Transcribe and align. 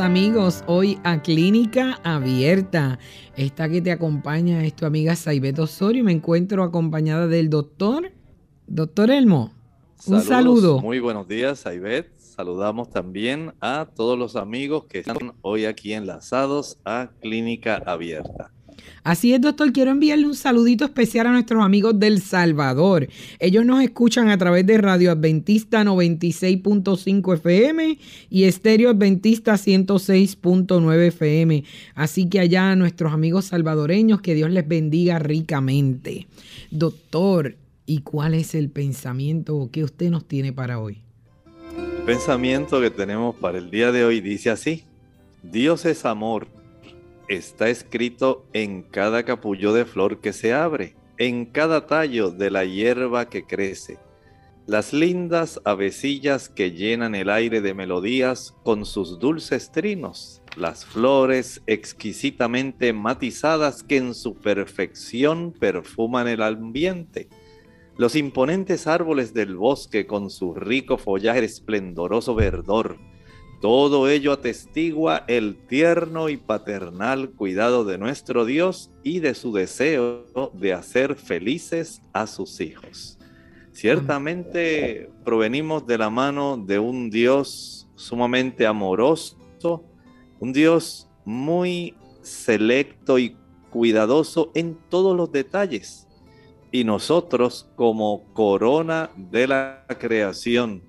Amigos 0.00 0.64
hoy 0.66 0.98
a 1.04 1.20
Clínica 1.20 2.00
Abierta. 2.02 2.98
Esta 3.36 3.68
que 3.68 3.82
te 3.82 3.92
acompaña 3.92 4.64
es 4.64 4.74
tu 4.74 4.86
amiga 4.86 5.14
Saibet 5.14 5.58
Osorio. 5.58 6.02
Me 6.02 6.12
encuentro 6.12 6.62
acompañada 6.62 7.26
del 7.26 7.50
doctor, 7.50 8.10
doctor 8.66 9.10
Elmo. 9.10 9.52
Un 10.06 10.22
saludo. 10.22 10.80
Muy 10.80 11.00
buenos 11.00 11.28
días, 11.28 11.60
Saibet. 11.60 12.10
Saludamos 12.18 12.88
también 12.88 13.52
a 13.60 13.86
todos 13.94 14.18
los 14.18 14.36
amigos 14.36 14.86
que 14.86 15.00
están 15.00 15.34
hoy 15.42 15.66
aquí 15.66 15.92
enlazados 15.92 16.78
a 16.86 17.10
Clínica 17.20 17.82
Abierta. 17.84 18.50
Así 19.02 19.32
es, 19.32 19.40
doctor, 19.40 19.72
quiero 19.72 19.90
enviarle 19.90 20.26
un 20.26 20.34
saludito 20.34 20.84
especial 20.84 21.26
a 21.26 21.32
nuestros 21.32 21.64
amigos 21.64 21.98
del 21.98 22.20
Salvador. 22.20 23.08
Ellos 23.38 23.64
nos 23.64 23.82
escuchan 23.82 24.28
a 24.28 24.36
través 24.36 24.66
de 24.66 24.78
Radio 24.78 25.10
Adventista 25.10 25.82
96.5 25.84 27.34
FM 27.34 27.98
y 28.28 28.44
Estéreo 28.44 28.90
Adventista 28.90 29.54
106.9 29.54 31.06
FM. 31.06 31.64
Así 31.94 32.28
que 32.28 32.40
allá 32.40 32.72
a 32.72 32.76
nuestros 32.76 33.12
amigos 33.12 33.46
salvadoreños, 33.46 34.20
que 34.20 34.34
Dios 34.34 34.50
les 34.50 34.68
bendiga 34.68 35.18
ricamente. 35.18 36.26
Doctor, 36.70 37.56
¿y 37.86 38.02
cuál 38.02 38.34
es 38.34 38.54
el 38.54 38.70
pensamiento 38.70 39.70
que 39.72 39.84
usted 39.84 40.10
nos 40.10 40.26
tiene 40.26 40.52
para 40.52 40.78
hoy? 40.78 40.98
El 41.76 42.04
pensamiento 42.04 42.80
que 42.80 42.90
tenemos 42.90 43.34
para 43.36 43.58
el 43.58 43.70
día 43.70 43.92
de 43.92 44.04
hoy 44.04 44.20
dice 44.20 44.50
así, 44.50 44.84
Dios 45.42 45.86
es 45.86 46.04
amor 46.04 46.59
está 47.30 47.70
escrito 47.70 48.44
en 48.52 48.82
cada 48.82 49.22
capullo 49.22 49.72
de 49.72 49.84
flor 49.84 50.20
que 50.20 50.32
se 50.32 50.52
abre, 50.52 50.96
en 51.16 51.46
cada 51.46 51.86
tallo 51.86 52.32
de 52.32 52.50
la 52.50 52.64
hierba 52.64 53.28
que 53.28 53.44
crece. 53.44 53.98
Las 54.66 54.92
lindas 54.92 55.60
avecillas 55.64 56.48
que 56.48 56.72
llenan 56.72 57.14
el 57.14 57.30
aire 57.30 57.60
de 57.60 57.72
melodías 57.72 58.56
con 58.64 58.84
sus 58.84 59.20
dulces 59.20 59.70
trinos, 59.70 60.42
las 60.56 60.84
flores 60.84 61.62
exquisitamente 61.68 62.92
matizadas 62.92 63.84
que 63.84 63.98
en 63.98 64.14
su 64.14 64.34
perfección 64.34 65.52
perfuman 65.52 66.26
el 66.26 66.42
ambiente, 66.42 67.28
los 67.96 68.16
imponentes 68.16 68.88
árboles 68.88 69.34
del 69.34 69.54
bosque 69.54 70.04
con 70.06 70.30
su 70.30 70.52
rico 70.54 70.98
follaje 70.98 71.44
esplendoroso 71.44 72.34
verdor, 72.34 72.98
todo 73.60 74.08
ello 74.08 74.32
atestigua 74.32 75.24
el 75.28 75.56
tierno 75.66 76.30
y 76.30 76.38
paternal 76.38 77.30
cuidado 77.30 77.84
de 77.84 77.98
nuestro 77.98 78.46
Dios 78.46 78.90
y 79.02 79.20
de 79.20 79.34
su 79.34 79.52
deseo 79.52 80.24
de 80.54 80.72
hacer 80.72 81.14
felices 81.14 82.00
a 82.14 82.26
sus 82.26 82.60
hijos. 82.60 83.18
Ciertamente 83.72 85.10
provenimos 85.24 85.86
de 85.86 85.98
la 85.98 86.08
mano 86.08 86.56
de 86.56 86.78
un 86.78 87.10
Dios 87.10 87.88
sumamente 87.96 88.66
amoroso, 88.66 89.36
un 90.38 90.52
Dios 90.54 91.08
muy 91.26 91.94
selecto 92.22 93.18
y 93.18 93.36
cuidadoso 93.68 94.50
en 94.54 94.78
todos 94.88 95.14
los 95.14 95.30
detalles. 95.30 96.08
Y 96.72 96.84
nosotros 96.84 97.68
como 97.76 98.24
corona 98.32 99.10
de 99.16 99.46
la 99.48 99.84
creación 99.98 100.82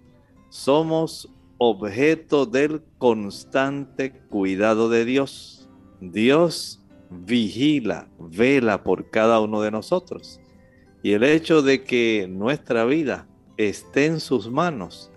somos 0.50 1.30
objeto 1.64 2.48
del 2.48 2.82
constante 2.98 4.14
cuidado 4.32 4.90
de 4.90 5.06
Dios. 5.06 5.70
Dios 6.00 6.84
vigila, 7.12 8.10
vela 8.18 8.82
por 8.82 9.12
cada 9.12 9.40
uno 9.40 9.62
de 9.62 9.70
nosotros. 9.70 10.40
Y 11.04 11.12
el 11.12 11.24
hecho 11.24 11.62
de 11.62 11.84
que 11.84 12.28
nuestra 12.28 12.84
vida 12.86 13.28
esté 13.58 14.08
en 14.08 14.20
sus 14.20 14.50
manos 14.50 15.12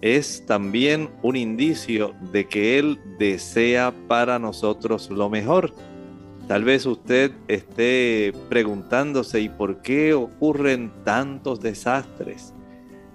es 0.00 0.46
también 0.46 1.10
un 1.22 1.36
indicio 1.36 2.14
de 2.32 2.48
que 2.48 2.78
Él 2.78 2.98
desea 3.18 3.92
para 4.08 4.38
nosotros 4.38 5.10
lo 5.10 5.28
mejor. 5.28 5.74
Tal 6.48 6.64
vez 6.64 6.86
usted 6.86 7.30
esté 7.46 8.32
preguntándose, 8.48 9.42
¿y 9.42 9.50
por 9.50 9.82
qué 9.82 10.14
ocurren 10.14 10.90
tantos 11.04 11.60
desastres? 11.60 12.53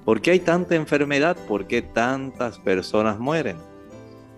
¿Por 0.10 0.22
qué 0.22 0.32
hay 0.32 0.40
tanta 0.40 0.74
enfermedad? 0.74 1.38
¿Por 1.48 1.68
qué 1.68 1.84
tantas 1.84 2.58
personas 2.58 3.20
mueren? 3.20 3.58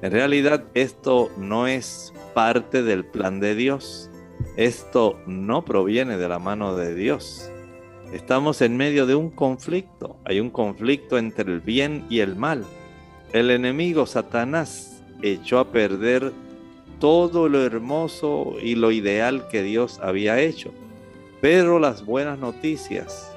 En 0.02 0.12
realidad 0.12 0.66
esto 0.74 1.32
no 1.38 1.66
es 1.66 2.12
parte 2.34 2.84
del 2.84 3.06
plan 3.06 3.40
de 3.40 3.56
Dios. 3.56 4.09
Esto 4.58 5.18
no 5.26 5.64
proviene 5.64 6.18
de 6.18 6.28
la 6.28 6.40
mano 6.40 6.76
de 6.76 6.94
Dios. 6.94 7.50
Estamos 8.12 8.62
en 8.62 8.76
medio 8.76 9.06
de 9.06 9.16
un 9.16 9.30
conflicto. 9.30 10.18
Hay 10.26 10.42
un 10.42 10.50
conflicto 10.50 11.18
entre 11.18 11.50
el 11.50 11.62
bien 11.62 12.06
y 12.09 12.20
el 12.20 12.36
mal. 12.36 12.66
El 13.32 13.50
enemigo 13.50 14.06
Satanás 14.06 15.02
echó 15.22 15.58
a 15.58 15.72
perder 15.72 16.34
todo 17.00 17.48
lo 17.48 17.64
hermoso 17.64 18.56
y 18.62 18.76
lo 18.76 18.92
ideal 18.92 19.48
que 19.48 19.64
Dios 19.64 20.02
había 20.03 20.38
hecho. 20.42 20.74
Pero 21.40 21.80
las 21.80 22.06
buenas 22.06 22.38
noticias 22.38 23.31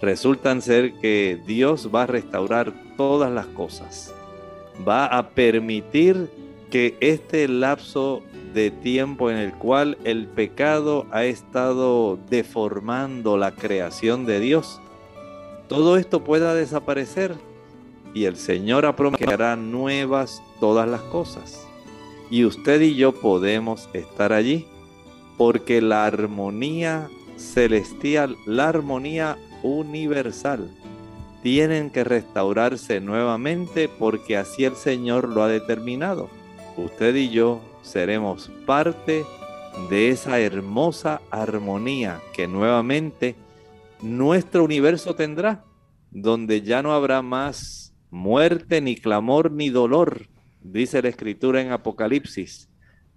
resultan 0.00 0.62
ser 0.62 0.94
que 0.94 1.40
Dios 1.46 1.90
va 1.94 2.04
a 2.04 2.06
restaurar 2.06 2.72
todas 2.96 3.30
las 3.32 3.46
cosas. 3.46 4.14
Va 4.86 5.06
a 5.06 5.30
permitir 5.30 6.30
que 6.70 6.96
este 7.00 7.48
lapso 7.48 8.22
de 8.54 8.70
tiempo 8.70 9.30
en 9.30 9.36
el 9.36 9.52
cual 9.52 9.98
el 10.04 10.26
pecado 10.26 11.06
ha 11.10 11.24
estado 11.24 12.18
deformando 12.28 13.36
la 13.36 13.52
creación 13.52 14.26
de 14.26 14.40
Dios, 14.40 14.80
todo 15.68 15.96
esto 15.96 16.24
pueda 16.24 16.54
desaparecer 16.54 17.34
y 18.14 18.24
el 18.24 18.36
Señor 18.36 18.86
ha 18.86 18.96
prometido 18.96 19.28
que 19.28 19.34
hará 19.34 19.56
nuevas 19.56 20.42
todas 20.60 20.88
las 20.88 21.02
cosas. 21.02 21.66
Y 22.30 22.44
usted 22.44 22.80
y 22.80 22.94
yo 22.94 23.12
podemos 23.12 23.88
estar 23.92 24.32
allí 24.32 24.66
porque 25.36 25.80
la 25.80 26.06
armonía 26.06 27.08
celestial, 27.36 28.36
la 28.46 28.68
armonía 28.68 29.38
universal. 29.62 30.68
Tienen 31.42 31.90
que 31.90 32.04
restaurarse 32.04 33.00
nuevamente 33.00 33.88
porque 33.88 34.36
así 34.36 34.64
el 34.64 34.76
Señor 34.76 35.28
lo 35.28 35.42
ha 35.42 35.48
determinado. 35.48 36.28
Usted 36.76 37.14
y 37.14 37.30
yo 37.30 37.60
seremos 37.82 38.50
parte 38.66 39.24
de 39.90 40.10
esa 40.10 40.40
hermosa 40.40 41.20
armonía 41.30 42.20
que 42.34 42.48
nuevamente 42.48 43.36
nuestro 44.02 44.64
universo 44.64 45.14
tendrá, 45.14 45.64
donde 46.10 46.62
ya 46.62 46.82
no 46.82 46.92
habrá 46.92 47.22
más 47.22 47.94
muerte, 48.10 48.80
ni 48.80 48.96
clamor, 48.96 49.50
ni 49.50 49.70
dolor, 49.70 50.28
dice 50.62 51.02
la 51.02 51.08
escritura 51.08 51.60
en 51.60 51.72
Apocalipsis, 51.72 52.68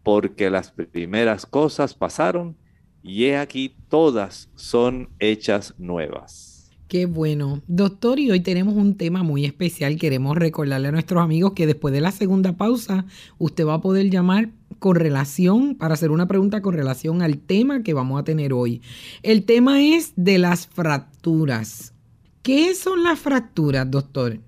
porque 0.03 0.49
las 0.49 0.71
primeras 0.71 1.45
cosas 1.45 1.93
pasaron 1.93 2.55
y 3.03 3.25
he 3.25 3.37
aquí 3.37 3.75
todas 3.89 4.49
son 4.55 5.09
hechas 5.19 5.73
nuevas. 5.77 6.51
Qué 6.91 7.05
bueno. 7.05 7.61
Doctor, 7.67 8.19
y 8.19 8.31
hoy 8.31 8.41
tenemos 8.41 8.75
un 8.75 8.97
tema 8.97 9.23
muy 9.23 9.45
especial. 9.45 9.97
Queremos 9.97 10.35
recordarle 10.35 10.89
a 10.89 10.91
nuestros 10.91 11.23
amigos 11.23 11.53
que 11.53 11.65
después 11.65 11.93
de 11.93 12.01
la 12.01 12.11
segunda 12.11 12.57
pausa, 12.57 13.05
usted 13.37 13.65
va 13.65 13.75
a 13.75 13.81
poder 13.81 14.09
llamar 14.09 14.49
con 14.77 14.97
relación, 14.97 15.75
para 15.75 15.93
hacer 15.93 16.11
una 16.11 16.27
pregunta 16.27 16.61
con 16.61 16.73
relación 16.73 17.21
al 17.21 17.37
tema 17.37 17.81
que 17.81 17.93
vamos 17.93 18.19
a 18.19 18.25
tener 18.25 18.51
hoy. 18.51 18.81
El 19.23 19.45
tema 19.45 19.81
es 19.81 20.11
de 20.17 20.37
las 20.37 20.67
fracturas. 20.67 21.93
¿Qué 22.41 22.75
son 22.75 23.03
las 23.03 23.19
fracturas, 23.19 23.89
doctor? 23.89 24.39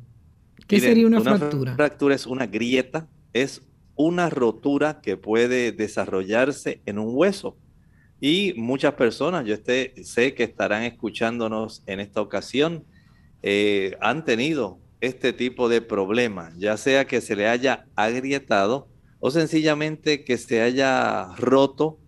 ¿Qué 0.67 0.81
sería 0.81 1.07
una, 1.07 1.21
una 1.21 1.37
fractura? 1.37 1.71
Una 1.71 1.75
fractura 1.75 2.15
es 2.15 2.25
una 2.25 2.47
grieta, 2.47 3.07
es 3.31 3.61
una 3.95 4.29
rotura 4.29 4.99
que 5.01 5.15
puede 5.15 5.71
desarrollarse 5.71 6.81
en 6.85 6.99
un 6.99 7.15
hueso. 7.15 7.55
Y 8.25 8.53
muchas 8.55 8.93
personas, 8.93 9.43
yo 9.43 9.53
este, 9.53 10.01
sé 10.05 10.33
que 10.33 10.43
estarán 10.43 10.83
escuchándonos 10.83 11.83
en 11.87 11.99
esta 11.99 12.21
ocasión, 12.21 12.85
eh, 13.41 13.97
han 13.99 14.23
tenido 14.23 14.79
este 15.01 15.33
tipo 15.33 15.67
de 15.67 15.81
problema, 15.81 16.53
ya 16.57 16.77
sea 16.77 17.05
que 17.05 17.19
se 17.19 17.35
le 17.35 17.49
haya 17.49 17.85
agrietado 17.97 18.87
o 19.19 19.29
sencillamente 19.29 20.23
que 20.23 20.37
se 20.37 20.61
haya 20.61 21.35
roto, 21.35 21.99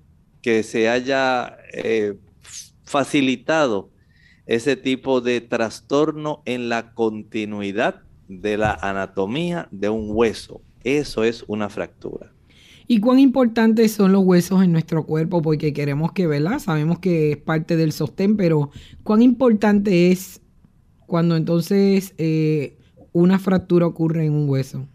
que 0.42 0.64
se 0.64 0.88
haya 0.88 1.58
eh, 1.74 2.14
facilitado 2.86 3.90
ese 4.46 4.78
tipo 4.78 5.20
de 5.20 5.42
trastorno 5.42 6.44
en 6.46 6.70
la 6.70 6.94
continuidad 6.94 8.04
de 8.30 8.56
la 8.56 8.74
anatomía 8.74 9.68
de 9.70 9.90
un 9.90 10.12
hueso. 10.12 10.62
Eso 10.86 11.26
es 11.26 11.44
una 11.50 11.68
fractura. 11.68 12.35
¿Y 12.88 13.00
cuán 13.00 13.20
importantes 13.20 13.94
son 13.94 14.12
los 14.12 14.24
huesos 14.24 14.64
en 14.64 14.72
nuestro 14.72 15.06
cuerpo? 15.06 15.42
Porque 15.42 15.74
queremos 15.74 16.12
que, 16.12 16.28
¿verdad? 16.28 16.60
Sabemos 16.60 17.00
que 17.00 17.32
es 17.32 17.38
parte 17.38 17.76
del 17.78 17.92
sostén, 17.92 18.38
pero 18.38 18.70
¿cuán 19.04 19.22
importante 19.22 20.12
es 20.12 20.42
cuando 21.08 21.36
entonces 21.36 22.14
eh, 22.18 22.78
una 23.12 23.40
fractura 23.40 23.88
ocurre 23.88 24.26
en 24.26 24.34
un 24.34 24.50
hueso? 24.50 24.88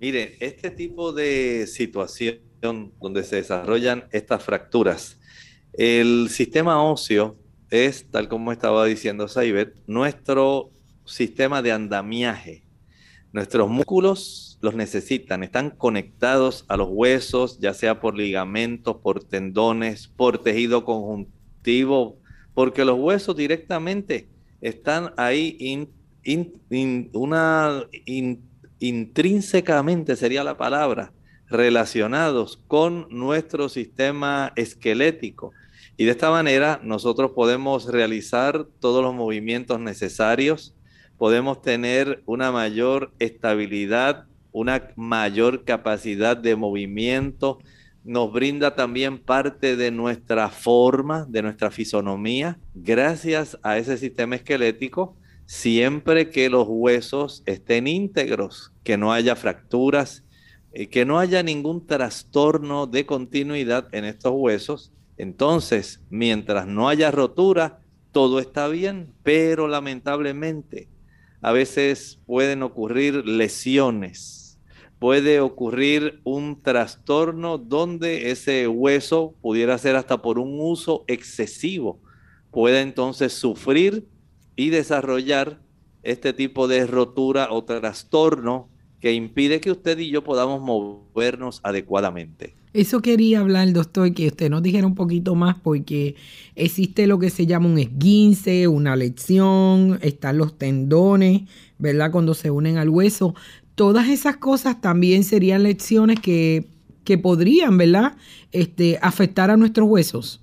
Mire, 0.00 0.36
este 0.40 0.70
tipo 0.70 1.12
de 1.12 1.66
situación 1.66 2.38
donde 3.00 3.22
se 3.22 3.36
desarrollan 3.36 4.04
estas 4.10 4.42
fracturas, 4.42 5.20
el 5.74 6.28
sistema 6.30 6.82
óseo 6.82 7.36
es, 7.70 8.10
tal 8.10 8.28
como 8.28 8.50
estaba 8.50 8.84
diciendo 8.86 9.28
Saibet, 9.28 9.74
nuestro 9.86 10.70
sistema 11.04 11.62
de 11.62 11.72
andamiaje. 11.72 12.64
Nuestros 13.32 13.68
músculos 13.68 14.49
los 14.60 14.74
necesitan, 14.74 15.42
están 15.42 15.70
conectados 15.70 16.64
a 16.68 16.76
los 16.76 16.88
huesos, 16.90 17.58
ya 17.60 17.72
sea 17.74 18.00
por 18.00 18.16
ligamentos, 18.16 18.96
por 18.96 19.24
tendones, 19.24 20.08
por 20.08 20.38
tejido 20.42 20.84
conjuntivo, 20.84 22.18
porque 22.54 22.84
los 22.84 22.98
huesos 22.98 23.36
directamente 23.36 24.28
están 24.60 25.12
ahí 25.16 25.86
intrínsecamente, 28.78 30.16
sería 30.16 30.44
la 30.44 30.56
palabra, 30.56 31.12
relacionados 31.48 32.62
con 32.68 33.06
nuestro 33.10 33.68
sistema 33.68 34.52
esquelético. 34.56 35.52
Y 35.96 36.04
de 36.04 36.12
esta 36.12 36.30
manera 36.30 36.80
nosotros 36.82 37.32
podemos 37.32 37.86
realizar 37.86 38.66
todos 38.78 39.02
los 39.02 39.14
movimientos 39.14 39.80
necesarios, 39.80 40.74
podemos 41.18 41.60
tener 41.60 42.22
una 42.24 42.52
mayor 42.52 43.12
estabilidad, 43.18 44.26
una 44.52 44.92
mayor 44.96 45.64
capacidad 45.64 46.36
de 46.36 46.56
movimiento, 46.56 47.58
nos 48.04 48.32
brinda 48.32 48.74
también 48.74 49.18
parte 49.18 49.76
de 49.76 49.90
nuestra 49.90 50.48
forma, 50.48 51.26
de 51.28 51.42
nuestra 51.42 51.70
fisonomía, 51.70 52.58
gracias 52.74 53.58
a 53.62 53.78
ese 53.78 53.98
sistema 53.98 54.36
esquelético, 54.36 55.16
siempre 55.46 56.30
que 56.30 56.48
los 56.48 56.66
huesos 56.68 57.42
estén 57.46 57.86
íntegros, 57.86 58.72
que 58.82 58.96
no 58.96 59.12
haya 59.12 59.36
fracturas, 59.36 60.24
eh, 60.72 60.88
que 60.88 61.04
no 61.04 61.18
haya 61.18 61.42
ningún 61.42 61.86
trastorno 61.86 62.86
de 62.86 63.04
continuidad 63.04 63.88
en 63.92 64.04
estos 64.04 64.32
huesos 64.34 64.92
entonces, 65.20 66.00
mientras 66.08 66.66
no 66.66 66.88
haya 66.88 67.10
rotura, 67.10 67.80
todo 68.10 68.38
está 68.38 68.68
bien, 68.68 69.12
pero 69.22 69.68
lamentablemente 69.68 70.88
a 71.42 71.52
veces 71.52 72.20
pueden 72.24 72.62
ocurrir 72.62 73.26
lesiones, 73.26 74.39
puede 75.00 75.40
ocurrir 75.40 76.20
un 76.24 76.62
trastorno 76.62 77.56
donde 77.56 78.30
ese 78.30 78.68
hueso 78.68 79.34
pudiera 79.40 79.76
ser 79.78 79.96
hasta 79.96 80.20
por 80.20 80.38
un 80.38 80.60
uso 80.60 81.04
excesivo, 81.08 81.98
puede 82.52 82.82
entonces 82.82 83.32
sufrir 83.32 84.06
y 84.56 84.68
desarrollar 84.68 85.58
este 86.02 86.34
tipo 86.34 86.68
de 86.68 86.86
rotura 86.86 87.48
o 87.50 87.64
trastorno 87.64 88.68
que 89.00 89.14
impide 89.14 89.60
que 89.60 89.70
usted 89.70 89.98
y 89.98 90.10
yo 90.10 90.22
podamos 90.22 90.60
movernos 90.60 91.60
adecuadamente. 91.62 92.54
Eso 92.72 93.00
quería 93.00 93.40
hablar, 93.40 93.72
doctor, 93.72 94.14
que 94.14 94.28
usted 94.28 94.48
nos 94.48 94.62
dijera 94.62 94.86
un 94.86 94.94
poquito 94.94 95.34
más 95.34 95.56
porque 95.56 96.14
existe 96.54 97.08
lo 97.08 97.18
que 97.18 97.28
se 97.28 97.46
llama 97.46 97.68
un 97.68 97.78
esguince, 97.78 98.68
una 98.68 98.94
lección, 98.94 99.98
están 100.02 100.38
los 100.38 100.56
tendones, 100.56 101.42
¿verdad? 101.78 102.12
Cuando 102.12 102.32
se 102.32 102.52
unen 102.52 102.78
al 102.78 102.88
hueso. 102.88 103.34
Todas 103.80 104.08
esas 104.08 104.36
cosas 104.36 104.78
también 104.82 105.24
serían 105.24 105.62
lecciones 105.62 106.20
que, 106.20 106.66
que 107.02 107.16
podrían, 107.16 107.78
¿verdad? 107.78 108.14
Este, 108.52 108.98
afectar 109.00 109.50
a 109.50 109.56
nuestros 109.56 109.88
huesos. 109.88 110.42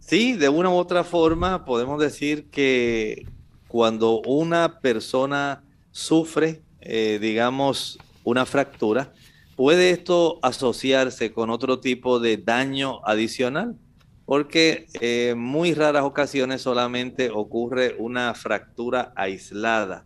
Sí, 0.00 0.32
de 0.32 0.48
una 0.48 0.70
u 0.70 0.72
otra 0.72 1.04
forma 1.04 1.64
podemos 1.64 2.00
decir 2.00 2.50
que 2.50 3.28
cuando 3.68 4.22
una 4.22 4.80
persona 4.80 5.62
sufre, 5.92 6.62
eh, 6.80 7.20
digamos, 7.20 7.98
una 8.24 8.44
fractura, 8.44 9.12
¿Puede 9.56 9.90
esto 9.90 10.40
asociarse 10.42 11.32
con 11.32 11.48
otro 11.50 11.78
tipo 11.78 12.18
de 12.18 12.38
daño 12.38 13.00
adicional? 13.06 13.76
Porque 14.26 14.86
en 15.00 15.38
muy 15.38 15.74
raras 15.74 16.02
ocasiones 16.02 16.62
solamente 16.62 17.30
ocurre 17.30 17.94
una 17.98 18.34
fractura 18.34 19.12
aislada. 19.14 20.04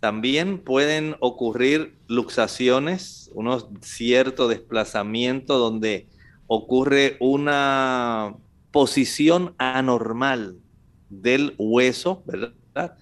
También 0.00 0.58
pueden 0.58 1.16
ocurrir 1.20 1.94
luxaciones, 2.08 3.30
unos 3.34 3.68
cierto 3.82 4.48
desplazamiento 4.48 5.58
donde 5.58 6.08
ocurre 6.46 7.16
una 7.20 8.34
posición 8.70 9.54
anormal 9.58 10.56
del 11.10 11.54
hueso, 11.58 12.22
¿verdad? 12.24 12.96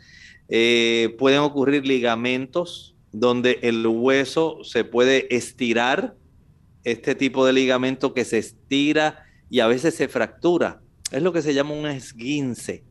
Eh, 0.48 1.14
pueden 1.18 1.40
ocurrir 1.40 1.86
ligamentos, 1.86 2.96
donde 3.12 3.58
el 3.62 3.86
hueso 3.86 4.64
se 4.64 4.84
puede 4.84 5.34
estirar, 5.34 6.16
este 6.84 7.14
tipo 7.14 7.44
de 7.44 7.52
ligamento 7.52 8.14
que 8.14 8.24
se 8.24 8.38
estira 8.38 9.24
y 9.50 9.60
a 9.60 9.66
veces 9.66 9.94
se 9.94 10.08
fractura. 10.08 10.80
Es 11.10 11.22
lo 11.22 11.32
que 11.32 11.42
se 11.42 11.54
llama 11.54 11.74
un 11.74 11.86
esguince. 11.86 12.84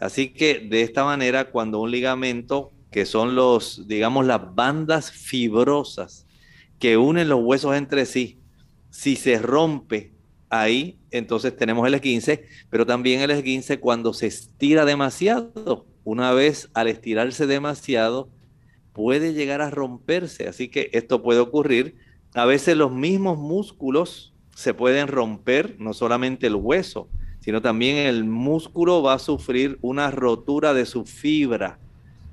Así 0.00 0.32
que 0.32 0.60
de 0.60 0.82
esta 0.82 1.04
manera, 1.04 1.50
cuando 1.50 1.80
un 1.80 1.90
ligamento, 1.90 2.72
que 2.90 3.06
son 3.06 3.34
los, 3.34 3.86
digamos, 3.86 4.26
las 4.26 4.54
bandas 4.54 5.12
fibrosas 5.12 6.26
que 6.78 6.96
unen 6.96 7.28
los 7.28 7.40
huesos 7.42 7.76
entre 7.76 8.06
sí, 8.06 8.38
si 8.90 9.16
se 9.16 9.38
rompe 9.38 10.12
ahí, 10.50 10.98
entonces 11.10 11.56
tenemos 11.56 11.86
el 11.86 11.94
esguince, 11.94 12.46
pero 12.70 12.86
también 12.86 13.20
el 13.20 13.30
esguince 13.30 13.80
cuando 13.80 14.12
se 14.12 14.26
estira 14.26 14.84
demasiado. 14.84 15.86
Una 16.04 16.32
vez 16.32 16.70
al 16.72 16.88
estirarse 16.88 17.46
demasiado, 17.46 18.30
puede 18.92 19.34
llegar 19.34 19.60
a 19.60 19.70
romperse. 19.70 20.48
Así 20.48 20.68
que 20.68 20.90
esto 20.92 21.22
puede 21.22 21.40
ocurrir. 21.40 21.96
A 22.34 22.46
veces 22.46 22.76
los 22.76 22.92
mismos 22.92 23.38
músculos 23.38 24.34
se 24.54 24.74
pueden 24.74 25.08
romper, 25.08 25.76
no 25.78 25.92
solamente 25.92 26.46
el 26.46 26.56
hueso, 26.56 27.08
sino 27.40 27.62
también 27.62 27.96
el 27.96 28.24
músculo 28.24 29.02
va 29.02 29.14
a 29.14 29.18
sufrir 29.18 29.78
una 29.82 30.10
rotura 30.10 30.74
de 30.74 30.84
su 30.84 31.04
fibra. 31.04 31.78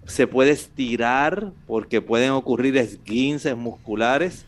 Se 0.05 0.27
puede 0.27 0.51
estirar 0.51 1.51
porque 1.67 2.01
pueden 2.01 2.31
ocurrir 2.31 2.77
esguinces 2.77 3.55
musculares. 3.55 4.45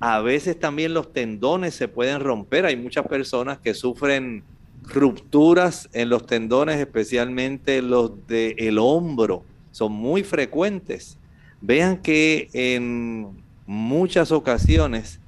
A 0.00 0.20
veces 0.20 0.58
también 0.58 0.94
los 0.94 1.12
tendones 1.12 1.74
se 1.74 1.88
pueden 1.88 2.20
romper. 2.20 2.66
Hay 2.66 2.76
muchas 2.76 3.06
personas 3.06 3.58
que 3.58 3.74
sufren 3.74 4.42
rupturas 4.82 5.88
en 5.92 6.08
los 6.08 6.26
tendones, 6.26 6.78
especialmente 6.78 7.82
los 7.82 8.26
del 8.26 8.78
hombro. 8.78 9.42
Son 9.72 9.92
muy 9.92 10.22
frecuentes. 10.22 11.18
Vean 11.60 11.98
que 11.98 12.48
en 12.52 13.42
muchas 13.66 14.30
ocasiones 14.32 15.20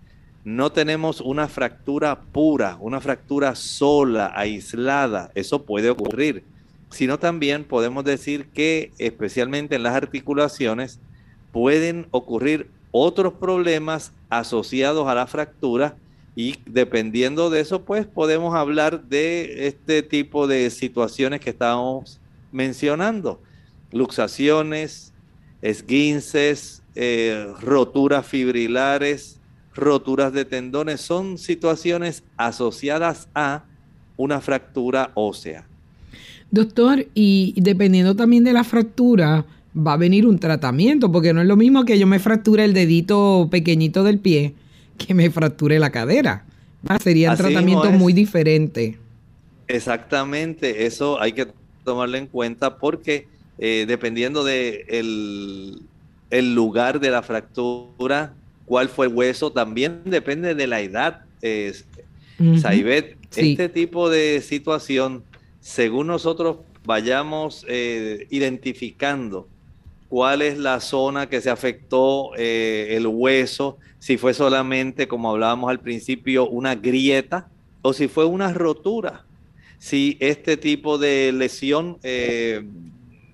no 0.44 0.70
tenemos 0.70 1.20
una 1.20 1.48
fractura 1.48 2.20
pura, 2.20 2.76
una 2.80 3.00
fractura 3.00 3.54
sola, 3.54 4.32
aislada. 4.34 5.30
Eso 5.34 5.62
puede 5.64 5.90
ocurrir. 5.90 6.44
Sino 6.96 7.18
también 7.18 7.64
podemos 7.64 8.04
decir 8.04 8.46
que 8.54 8.90
especialmente 8.96 9.76
en 9.76 9.82
las 9.82 9.94
articulaciones 9.94 10.98
pueden 11.52 12.06
ocurrir 12.10 12.70
otros 12.90 13.34
problemas 13.34 14.14
asociados 14.30 15.06
a 15.06 15.14
la 15.14 15.26
fractura 15.26 15.98
y 16.34 16.56
dependiendo 16.64 17.50
de 17.50 17.60
eso 17.60 17.84
pues 17.84 18.06
podemos 18.06 18.54
hablar 18.54 19.04
de 19.04 19.66
este 19.66 20.02
tipo 20.02 20.46
de 20.46 20.70
situaciones 20.70 21.40
que 21.40 21.50
estábamos 21.50 22.18
mencionando. 22.50 23.42
Luxaciones, 23.92 25.12
esguinces, 25.60 26.82
eh, 26.94 27.52
roturas 27.60 28.26
fibrilares, 28.26 29.38
roturas 29.74 30.32
de 30.32 30.46
tendones, 30.46 31.02
son 31.02 31.36
situaciones 31.36 32.24
asociadas 32.38 33.28
a 33.34 33.64
una 34.16 34.40
fractura 34.40 35.10
ósea. 35.12 35.66
Doctor, 36.50 37.06
y 37.14 37.54
dependiendo 37.56 38.14
también 38.14 38.44
de 38.44 38.52
la 38.52 38.64
fractura, 38.64 39.44
va 39.76 39.94
a 39.94 39.96
venir 39.96 40.26
un 40.26 40.38
tratamiento, 40.38 41.10
porque 41.12 41.32
no 41.32 41.40
es 41.40 41.46
lo 41.46 41.56
mismo 41.56 41.84
que 41.84 41.98
yo 41.98 42.06
me 42.06 42.18
fracture 42.18 42.64
el 42.64 42.72
dedito 42.72 43.48
pequeñito 43.50 44.04
del 44.04 44.18
pie 44.18 44.54
que 44.96 45.14
me 45.14 45.30
fracture 45.30 45.78
la 45.78 45.90
cadera. 45.90 46.44
Sería 47.02 47.32
un 47.32 47.36
tratamiento 47.36 47.90
muy 47.90 48.12
diferente. 48.12 48.98
Exactamente, 49.68 50.86
eso 50.86 51.20
hay 51.20 51.32
que 51.32 51.48
tomarlo 51.84 52.16
en 52.16 52.26
cuenta 52.26 52.78
porque 52.78 53.26
eh, 53.58 53.84
dependiendo 53.88 54.44
de 54.44 54.86
el, 56.30 56.54
lugar 56.54 57.00
de 57.00 57.10
la 57.10 57.22
fractura, 57.22 58.34
cuál 58.66 58.88
fue 58.88 59.06
el 59.06 59.12
hueso, 59.12 59.50
también 59.50 60.02
depende 60.04 60.54
de 60.54 60.66
la 60.66 60.80
edad. 60.80 61.22
Saibet, 62.60 63.16
este 63.34 63.68
tipo 63.68 64.10
de 64.10 64.40
situación, 64.42 65.22
según 65.66 66.06
nosotros 66.06 66.58
vayamos 66.84 67.66
eh, 67.66 68.28
identificando 68.30 69.48
cuál 70.08 70.42
es 70.42 70.58
la 70.58 70.78
zona 70.78 71.28
que 71.28 71.40
se 71.40 71.50
afectó 71.50 72.30
eh, 72.36 72.90
el 72.90 73.08
hueso, 73.08 73.76
si 73.98 74.16
fue 74.16 74.32
solamente, 74.32 75.08
como 75.08 75.28
hablábamos 75.28 75.68
al 75.68 75.80
principio, 75.80 76.48
una 76.48 76.76
grieta 76.76 77.48
o 77.82 77.92
si 77.92 78.06
fue 78.06 78.26
una 78.26 78.52
rotura. 78.52 79.24
Si 79.80 80.16
este 80.20 80.56
tipo 80.56 80.98
de 80.98 81.32
lesión 81.32 81.98
eh, 82.04 82.64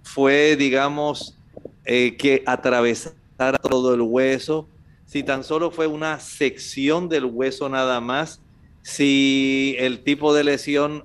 fue, 0.02 0.56
digamos, 0.56 1.36
que 1.84 2.42
atravesara 2.46 3.58
todo 3.58 3.92
el 3.92 4.00
hueso, 4.00 4.66
si 5.04 5.22
tan 5.22 5.44
solo 5.44 5.70
fue 5.70 5.86
una 5.86 6.18
sección 6.18 7.10
del 7.10 7.26
hueso 7.26 7.68
nada 7.68 8.00
más, 8.00 8.40
si 8.80 9.76
el 9.78 10.02
tipo 10.02 10.32
de 10.32 10.44
lesión 10.44 11.04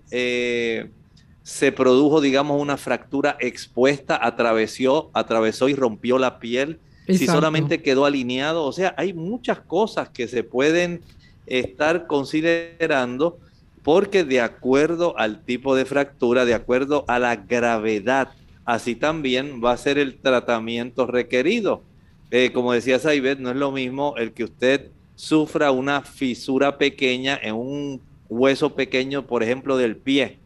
se 1.48 1.72
produjo, 1.72 2.20
digamos, 2.20 2.62
una 2.62 2.75
fractura 2.75 3.38
expuesta, 3.39 4.20
atravesó, 4.22 5.10
atravesó 5.13 5.70
y 5.70 5.75
rompió 5.75 6.18
la 6.18 6.39
piel, 6.39 6.77
si 7.08 7.25
solamente 7.25 7.82
quedó 7.82 8.04
alineado, 8.04 8.66
o 8.66 8.74
sea, 8.74 8.94
hay 8.98 9.13
muchas 9.13 9.62
cosas 9.62 10.10
que 10.10 10.27
se 10.27 10.44
pueden 10.44 11.00
estar 11.46 12.06
considerando 12.06 13.39
porque 13.82 14.25
de 14.25 14.42
acuerdo 14.42 15.18
al 15.18 15.46
tipo 15.46 15.74
de 15.74 15.86
fractura, 15.86 16.44
de 16.44 16.54
acuerdo 16.54 17.06
a 17.08 17.18
la 17.18 17.38
gravedad, 17.38 18.34
así 18.66 18.96
también 18.96 19.62
va 19.63 19.72
a 19.72 19.77
ser 19.77 19.98
el 19.98 20.18
tratamiento 20.18 21.08
requerido. 21.08 21.82
Eh, 22.30 22.51
como 22.51 22.74
decía 22.74 23.00
Saibet, 23.00 23.39
no 23.39 23.51
es 23.51 23.56
lo 23.56 23.72
mismo 23.72 24.16
el 24.18 24.34
que 24.34 24.44
usted 24.44 24.89
sufra 25.16 25.72
una 25.72 26.01
fisura 26.01 26.77
pequeña 26.77 27.39
en 27.42 27.56
un 27.56 28.01
hueso 28.27 28.75
pequeño, 28.75 29.25
por 29.25 29.44
ejemplo, 29.44 29.77
del 29.77 29.96
pie, 29.96 30.39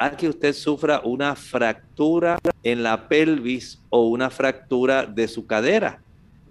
a 0.00 0.16
que 0.16 0.30
usted 0.30 0.54
sufra 0.54 1.02
una 1.04 1.36
fractura 1.36 2.38
en 2.62 2.82
la 2.82 3.06
pelvis 3.06 3.78
o 3.90 4.08
una 4.08 4.30
fractura 4.30 5.04
de 5.04 5.28
su 5.28 5.44
cadera. 5.44 6.00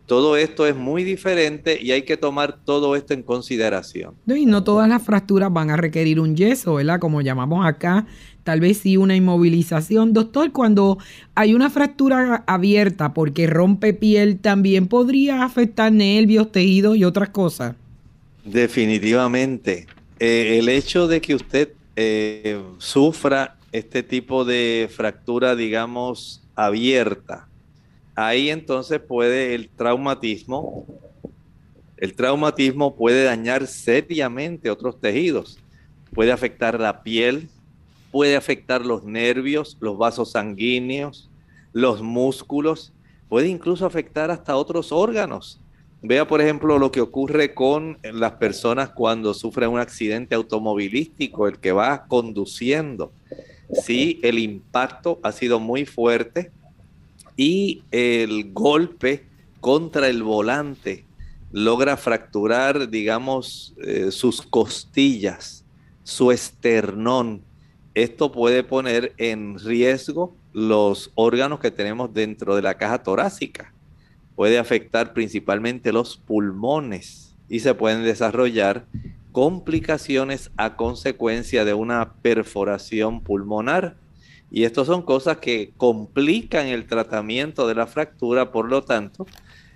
Todo 0.05 0.37
esto 0.37 0.67
es 0.67 0.75
muy 0.75 1.03
diferente 1.03 1.79
y 1.81 1.91
hay 1.91 2.03
que 2.03 2.15
tomar 2.15 2.59
todo 2.63 2.95
esto 2.95 3.15
en 3.15 3.23
consideración. 3.23 4.13
Y 4.27 4.45
no 4.45 4.63
todas 4.63 4.87
las 4.87 5.03
fracturas 5.03 5.51
van 5.51 5.71
a 5.71 5.77
requerir 5.77 6.19
un 6.19 6.35
yeso, 6.35 6.75
¿verdad? 6.75 6.99
Como 6.99 7.21
llamamos 7.21 7.65
acá, 7.65 8.05
tal 8.43 8.59
vez 8.59 8.77
sí 8.77 8.97
una 8.97 9.15
inmovilización. 9.15 10.13
Doctor, 10.13 10.51
cuando 10.51 10.99
hay 11.33 11.55
una 11.55 11.71
fractura 11.71 12.43
abierta 12.45 13.15
porque 13.15 13.47
rompe 13.47 13.93
piel, 13.95 14.39
¿también 14.39 14.87
podría 14.87 15.43
afectar 15.43 15.91
nervios, 15.91 16.51
tejidos 16.51 16.97
y 16.97 17.03
otras 17.03 17.29
cosas? 17.29 17.75
Definitivamente. 18.45 19.87
Eh, 20.19 20.57
el 20.59 20.69
hecho 20.69 21.07
de 21.07 21.21
que 21.21 21.33
usted 21.33 21.69
eh, 22.01 22.63
sufra 22.77 23.57
este 23.73 24.03
tipo 24.03 24.45
de 24.45 24.89
fractura, 24.89 25.53
digamos, 25.53 26.41
abierta, 26.55 27.49
ahí 28.15 28.49
entonces 28.49 29.01
puede 29.01 29.53
el 29.53 29.67
traumatismo, 29.67 30.85
el 31.97 32.15
traumatismo 32.15 32.95
puede 32.95 33.25
dañar 33.25 33.67
seriamente 33.67 34.69
otros 34.69 35.01
tejidos, 35.01 35.59
puede 36.13 36.31
afectar 36.31 36.79
la 36.79 37.03
piel, 37.03 37.49
puede 38.11 38.37
afectar 38.37 38.85
los 38.85 39.03
nervios, 39.03 39.75
los 39.81 39.97
vasos 39.97 40.31
sanguíneos, 40.31 41.29
los 41.73 42.01
músculos, 42.01 42.93
puede 43.27 43.49
incluso 43.49 43.85
afectar 43.85 44.31
hasta 44.31 44.55
otros 44.55 44.93
órganos. 44.93 45.59
Vea, 46.01 46.25
por 46.25 46.39
ejemplo, 46.39 46.79
lo 46.79 46.91
que 46.91 47.01
ocurre 47.01 47.53
con 47.53 47.97
las 48.03 48.33
personas 48.33 48.89
cuando 48.89 49.33
sufren 49.33 49.69
un 49.69 49.79
accidente 49.79 50.33
automovilístico, 50.33 51.47
el 51.47 51.59
que 51.59 51.73
va 51.73 52.05
conduciendo. 52.07 53.11
Si 53.73 54.19
el 54.23 54.39
impacto 54.39 55.19
ha 55.23 55.31
sido 55.33 55.59
muy 55.59 55.85
fuerte 55.85 56.51
y 57.35 57.83
el 57.91 58.53
golpe 58.53 59.25
contra 59.59 60.07
el 60.07 60.23
volante 60.23 61.05
logra 61.51 61.97
fracturar, 61.97 62.89
digamos, 62.89 63.73
eh, 63.83 64.11
sus 64.11 64.41
costillas, 64.41 65.65
su 66.03 66.31
esternón, 66.31 67.41
esto 67.93 68.31
puede 68.31 68.63
poner 68.63 69.13
en 69.17 69.59
riesgo 69.59 70.33
los 70.53 71.11
órganos 71.15 71.59
que 71.59 71.71
tenemos 71.71 72.13
dentro 72.13 72.55
de 72.55 72.61
la 72.61 72.75
caja 72.75 73.03
torácica. 73.03 73.73
Puede 74.39 74.57
afectar 74.57 75.11
principalmente 75.11 75.91
los 75.91 76.15
pulmones 76.15 77.35
y 77.49 77.59
se 77.59 77.73
pueden 77.73 78.05
desarrollar 78.05 78.85
complicaciones 79.33 80.49
a 80.55 80.77
consecuencia 80.77 81.65
de 81.65 81.73
una 81.73 82.13
perforación 82.21 83.19
pulmonar. 83.19 83.97
Y 84.49 84.63
estas 84.63 84.87
son 84.87 85.01
cosas 85.01 85.39
que 85.39 85.73
complican 85.75 86.67
el 86.67 86.87
tratamiento 86.87 87.67
de 87.67 87.75
la 87.75 87.85
fractura, 87.85 88.53
por 88.53 88.69
lo 88.69 88.81
tanto, 88.81 89.27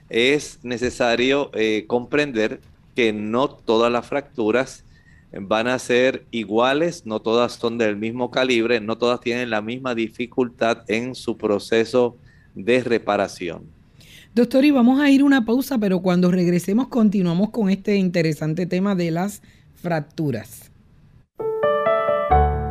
es 0.08 0.62
necesario 0.64 1.52
eh, 1.56 1.84
comprender 1.86 2.62
que 2.96 3.12
no 3.12 3.50
todas 3.50 3.92
las 3.92 4.08
fracturas 4.08 4.86
van 5.34 5.68
a 5.68 5.78
ser 5.78 6.24
iguales, 6.32 7.06
no 7.06 7.20
todas 7.20 7.52
son 7.52 7.78
del 7.78 7.98
mismo 7.98 8.32
calibre, 8.32 8.80
no 8.80 8.98
todas 8.98 9.20
tienen 9.20 9.50
la 9.50 9.62
misma 9.62 9.94
dificultad 9.94 10.86
en 10.88 11.16
su 11.16 11.36
proceso 11.36 12.16
de 12.56 12.82
reparación. 12.82 13.83
Doctor, 14.36 14.66
y 14.66 14.72
vamos 14.72 15.00
a 15.00 15.12
ir 15.12 15.22
a 15.22 15.26
una 15.26 15.46
pausa, 15.46 15.78
pero 15.78 16.02
cuando 16.02 16.32
regresemos 16.32 16.88
continuamos 16.88 17.52
con 17.52 17.70
este 17.70 17.98
interesante 17.98 18.66
tema 18.66 18.96
de 18.96 19.12
las 19.12 19.44
fracturas. 19.76 20.72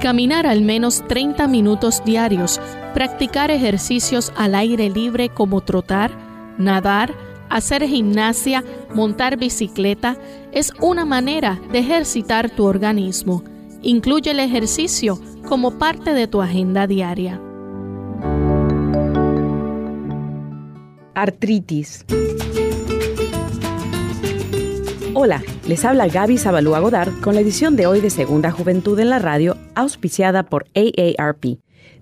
Caminar 0.00 0.48
al 0.48 0.62
menos 0.62 1.06
30 1.06 1.46
minutos 1.46 2.02
diarios, 2.04 2.60
practicar 2.94 3.52
ejercicios 3.52 4.32
al 4.36 4.56
aire 4.56 4.90
libre 4.90 5.28
como 5.28 5.60
trotar, 5.60 6.10
nadar, 6.58 7.14
hacer 7.48 7.86
gimnasia, 7.86 8.64
montar 8.92 9.36
bicicleta, 9.36 10.16
es 10.50 10.72
una 10.80 11.04
manera 11.04 11.60
de 11.70 11.78
ejercitar 11.78 12.50
tu 12.50 12.64
organismo. 12.64 13.44
Incluye 13.82 14.32
el 14.32 14.40
ejercicio 14.40 15.20
como 15.48 15.78
parte 15.78 16.12
de 16.12 16.26
tu 16.26 16.42
agenda 16.42 16.88
diaria. 16.88 17.40
Artritis. 21.14 22.04
Hola, 25.14 25.42
les 25.68 25.84
habla 25.84 26.08
Gaby 26.08 26.38
Zabalúa 26.38 26.80
Godard 26.80 27.12
con 27.20 27.34
la 27.34 27.42
edición 27.42 27.76
de 27.76 27.86
hoy 27.86 28.00
de 28.00 28.10
Segunda 28.10 28.50
Juventud 28.50 28.98
en 28.98 29.10
la 29.10 29.18
Radio, 29.18 29.56
auspiciada 29.74 30.44
por 30.44 30.66
AARP. 30.74 31.58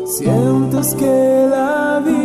Sientes 0.06 0.94
que 0.94 1.46
la 1.50 2.02
vida 2.04 2.19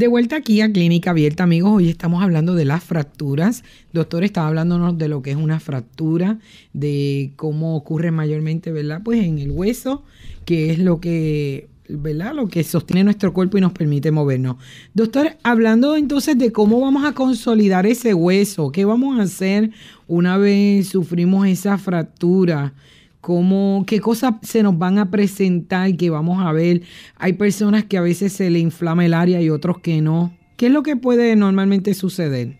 De 0.00 0.08
vuelta 0.08 0.36
aquí 0.36 0.62
a 0.62 0.72
Clínica 0.72 1.10
Abierta, 1.10 1.42
amigos. 1.42 1.72
Hoy 1.74 1.90
estamos 1.90 2.22
hablando 2.22 2.54
de 2.54 2.64
las 2.64 2.82
fracturas. 2.82 3.64
Doctor 3.92 4.24
estaba 4.24 4.48
hablándonos 4.48 4.96
de 4.96 5.08
lo 5.08 5.20
que 5.20 5.32
es 5.32 5.36
una 5.36 5.60
fractura, 5.60 6.38
de 6.72 7.34
cómo 7.36 7.76
ocurre 7.76 8.10
mayormente, 8.10 8.72
¿verdad? 8.72 9.02
Pues 9.04 9.22
en 9.22 9.38
el 9.38 9.50
hueso, 9.50 10.02
que 10.46 10.70
es 10.70 10.78
lo 10.78 11.02
que, 11.02 11.68
¿verdad? 11.86 12.32
Lo 12.34 12.48
que 12.48 12.64
sostiene 12.64 13.04
nuestro 13.04 13.34
cuerpo 13.34 13.58
y 13.58 13.60
nos 13.60 13.72
permite 13.72 14.10
movernos. 14.10 14.56
Doctor, 14.94 15.36
hablando 15.42 15.94
entonces 15.94 16.38
de 16.38 16.50
cómo 16.50 16.80
vamos 16.80 17.04
a 17.04 17.12
consolidar 17.12 17.84
ese 17.84 18.14
hueso, 18.14 18.72
¿qué 18.72 18.86
vamos 18.86 19.20
a 19.20 19.24
hacer 19.24 19.70
una 20.06 20.38
vez 20.38 20.88
sufrimos 20.88 21.46
esa 21.46 21.76
fractura? 21.76 22.72
Cómo, 23.20 23.84
qué 23.86 24.00
cosas 24.00 24.34
se 24.42 24.62
nos 24.62 24.78
van 24.78 24.98
a 24.98 25.10
presentar 25.10 25.96
que 25.96 26.10
vamos 26.10 26.44
a 26.44 26.52
ver. 26.52 26.82
Hay 27.16 27.34
personas 27.34 27.84
que 27.84 27.98
a 27.98 28.02
veces 28.02 28.32
se 28.32 28.50
le 28.50 28.58
inflama 28.58 29.04
el 29.04 29.14
área 29.14 29.40
y 29.40 29.50
otros 29.50 29.78
que 29.80 30.00
no. 30.00 30.36
¿Qué 30.56 30.66
es 30.66 30.72
lo 30.72 30.82
que 30.82 30.96
puede 30.96 31.36
normalmente 31.36 31.94
suceder? 31.94 32.58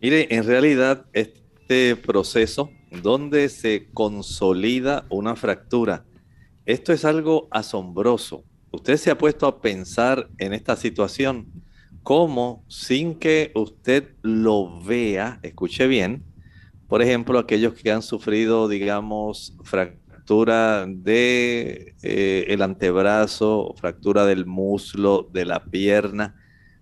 Mire, 0.00 0.34
en 0.34 0.44
realidad 0.44 1.06
este 1.12 1.96
proceso 1.96 2.70
donde 3.02 3.48
se 3.48 3.88
consolida 3.92 5.06
una 5.10 5.36
fractura, 5.36 6.04
esto 6.64 6.92
es 6.92 7.04
algo 7.04 7.48
asombroso. 7.50 8.44
Usted 8.72 8.96
se 8.96 9.10
ha 9.10 9.18
puesto 9.18 9.46
a 9.46 9.60
pensar 9.60 10.28
en 10.38 10.52
esta 10.52 10.76
situación, 10.76 11.64
cómo 12.02 12.64
sin 12.68 13.14
que 13.16 13.52
usted 13.54 14.14
lo 14.22 14.80
vea, 14.82 15.40
escuche 15.42 15.86
bien, 15.86 16.24
por 16.88 17.02
ejemplo, 17.02 17.38
aquellos 17.38 17.74
que 17.74 17.90
han 17.90 18.02
sufrido, 18.02 18.68
digamos, 18.68 19.56
fractura 19.62 20.86
de 20.86 21.94
eh, 22.02 22.44
el 22.48 22.62
antebrazo, 22.62 23.74
fractura 23.76 24.24
del 24.24 24.46
muslo, 24.46 25.28
de 25.32 25.44
la 25.44 25.64
pierna, 25.64 26.36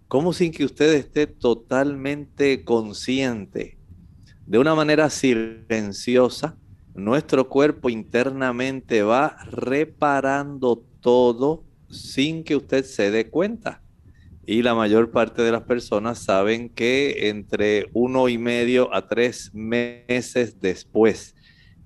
como 0.09 0.33
sin 0.33 0.53
que 0.53 0.65
usted 0.65 0.93
esté 0.95 1.27
totalmente 1.27 2.65
consciente, 2.65 3.79
de 4.47 4.59
una 4.59 4.75
manera 4.75 5.09
silenciosa, 5.09 6.57
nuestro 6.95 7.49
cuerpo 7.49 7.89
internamente 7.89 9.03
va 9.03 9.37
reparando 9.51 10.85
todo 11.01 11.65
sin 11.89 12.45
que 12.45 12.57
usted 12.57 12.85
se 12.85 13.11
dé 13.11 13.31
cuenta 13.31 13.84
y 14.47 14.63
la 14.63 14.75
mayor 14.75 15.11
parte 15.11 15.43
de 15.43 15.53
las 15.53 15.63
personas 15.63 16.19
saben 16.19 16.69
que 16.69 17.29
entre 17.29 17.87
uno 17.93 18.29
y 18.29 18.39
medio 18.39 18.95
a 18.95 19.09
tres 19.09 19.51
meses 19.55 20.61
después, 20.61 21.35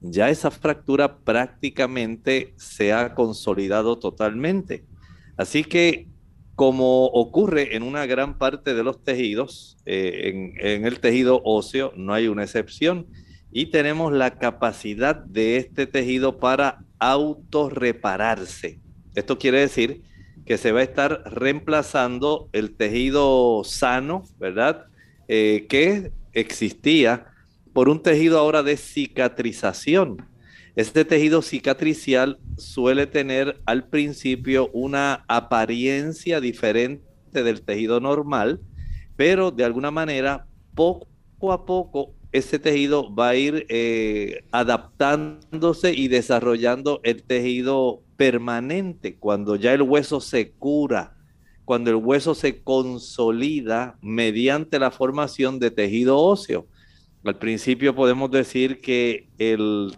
ya 0.00 0.30
esa 0.30 0.50
fractura 0.50 1.18
prácticamente 1.18 2.54
se 2.56 2.92
ha 2.92 3.14
consolidado 3.14 3.98
totalmente. 3.98 4.84
Así 5.36 5.64
que 5.64 6.08
como 6.54 7.06
ocurre 7.06 7.76
en 7.76 7.84
una 7.84 8.06
gran 8.06 8.38
parte 8.38 8.74
de 8.74 8.82
los 8.82 9.04
tejidos, 9.04 9.76
eh, 9.86 10.30
en, 10.58 10.66
en 10.66 10.86
el 10.86 10.98
tejido 10.98 11.40
óseo 11.44 11.92
no 11.96 12.12
hay 12.12 12.26
una 12.26 12.42
excepción 12.42 13.06
y 13.52 13.66
tenemos 13.66 14.12
la 14.12 14.38
capacidad 14.38 15.14
de 15.14 15.56
este 15.56 15.86
tejido 15.86 16.38
para 16.38 16.84
autorrepararse. 16.98 18.80
Esto 19.14 19.38
quiere 19.38 19.60
decir 19.60 20.02
que 20.48 20.56
se 20.56 20.72
va 20.72 20.80
a 20.80 20.84
estar 20.84 21.24
reemplazando 21.26 22.48
el 22.54 22.74
tejido 22.74 23.64
sano, 23.64 24.24
¿verdad? 24.40 24.87
Eh, 25.28 25.66
que 25.68 26.11
existía 26.32 27.26
por 27.74 27.90
un 27.90 28.02
tejido 28.02 28.38
ahora 28.38 28.62
de 28.62 28.78
cicatrización. 28.78 30.26
Este 30.74 31.04
tejido 31.04 31.42
cicatricial 31.42 32.38
suele 32.56 33.06
tener 33.06 33.61
al 33.66 33.88
principio 33.88 34.70
una 34.72 35.26
apariencia 35.28 36.40
diferente 36.40 37.04
del 37.30 37.61
tejido 37.61 38.00
normal, 38.00 38.58
pero 39.16 39.50
de 39.50 39.64
alguna 39.64 39.90
manera, 39.90 40.46
poco 40.74 41.52
a 41.52 41.66
poco, 41.66 42.14
ese 42.32 42.58
tejido 42.58 43.14
va 43.14 43.28
a 43.28 43.37
ir 43.37 43.66
eh, 43.68 44.44
adaptándose 44.50 45.92
y 45.92 46.08
desarrollando 46.08 47.00
el 47.02 47.22
tejido 47.22 48.02
permanente, 48.18 49.16
cuando 49.16 49.54
ya 49.54 49.72
el 49.72 49.83
hueso 49.83 50.20
se 50.20 50.50
cura, 50.50 51.16
cuando 51.64 51.90
el 51.90 51.96
hueso 51.96 52.35
se 52.35 52.62
consolida 52.62 53.96
mediante 54.02 54.81
la 54.81 54.90
formación 54.90 55.61
de 55.61 55.70
tejido 55.70 56.18
óseo. 56.18 56.66
Al 57.24 57.38
principio 57.38 57.94
podemos 57.94 58.31
decir 58.31 58.81
que 58.81 59.28
el 59.38 59.96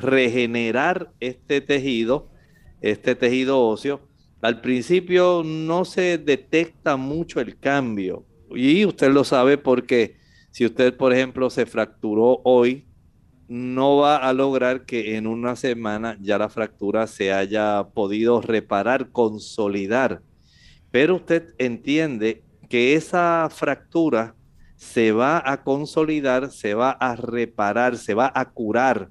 regenerar 0.00 1.12
este 1.20 1.60
tejido, 1.60 2.28
este 2.80 3.14
tejido 3.14 3.64
óseo, 3.64 4.00
al 4.42 4.60
principio 4.60 5.42
no 5.44 5.84
se 5.84 6.18
detecta 6.18 6.96
mucho 6.96 7.40
el 7.40 7.56
cambio. 7.56 8.26
Y 8.50 8.84
usted 8.84 9.12
lo 9.12 9.22
sabe 9.22 9.58
porque 9.58 10.16
si 10.50 10.66
usted, 10.66 10.96
por 10.96 11.12
ejemplo, 11.12 11.50
se 11.50 11.66
fracturó 11.66 12.40
hoy, 12.42 12.86
no 13.50 13.96
va 13.96 14.16
a 14.16 14.32
lograr 14.32 14.86
que 14.86 15.16
en 15.16 15.26
una 15.26 15.56
semana 15.56 16.16
ya 16.20 16.38
la 16.38 16.48
fractura 16.48 17.08
se 17.08 17.32
haya 17.32 17.88
podido 17.92 18.40
reparar, 18.40 19.10
consolidar. 19.10 20.22
Pero 20.92 21.16
usted 21.16 21.52
entiende 21.58 22.44
que 22.68 22.94
esa 22.94 23.48
fractura 23.50 24.36
se 24.76 25.10
va 25.10 25.42
a 25.44 25.64
consolidar, 25.64 26.52
se 26.52 26.74
va 26.74 26.92
a 26.92 27.16
reparar, 27.16 27.98
se 27.98 28.14
va 28.14 28.30
a 28.32 28.50
curar, 28.50 29.10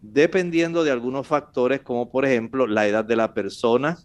dependiendo 0.00 0.82
de 0.82 0.92
algunos 0.92 1.26
factores 1.26 1.82
como 1.82 2.10
por 2.10 2.24
ejemplo 2.24 2.66
la 2.66 2.86
edad 2.86 3.04
de 3.04 3.16
la 3.16 3.34
persona. 3.34 3.98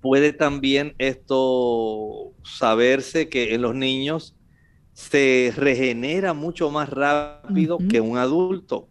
Puede 0.00 0.32
también 0.32 0.96
esto 0.98 2.32
saberse 2.42 3.28
que 3.28 3.54
en 3.54 3.62
los 3.62 3.76
niños 3.76 4.34
se 4.92 5.52
regenera 5.56 6.34
mucho 6.34 6.70
más 6.70 6.88
rápido 6.88 7.78
que 7.88 8.00
un 8.00 8.18
adulto. 8.18 8.88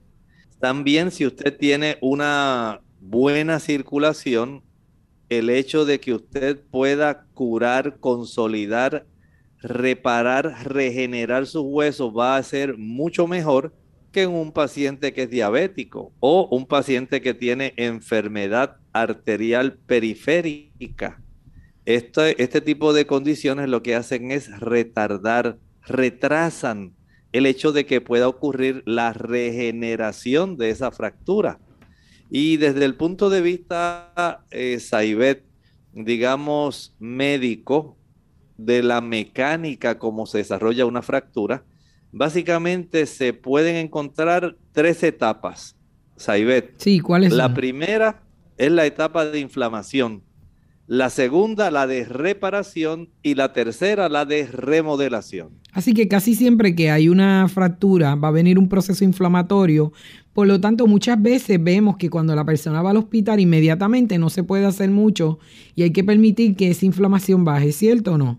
También 0.59 1.11
si 1.11 1.25
usted 1.25 1.57
tiene 1.57 1.97
una 2.01 2.81
buena 2.99 3.59
circulación, 3.59 4.63
el 5.29 5.49
hecho 5.49 5.85
de 5.85 5.99
que 5.99 6.13
usted 6.13 6.59
pueda 6.71 7.25
curar, 7.33 7.97
consolidar, 7.99 9.05
reparar, 9.61 10.67
regenerar 10.67 11.45
sus 11.47 11.63
huesos 11.63 12.13
va 12.15 12.35
a 12.35 12.43
ser 12.43 12.77
mucho 12.77 13.27
mejor 13.27 13.73
que 14.11 14.23
en 14.23 14.31
un 14.31 14.51
paciente 14.51 15.13
que 15.13 15.23
es 15.23 15.29
diabético 15.29 16.11
o 16.19 16.47
un 16.51 16.65
paciente 16.65 17.21
que 17.21 17.33
tiene 17.33 17.73
enfermedad 17.77 18.77
arterial 18.91 19.77
periférica. 19.85 21.21
Este, 21.85 22.41
este 22.41 22.61
tipo 22.61 22.93
de 22.93 23.07
condiciones 23.07 23.69
lo 23.69 23.81
que 23.81 23.95
hacen 23.95 24.31
es 24.31 24.59
retardar 24.59 25.57
retrasan 25.86 26.94
el 27.32 27.46
hecho 27.46 27.72
de 27.72 27.86
que 27.86 28.02
pueda 28.02 28.28
ocurrir 28.28 28.84
la 28.86 29.13
regeneración 29.13 30.58
de 30.58 30.70
esa 30.70 30.91
fractura. 30.91 31.60
Y 32.30 32.58
desde 32.58 32.86
el 32.86 32.96
punto 32.96 33.30
de 33.30 33.41
vista, 33.41 34.44
eh, 34.52 34.80
Saibet, 34.80 35.44
digamos, 35.94 36.96
médico, 37.00 37.98
de 38.58 38.84
la 38.84 39.02
mecánica 39.02 39.98
como 39.98 40.26
se 40.26 40.38
desarrolla 40.39 40.86
una 40.86 41.02
fractura, 41.02 41.63
básicamente 42.12 43.06
se 43.06 43.34
pueden 43.34 43.76
encontrar 43.76 44.56
tres 44.72 45.04
etapas. 45.04 45.76
Saibet. 46.15 46.76
Sí, 46.78 47.00
¿cuáles 47.00 47.34
La 47.34 47.46
son? 47.46 47.56
primera 47.56 48.24
es 48.58 48.72
la 48.72 48.86
etapa 48.86 49.26
de 49.26 49.39
inflamación. 49.39 50.24
La 50.93 51.10
segunda, 51.10 51.71
la 51.71 51.88
de 51.88 52.04
reparación. 52.04 53.08
Y 53.23 53.36
la 53.36 53.54
tercera, 53.54 54.10
la 54.10 54.25
de 54.25 54.45
remodelación. 54.45 55.51
Así 55.71 55.93
que 55.93 56.10
casi 56.10 56.36
siempre 56.36 56.75
que 56.75 56.91
hay 56.91 57.08
una 57.08 57.47
fractura 57.47 58.15
va 58.15 58.27
a 58.27 58.32
venir 58.32 58.60
un 58.60 58.67
proceso 58.67 59.06
inflamatorio. 59.06 59.93
Por 60.34 60.47
lo 60.47 60.60
tanto, 60.60 60.88
muchas 60.88 61.21
veces 61.21 61.63
vemos 61.63 61.95
que 61.95 62.10
cuando 62.10 62.36
la 62.36 62.43
persona 62.43 62.82
va 62.82 62.89
al 62.89 62.97
hospital 62.97 63.39
inmediatamente 63.39 64.17
no 64.17 64.30
se 64.30 64.43
puede 64.43 64.65
hacer 64.65 64.89
mucho 64.89 65.39
y 65.75 65.84
hay 65.84 65.93
que 65.93 66.04
permitir 66.04 66.58
que 66.58 66.71
esa 66.71 66.86
inflamación 66.86 67.45
baje, 67.45 67.71
¿cierto 67.71 68.15
o 68.15 68.17
no? 68.17 68.38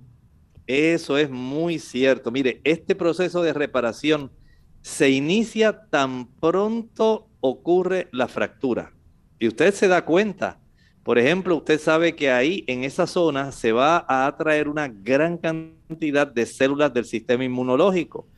Eso 0.67 1.17
es 1.17 1.31
muy 1.31 1.79
cierto. 1.79 2.31
Mire, 2.31 2.61
este 2.65 2.95
proceso 2.95 3.43
de 3.43 3.55
reparación 3.55 4.31
se 4.83 5.09
inicia 5.09 5.89
tan 5.89 6.27
pronto 6.27 7.31
ocurre 7.41 8.09
la 8.13 8.29
fractura. 8.29 8.93
Y 9.39 9.49
usted 9.49 9.73
se 9.73 9.89
da 9.89 10.05
cuenta. 10.05 10.59
Por 11.03 11.19
ejemplo, 11.19 11.57
usted 11.57 11.81
sabe 11.81 12.15
que 12.15 12.31
ahí 12.31 12.65
en 12.69 12.85
esa 12.85 13.07
zona 13.07 13.51
se 13.51 13.73
va 13.73 14.05
a 14.09 14.27
atraer 14.27 14.69
una 14.69 14.89
gran 14.89 15.37
cantidad 15.37 16.27
de 16.27 16.47
células 16.47 16.95
del 16.95 17.05
sistema 17.05 17.45
inmunológico. 17.45 18.29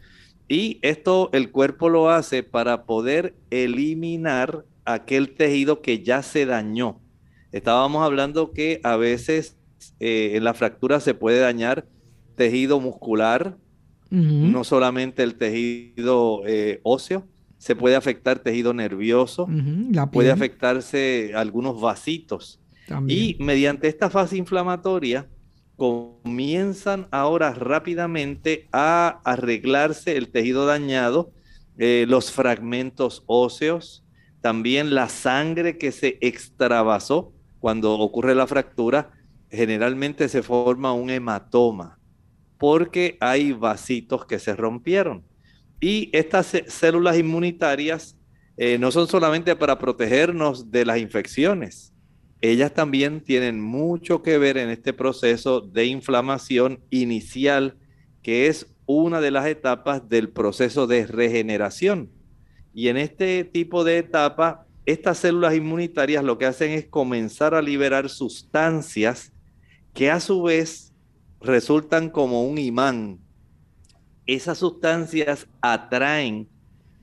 Y 0.48 0.78
esto 0.82 1.30
el 1.32 1.50
cuerpo 1.50 1.88
lo 1.88 2.10
hace 2.10 2.42
para 2.42 2.84
poder 2.84 3.34
eliminar 3.50 4.64
aquel 4.84 5.34
tejido 5.34 5.82
que 5.82 6.02
ya 6.02 6.22
se 6.22 6.46
dañó. 6.46 7.00
Estábamos 7.52 8.02
hablando 8.02 8.52
que 8.52 8.80
a 8.82 8.96
veces 8.96 9.56
eh, 10.00 10.32
en 10.34 10.44
la 10.44 10.54
fractura 10.54 11.00
se 11.00 11.14
puede 11.14 11.40
dañar 11.40 11.86
tejido 12.34 12.80
muscular, 12.80 13.56
no 14.10 14.62
solamente 14.62 15.24
el 15.24 15.34
tejido 15.34 16.42
eh, 16.46 16.78
óseo, 16.84 17.26
se 17.64 17.74
puede 17.74 17.96
afectar 17.96 18.40
tejido 18.40 18.74
nervioso, 18.74 19.48
La 19.90 20.10
puede 20.10 20.30
afectarse 20.30 21.32
algunos 21.34 21.80
vasitos. 21.80 22.60
también. 22.86 23.18
Y 23.18 23.42
mediante 23.42 23.88
esta 23.88 24.10
fase 24.10 24.36
inflamatoria 24.36 25.30
comienzan 25.76 27.08
ahora 27.10 27.54
rápidamente 27.54 28.68
a 28.70 29.22
arreglarse 29.24 30.14
el 30.18 30.28
tejido 30.28 30.66
dañado, 30.66 31.32
eh, 31.78 32.04
los 32.06 32.30
fragmentos 32.30 33.22
óseos, 33.24 34.04
también 34.42 34.94
la 34.94 35.08
sangre 35.08 35.78
que 35.78 35.90
se 35.90 36.18
extravasó 36.20 37.32
cuando 37.60 37.98
ocurre 37.98 38.34
la 38.34 38.46
fractura, 38.46 39.12
generalmente 39.50 40.28
se 40.28 40.42
forma 40.42 40.92
un 40.92 41.08
hematoma 41.08 41.98
porque 42.58 43.16
hay 43.20 43.52
vasitos 43.52 44.26
que 44.26 44.38
se 44.38 44.54
rompieron. 44.54 45.24
Y 45.84 46.08
estas 46.14 46.46
cé- 46.46 46.64
células 46.66 47.18
inmunitarias 47.18 48.16
eh, 48.56 48.78
no 48.78 48.90
son 48.90 49.06
solamente 49.06 49.54
para 49.54 49.78
protegernos 49.78 50.70
de 50.70 50.86
las 50.86 50.96
infecciones, 50.96 51.92
ellas 52.40 52.72
también 52.72 53.20
tienen 53.20 53.60
mucho 53.60 54.22
que 54.22 54.38
ver 54.38 54.56
en 54.56 54.70
este 54.70 54.94
proceso 54.94 55.60
de 55.60 55.84
inflamación 55.84 56.80
inicial, 56.88 57.76
que 58.22 58.46
es 58.46 58.66
una 58.86 59.20
de 59.20 59.30
las 59.30 59.44
etapas 59.46 60.08
del 60.08 60.30
proceso 60.30 60.86
de 60.86 61.06
regeneración. 61.06 62.10
Y 62.72 62.88
en 62.88 62.96
este 62.96 63.44
tipo 63.44 63.84
de 63.84 63.98
etapa, 63.98 64.66
estas 64.86 65.18
células 65.18 65.54
inmunitarias 65.54 66.24
lo 66.24 66.38
que 66.38 66.46
hacen 66.46 66.70
es 66.70 66.86
comenzar 66.86 67.54
a 67.54 67.60
liberar 67.60 68.08
sustancias 68.08 69.34
que 69.92 70.10
a 70.10 70.18
su 70.18 70.44
vez 70.44 70.94
resultan 71.42 72.08
como 72.08 72.42
un 72.44 72.56
imán. 72.56 73.23
Esas 74.26 74.58
sustancias 74.58 75.46
atraen 75.60 76.48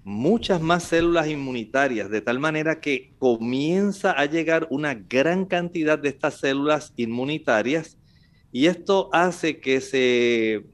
muchas 0.03 0.62
más 0.62 0.84
células 0.84 1.27
inmunitarias, 1.27 2.10
de 2.10 2.21
tal 2.21 2.39
manera 2.39 2.81
que 2.81 3.13
comienza 3.19 4.12
a 4.12 4.25
llegar 4.25 4.67
una 4.71 4.95
gran 4.95 5.45
cantidad 5.45 5.99
de 5.99 6.10
estas 6.10 6.39
células 6.39 6.93
inmunitarias 6.95 7.97
y 8.51 8.65
esto 8.65 9.10
hace 9.13 9.60
que 9.60 9.79
se 9.79 10.65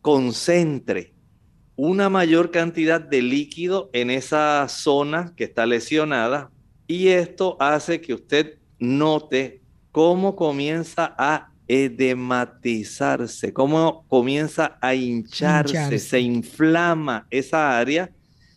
concentre 0.00 1.12
una 1.76 2.08
mayor 2.08 2.50
cantidad 2.50 3.00
de 3.00 3.22
líquido 3.22 3.90
en 3.92 4.10
esa 4.10 4.66
zona 4.68 5.34
que 5.36 5.44
está 5.44 5.66
lesionada 5.66 6.50
y 6.86 7.08
esto 7.08 7.56
hace 7.60 8.00
que 8.00 8.14
usted 8.14 8.58
note 8.78 9.62
cómo 9.90 10.36
comienza 10.36 11.14
a 11.18 11.51
edematizarse, 11.68 13.52
cómo 13.52 14.04
comienza 14.08 14.78
a 14.80 14.94
hincharse, 14.94 15.76
Hincharse. 15.76 15.98
se 15.98 16.20
inflama 16.20 17.26
esa 17.30 17.78
área, 17.78 18.10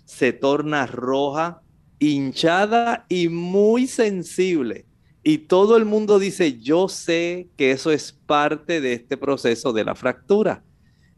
se 0.06 0.34
torna 0.34 0.86
roja, 0.86 1.62
hinchada 2.00 3.06
y 3.10 3.30
muy 3.30 3.88
sensible. 3.88 4.86
Y 5.24 5.40
todo 5.40 5.78
el 5.78 5.86
mundo 5.86 6.20
dice, 6.20 6.60
yo 6.60 6.88
sé 6.88 7.50
que 7.58 7.72
eso 7.72 7.92
es 7.92 8.12
parte 8.12 8.80
de 8.80 8.94
este 8.94 9.18
proceso 9.18 9.74
de 9.74 9.84
la 9.84 9.96
fractura. 9.96 10.64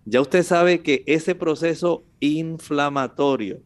Ya 0.06 0.22
usted 0.22 0.44
sabe 0.44 0.82
que 0.82 1.04
ese 1.08 1.36
proceso 1.36 2.06
inflamatorio, 2.22 3.62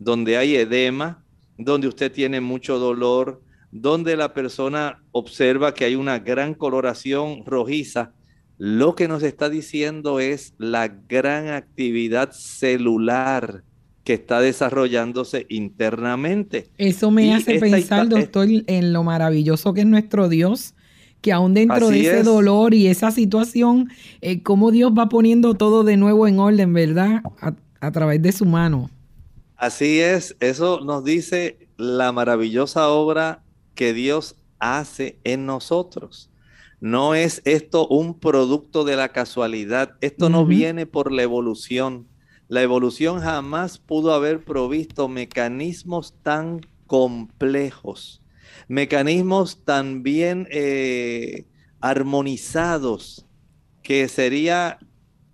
donde 0.00 0.36
hay 0.36 0.56
edema, 0.56 1.24
donde 1.56 1.86
usted 1.86 2.10
tiene 2.10 2.40
mucho 2.40 2.80
dolor, 2.80 3.43
donde 3.74 4.16
la 4.16 4.32
persona 4.32 5.02
observa 5.10 5.74
que 5.74 5.84
hay 5.84 5.96
una 5.96 6.20
gran 6.20 6.54
coloración 6.54 7.44
rojiza, 7.44 8.12
lo 8.56 8.94
que 8.94 9.08
nos 9.08 9.24
está 9.24 9.50
diciendo 9.50 10.20
es 10.20 10.54
la 10.58 10.86
gran 10.86 11.48
actividad 11.48 12.30
celular 12.30 13.64
que 14.04 14.12
está 14.14 14.40
desarrollándose 14.40 15.46
internamente. 15.48 16.68
Eso 16.78 17.10
me 17.10 17.26
Y 17.26 17.30
hace 17.32 17.58
pensar, 17.58 18.08
doctor, 18.08 18.46
en 18.48 18.92
lo 18.92 19.02
maravilloso 19.02 19.74
que 19.74 19.80
es 19.80 19.86
nuestro 19.86 20.28
Dios, 20.28 20.74
que 21.20 21.32
aún 21.32 21.52
dentro 21.54 21.88
de 21.90 22.02
ese 22.02 22.20
es. 22.20 22.24
dolor 22.24 22.74
y 22.74 22.86
esa 22.86 23.10
situación, 23.10 23.90
eh, 24.20 24.40
cómo 24.44 24.70
Dios 24.70 24.92
va 24.96 25.08
poniendo 25.08 25.54
todo 25.54 25.82
de 25.82 25.96
nuevo 25.96 26.28
en 26.28 26.38
orden, 26.38 26.72
¿verdad? 26.74 27.22
A, 27.40 27.54
a 27.80 27.90
través 27.90 28.22
de 28.22 28.30
su 28.30 28.44
mano. 28.46 28.88
Así 29.56 30.00
es, 30.00 30.36
eso 30.40 30.80
nos 30.80 31.04
dice 31.04 31.68
la 31.76 32.12
maravillosa 32.12 32.88
obra 32.88 33.43
que 33.74 33.92
Dios 33.92 34.36
hace 34.58 35.18
en 35.24 35.46
nosotros. 35.46 36.30
No 36.80 37.14
es 37.14 37.40
esto 37.44 37.86
un 37.88 38.18
producto 38.18 38.84
de 38.84 38.96
la 38.96 39.08
casualidad, 39.08 39.96
esto 40.00 40.28
no 40.28 40.44
viene 40.44 40.86
por 40.86 41.12
la 41.12 41.22
evolución. 41.22 42.06
La 42.48 42.62
evolución 42.62 43.20
jamás 43.20 43.78
pudo 43.78 44.12
haber 44.12 44.44
provisto 44.44 45.08
mecanismos 45.08 46.14
tan 46.22 46.60
complejos, 46.86 48.22
mecanismos 48.68 49.64
tan 49.64 50.02
bien 50.02 50.46
eh, 50.50 51.46
armonizados 51.80 53.26
que 53.82 54.08
sería 54.08 54.78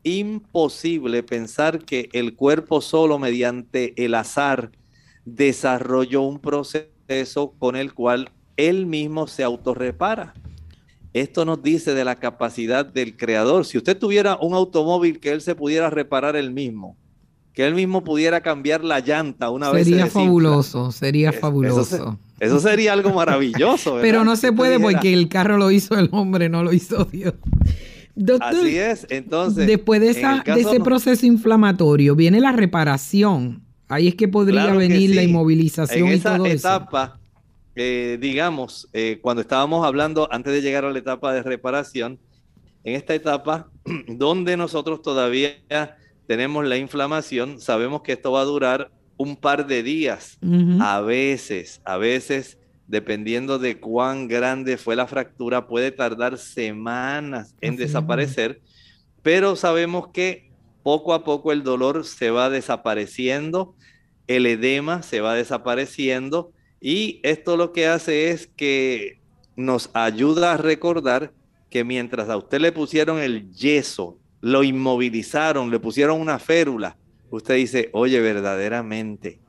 imposible 0.02 1.22
pensar 1.22 1.84
que 1.84 2.08
el 2.12 2.36
cuerpo 2.36 2.80
solo 2.80 3.18
mediante 3.18 3.92
el 4.04 4.14
azar 4.14 4.70
desarrolló 5.24 6.22
un 6.22 6.38
proceso 6.38 6.88
con 7.58 7.76
el 7.76 7.92
cual 7.92 8.30
él 8.56 8.86
mismo 8.86 9.26
se 9.26 9.42
autorrepara. 9.42 10.34
Esto 11.12 11.44
nos 11.44 11.62
dice 11.62 11.92
de 11.92 12.04
la 12.04 12.16
capacidad 12.16 12.86
del 12.86 13.16
creador. 13.16 13.64
Si 13.64 13.78
usted 13.78 13.98
tuviera 13.98 14.36
un 14.40 14.54
automóvil 14.54 15.18
que 15.18 15.32
él 15.32 15.40
se 15.40 15.56
pudiera 15.56 15.90
reparar 15.90 16.36
él 16.36 16.52
mismo, 16.52 16.96
que 17.52 17.66
él 17.66 17.74
mismo 17.74 18.04
pudiera 18.04 18.42
cambiar 18.42 18.84
la 18.84 19.00
llanta 19.00 19.50
una 19.50 19.70
vez 19.70 19.84
se 19.84 19.90
Sería 19.90 20.06
fabuloso, 20.06 20.92
sería 20.92 21.30
eso 21.30 21.40
fabuloso. 21.40 22.18
Eso 22.38 22.60
sería 22.60 22.92
algo 22.92 23.12
maravilloso. 23.12 23.90
¿verdad? 23.94 24.02
Pero 24.02 24.24
no 24.24 24.36
se 24.36 24.52
puede 24.52 24.78
porque 24.78 25.12
el 25.12 25.28
carro 25.28 25.58
lo 25.58 25.72
hizo 25.72 25.98
el 25.98 26.08
hombre, 26.12 26.48
no 26.48 26.62
lo 26.62 26.72
hizo 26.72 27.04
Dios. 27.06 27.34
Doctor, 28.14 28.54
Así 28.54 28.76
es. 28.76 29.06
Entonces, 29.10 29.66
después 29.66 30.00
de, 30.00 30.10
esa, 30.10 30.44
ese 30.46 30.78
no- 30.78 30.84
proceso 30.84 31.26
inflamatorio 31.26 32.14
viene 32.14 32.40
la 32.40 32.52
reparación. 32.52 33.62
Ahí 33.90 34.08
es 34.08 34.14
que 34.14 34.28
podría 34.28 34.62
Claro 34.62 34.78
que 34.78 34.88
venir 34.88 35.14
la 35.14 35.22
sí. 35.22 35.28
inmovilización 35.28 36.06
en 36.06 36.12
y 36.12 36.16
esa 36.16 36.36
todo 36.36 36.46
eso. 36.46 36.54
etapa, 36.68 37.18
eh, 37.74 38.18
digamos, 38.20 38.88
eh, 38.92 39.18
cuando 39.20 39.42
estábamos 39.42 39.84
hablando 39.84 40.28
antes 40.32 40.52
de 40.52 40.62
llegar 40.62 40.84
a 40.84 40.92
la 40.92 40.98
etapa 40.98 41.32
de 41.34 41.42
reparación, 41.42 42.18
en 42.84 42.94
esta 42.94 43.14
etapa 43.14 43.68
donde 44.08 44.56
nosotros 44.56 45.02
todavía 45.02 45.56
tenemos 46.26 46.64
la 46.64 46.76
inflamación, 46.76 47.60
sabemos 47.60 48.02
que 48.02 48.12
esto 48.12 48.32
va 48.32 48.42
a 48.42 48.44
durar 48.44 48.90
un 49.16 49.36
par 49.36 49.66
de 49.66 49.82
días. 49.82 50.38
Ujú. 50.40 50.78
A 50.80 51.00
veces, 51.00 51.80
a 51.84 51.96
veces, 51.98 52.58
dependiendo 52.86 53.58
de 53.58 53.78
cuán 53.80 54.28
grande 54.28 54.76
fue 54.78 54.94
la 54.96 55.06
fractura, 55.08 55.66
puede 55.66 55.90
tardar 55.90 56.38
semanas 56.38 57.54
en 57.60 57.74
Así 57.74 57.82
es. 57.82 57.88
desaparecer, 57.88 58.60
pero 59.22 59.56
sabemos 59.56 60.08
que 60.08 60.48
poco 60.82 61.12
a 61.12 61.22
poco 61.24 61.52
el 61.52 61.62
dolor 61.62 62.06
se 62.06 62.30
va 62.30 62.48
desapareciendo, 62.48 63.74
el 64.30 64.46
edema 64.46 65.02
se 65.02 65.20
va 65.20 65.34
desapareciendo 65.34 66.52
y 66.80 67.18
esto 67.24 67.56
lo 67.56 67.72
que 67.72 67.88
hace 67.88 68.30
es 68.30 68.46
que 68.46 69.18
nos 69.56 69.90
ayuda 69.92 70.52
a 70.52 70.56
recordar 70.56 71.32
que 71.68 71.82
mientras 71.82 72.28
a 72.28 72.36
usted 72.36 72.60
le 72.60 72.70
pusieron 72.70 73.18
el 73.18 73.50
yeso, 73.52 74.18
lo 74.40 74.62
inmovilizaron, 74.62 75.68
le 75.68 75.80
pusieron 75.80 76.20
una 76.20 76.38
férula, 76.38 76.96
usted 77.30 77.56
dice, 77.56 77.90
oye, 77.92 78.20
verdaderamente, 78.20 79.40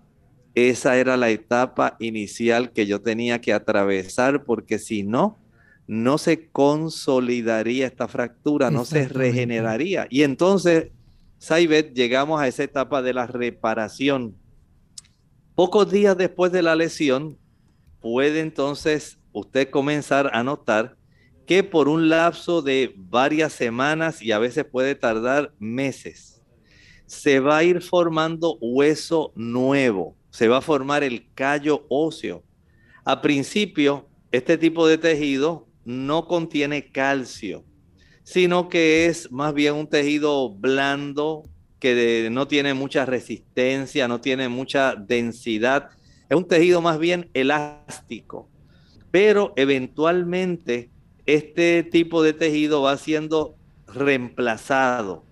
esa 0.56 0.98
era 0.98 1.16
la 1.16 1.30
etapa 1.30 1.96
inicial 2.00 2.72
que 2.72 2.88
yo 2.88 3.02
tenía 3.02 3.40
que 3.40 3.54
atravesar 3.54 4.46
porque 4.46 4.80
si 4.80 5.04
no, 5.04 5.38
no 5.86 6.18
se 6.18 6.50
consolidaría 6.50 7.86
esta 7.86 8.08
fractura, 8.08 8.72
no 8.72 8.84
se 8.84 9.08
regeneraría. 9.08 10.08
Y 10.10 10.24
entonces, 10.24 10.88
Saibet, 11.38 11.94
llegamos 11.94 12.42
a 12.42 12.48
esa 12.48 12.64
etapa 12.64 13.04
de 13.04 13.14
la 13.14 13.28
reparación. 13.28 14.41
Pocos 15.64 15.92
días 15.92 16.18
después 16.18 16.52
de 16.52 16.64
la 16.64 16.76
lesión, 16.76 17.38
puede 18.00 18.40
entonces 18.40 19.20
usted 19.32 19.70
comenzar 19.70 20.32
a 20.34 20.42
notar 20.42 20.98
que 21.46 21.64
por 21.64 21.88
un 21.88 22.10
lapso 22.10 22.64
de 22.64 22.96
varias 22.98 23.54
semanas 23.54 24.24
y 24.24 24.32
a 24.32 24.40
veces 24.40 24.66
puede 24.66 24.96
tardar 24.96 25.54
meses, 25.60 26.42
se 27.06 27.40
va 27.40 27.58
a 27.58 27.64
ir 27.64 27.84
formando 27.84 28.58
hueso 28.60 29.34
nuevo 29.36 30.18
se 30.32 30.48
va 30.48 30.58
a 30.58 30.62
formar 30.62 31.04
el 31.04 31.32
callo 31.36 31.86
óseo. 31.90 32.44
A 33.06 33.22
principio, 33.22 34.10
este 34.32 34.58
tipo 34.58 34.88
de 34.88 34.98
tejido 34.98 35.68
no 35.86 36.28
contiene 36.28 36.92
calcio, 36.92 37.64
sino 38.24 38.68
que 38.68 39.06
es 39.06 39.32
más 39.32 39.54
bien 39.54 39.76
un 39.76 39.86
tejido 39.86 40.50
blando 40.56 41.44
que 41.82 42.30
no 42.32 42.48
tiene 42.48 42.76
mucha 42.76 43.06
resistencia, 43.06 44.08
no 44.08 44.22
tiene 44.22 44.48
mucha 44.48 44.96
densidad. 44.96 45.90
Es 46.30 46.38
un 46.38 46.48
tejido 46.48 46.80
más 46.80 47.00
bien 47.00 47.30
elástico. 47.34 48.48
Pero 49.10 49.52
eventualmente 49.58 50.92
este 51.26 51.84
tipo 51.84 52.22
de 52.22 52.34
tejido 52.34 52.84
va 52.84 52.96
siendo 52.98 53.56
reemplazado. 53.88 55.26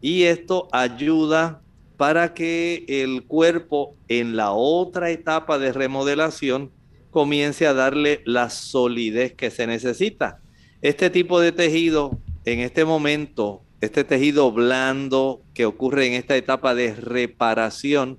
Y 0.00 0.22
esto 0.22 0.68
ayuda 0.72 1.60
para 1.98 2.32
que 2.32 2.84
el 2.88 3.24
cuerpo 3.24 3.94
en 4.08 4.36
la 4.36 4.52
otra 4.52 5.10
etapa 5.10 5.58
de 5.58 5.72
remodelación 5.72 6.72
comience 7.10 7.66
a 7.66 7.74
darle 7.74 8.22
la 8.24 8.48
solidez 8.48 9.34
que 9.34 9.50
se 9.50 9.66
necesita. 9.66 10.40
Este 10.80 11.10
tipo 11.10 11.40
de 11.40 11.52
tejido, 11.52 12.18
en 12.46 12.60
este 12.60 12.86
momento, 12.86 13.63
este 13.84 14.04
tejido 14.04 14.50
blando 14.52 15.42
que 15.54 15.66
ocurre 15.66 16.06
en 16.06 16.14
esta 16.14 16.36
etapa 16.36 16.74
de 16.74 16.94
reparación, 16.94 18.18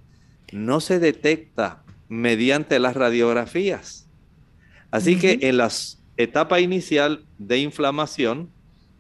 no 0.52 0.80
se 0.80 1.00
detecta 1.00 1.84
mediante 2.08 2.80
las 2.80 2.96
radiografías. 2.96 4.08
Así 4.92 5.18
que 5.18 5.40
en 5.42 5.58
la 5.58 5.70
etapa 6.18 6.60
inicial 6.60 7.26
de 7.38 7.60
inflamación, 7.60 8.50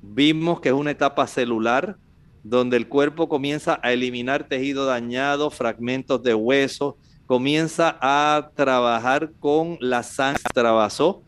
vimos 0.02 0.60
que 0.60 0.70
es 0.70 0.76
una 0.76 0.92
etapa 0.92 1.28
celular, 1.28 1.98
donde 2.44 2.78
el 2.78 2.88
cuerpo 2.88 3.30
comienza 3.30 3.80
a 3.82 3.94
eliminar 3.94 4.48
tejido 4.48 4.86
dañado, 4.86 5.50
fragmentos 5.50 6.22
de 6.22 6.36
hueso, 6.36 6.98
comienza 7.26 7.98
a 8.02 8.52
trabajar 8.56 9.32
con 9.40 9.78
la 9.80 10.04
sangre 10.04 10.44
trabasó, 10.54 11.24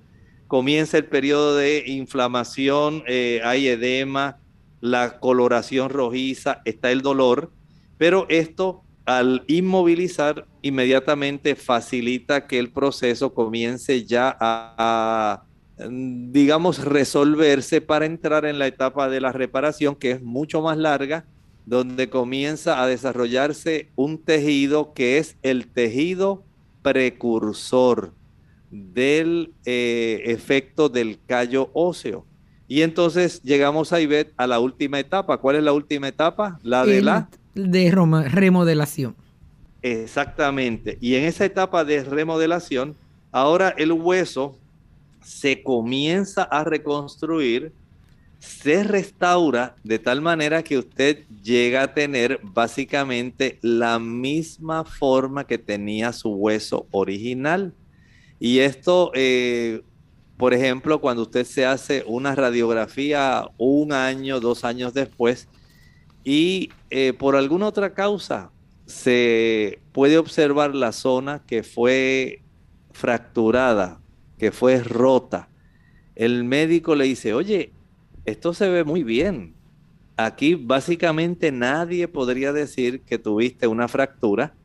comienza 0.47 0.97
el 0.97 1.05
periodo 1.05 1.55
de 1.55 1.83
inflamación, 1.87 3.03
eh, 3.07 3.41
hay 3.43 3.67
edema, 3.67 4.37
la 4.81 5.19
coloración 5.19 5.89
rojiza, 5.89 6.61
está 6.65 6.91
el 6.91 7.01
dolor, 7.01 7.51
pero 7.97 8.25
esto 8.29 8.83
al 9.05 9.43
inmovilizar 9.47 10.45
inmediatamente 10.61 11.55
facilita 11.55 12.45
que 12.45 12.59
el 12.59 12.71
proceso 12.71 13.33
comience 13.33 14.05
ya 14.05 14.35
a 14.39 15.43
digamos, 15.77 16.83
resolverse 16.83 17.81
para 17.81 18.05
entrar 18.05 18.45
en 18.45 18.59
la 18.59 18.67
etapa 18.67 19.09
de 19.09 19.21
la 19.21 19.31
reparación, 19.31 19.95
que 19.95 20.11
es 20.11 20.21
mucho 20.21 20.61
más 20.61 20.77
larga, 20.77 21.25
donde 21.65 22.09
comienza 22.09 22.81
a 22.81 22.87
desarrollarse 22.87 23.91
un 23.95 24.23
tejido 24.23 24.93
que 24.93 25.17
es 25.17 25.37
el 25.43 25.67
tejido 25.67 26.43
precursor 26.81 28.13
del 28.71 29.53
eh, 29.65 30.21
efecto 30.25 30.89
del 30.89 31.19
callo 31.25 31.69
óseo. 31.73 32.25
Y 32.67 32.81
entonces 32.81 33.41
llegamos 33.43 33.93
a 33.93 34.01
Ivette 34.01 34.33
a 34.37 34.45
la 34.47 34.59
última 34.59 34.99
etapa. 34.99 35.37
¿Cuál 35.37 35.57
es 35.57 35.63
la 35.63 35.73
última 35.73 36.07
etapa? 36.07 36.59
La 36.63 36.85
de 36.85 37.01
la 37.01 37.29
de 37.55 37.91
remodelación. 38.29 39.15
Exactamente. 39.81 40.97
Y 40.99 41.15
en 41.15 41.25
esa 41.25 41.45
etapa 41.45 41.85
de 41.85 42.03
remodelación, 42.03 42.95
ahora 43.31 43.73
el 43.77 43.91
hueso 43.91 44.57
se 45.23 45.61
comienza 45.63 46.43
a 46.43 46.63
reconstruir, 46.63 47.71
se 48.39 48.83
restaura 48.83 49.75
de 49.83 49.99
tal 49.99 50.21
manera 50.21 50.63
que 50.63 50.77
usted 50.77 51.23
llega 51.43 51.83
a 51.83 51.93
tener 51.93 52.39
básicamente 52.43 53.59
la 53.61 53.99
misma 53.99 54.83
forma 54.83 55.45
que 55.45 55.57
tenía 55.57 56.13
su 56.13 56.29
hueso 56.29 56.87
original. 56.91 57.73
Y 58.39 58.59
esto, 58.59 59.11
eh, 59.15 59.81
por 60.37 60.53
ejemplo, 60.53 61.01
cuando 61.01 61.23
usted 61.23 61.45
se 61.45 61.65
hace 61.65 62.03
una 62.07 62.35
radiografía 62.35 63.49
un 63.57 63.91
año, 63.91 64.39
dos 64.39 64.63
años 64.63 64.93
después, 64.93 65.47
y 66.23 66.71
eh, 66.89 67.13
por 67.13 67.35
alguna 67.35 67.67
otra 67.67 67.93
causa 67.93 68.51
se 68.85 69.79
puede 69.91 70.17
observar 70.17 70.75
la 70.75 70.91
zona 70.91 71.43
que 71.45 71.63
fue 71.63 72.41
fracturada 72.91 73.99
que 74.37 74.51
fue 74.51 74.83
rota. 74.83 75.49
El 76.15 76.43
médico 76.43 76.95
le 76.95 77.05
dice, 77.05 77.33
oye, 77.33 77.71
esto 78.25 78.53
se 78.53 78.69
ve 78.69 78.83
muy 78.83 79.03
bien. 79.03 79.55
Aquí 80.15 80.55
básicamente 80.55 81.51
nadie 81.51 82.07
podría 82.07 82.53
decir 82.53 83.01
que 83.01 83.19
tuviste 83.19 83.67
una 83.67 83.87
fractura 83.87 84.55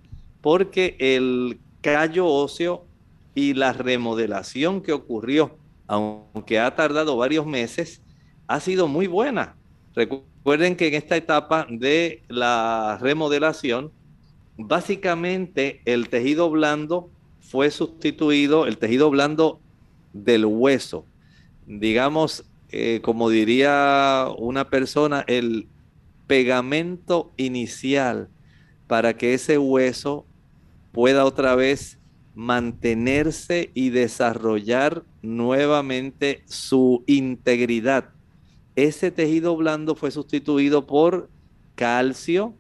porque 0.41 0.97
el 0.99 1.61
callo 1.81 2.27
óseo 2.27 2.87
y 3.35 3.55
la 3.55 3.73
remodelación 3.73 4.81
que 4.81 4.93
ocurrió, 4.93 5.57
aunque 5.93 6.59
ha 6.59 6.75
tardado 6.75 7.19
varios 7.19 7.45
meses, 7.45 8.01
ha 8.47 8.61
sido 8.61 8.89
muy 8.89 9.09
buena. 9.09 9.57
Recuerden 9.95 10.75
que 10.75 10.89
en 10.89 10.95
esta 10.95 11.19
etapa 11.19 11.67
de 11.69 12.23
la 12.29 12.97
remodelación, 12.99 13.93
básicamente 14.57 15.83
el 15.85 16.09
tejido 16.09 16.49
blando 16.49 17.11
fue 17.41 17.71
sustituido, 17.71 18.67
el 18.67 18.79
tejido 18.79 19.11
blando 19.11 19.61
del 20.15 20.47
hueso. 20.47 21.05
Digamos, 21.67 22.47
eh, 22.71 23.01
como 23.03 23.29
diría 23.29 24.29
una 24.39 24.71
persona, 24.71 25.27
el 25.27 25.69
pegamento 26.27 27.33
inicial 27.37 28.31
para 28.87 29.19
que 29.19 29.35
ese 29.35 29.59
hueso 29.59 30.25
pueda 30.91 31.27
otra 31.27 31.55
vez 31.55 31.99
mantenerse 32.35 33.71
y 33.75 33.91
desarrollar 33.91 35.05
nuevamente 35.23 36.43
su 36.47 37.05
integridad. 37.07 38.11
Ese 38.75 39.11
tejido 39.11 39.57
blando 39.57 39.95
fue 39.95 40.11
sustituido 40.11 40.87
por 40.87 41.31
calcio. 41.75 42.55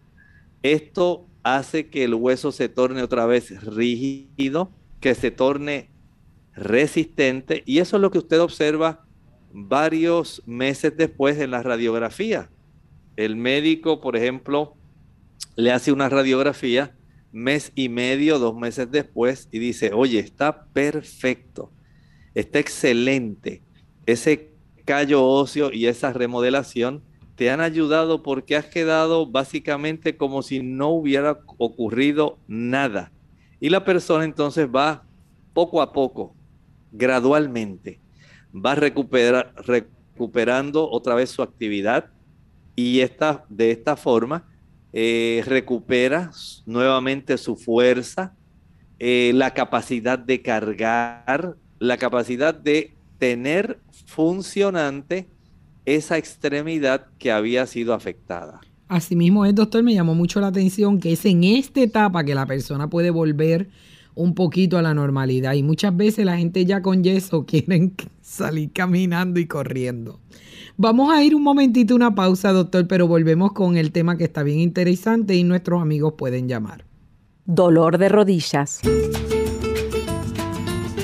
Esto 0.62 1.26
hace 1.42 1.88
que 1.88 2.04
el 2.04 2.14
hueso 2.14 2.52
se 2.52 2.68
torne 2.68 3.02
otra 3.02 3.26
vez 3.26 3.62
rígido, 3.64 4.70
que 5.00 5.14
se 5.14 5.30
torne 5.30 5.90
resistente 6.54 7.62
y 7.66 7.78
eso 7.78 7.96
es 7.96 8.02
lo 8.02 8.10
que 8.10 8.18
usted 8.18 8.40
observa 8.40 9.04
varios 9.52 10.42
meses 10.46 10.96
después 10.96 11.38
en 11.38 11.50
la 11.50 11.62
radiografía. 11.62 12.50
El 13.16 13.36
médico, 13.36 14.00
por 14.00 14.16
ejemplo, 14.16 14.74
le 15.56 15.72
hace 15.72 15.92
una 15.92 16.08
radiografía 16.08 16.94
mes 17.32 17.72
y 17.74 17.88
medio, 17.88 18.38
dos 18.38 18.54
meses 18.54 18.90
después 18.90 19.48
y 19.50 19.58
dice, 19.58 19.92
oye, 19.92 20.18
está 20.18 20.66
perfecto, 20.66 21.70
está 22.34 22.58
excelente. 22.58 23.62
Ese 24.06 24.52
callo 24.84 25.26
óseo 25.26 25.72
y 25.72 25.86
esa 25.86 26.12
remodelación 26.12 27.02
te 27.36 27.50
han 27.50 27.60
ayudado 27.60 28.22
porque 28.22 28.56
has 28.56 28.66
quedado 28.66 29.26
básicamente 29.26 30.16
como 30.16 30.42
si 30.42 30.62
no 30.62 30.90
hubiera 30.90 31.40
ocurrido 31.58 32.38
nada. 32.46 33.12
Y 33.60 33.70
la 33.70 33.84
persona 33.84 34.24
entonces 34.24 34.66
va 34.66 35.04
poco 35.52 35.82
a 35.82 35.92
poco 35.92 36.34
gradualmente 36.90 38.02
va 38.54 38.74
recuperando 38.74 40.90
otra 40.90 41.14
vez 41.14 41.30
su 41.30 41.42
actividad 41.42 42.10
y 42.76 43.00
esta, 43.00 43.44
de 43.48 43.70
esta 43.70 43.96
forma 43.96 44.46
eh, 44.92 45.42
recupera 45.46 46.30
nuevamente 46.66 47.38
su 47.38 47.56
fuerza, 47.56 48.34
eh, 48.98 49.32
la 49.34 49.52
capacidad 49.52 50.18
de 50.18 50.42
cargar, 50.42 51.56
la 51.82 51.96
capacidad 51.96 52.54
de 52.54 52.94
tener 53.18 53.80
funcionante 54.06 55.26
esa 55.84 56.16
extremidad 56.16 57.06
que 57.18 57.32
había 57.32 57.66
sido 57.66 57.92
afectada. 57.92 58.60
Asimismo, 58.86 59.44
el 59.46 59.54
doctor 59.56 59.82
me 59.82 59.92
llamó 59.92 60.14
mucho 60.14 60.40
la 60.40 60.46
atención 60.46 61.00
que 61.00 61.12
es 61.12 61.24
en 61.24 61.42
esta 61.42 61.80
etapa 61.80 62.22
que 62.22 62.36
la 62.36 62.46
persona 62.46 62.88
puede 62.88 63.10
volver 63.10 63.68
un 64.14 64.34
poquito 64.36 64.78
a 64.78 64.82
la 64.82 64.94
normalidad. 64.94 65.54
Y 65.54 65.64
muchas 65.64 65.96
veces 65.96 66.24
la 66.24 66.36
gente 66.36 66.64
ya 66.64 66.82
con 66.82 67.02
yeso 67.02 67.46
quieren 67.46 67.94
salir 68.20 68.70
caminando 68.72 69.40
y 69.40 69.46
corriendo. 69.46 70.20
Vamos 70.76 71.12
a 71.12 71.24
ir 71.24 71.34
un 71.34 71.42
momentito, 71.42 71.96
una 71.96 72.14
pausa, 72.14 72.52
doctor, 72.52 72.86
pero 72.86 73.08
volvemos 73.08 73.54
con 73.54 73.76
el 73.76 73.90
tema 73.90 74.16
que 74.16 74.24
está 74.24 74.44
bien 74.44 74.60
interesante 74.60 75.34
y 75.34 75.42
nuestros 75.42 75.82
amigos 75.82 76.14
pueden 76.16 76.46
llamar. 76.46 76.84
Dolor 77.44 77.98
de 77.98 78.08
rodillas. 78.08 78.82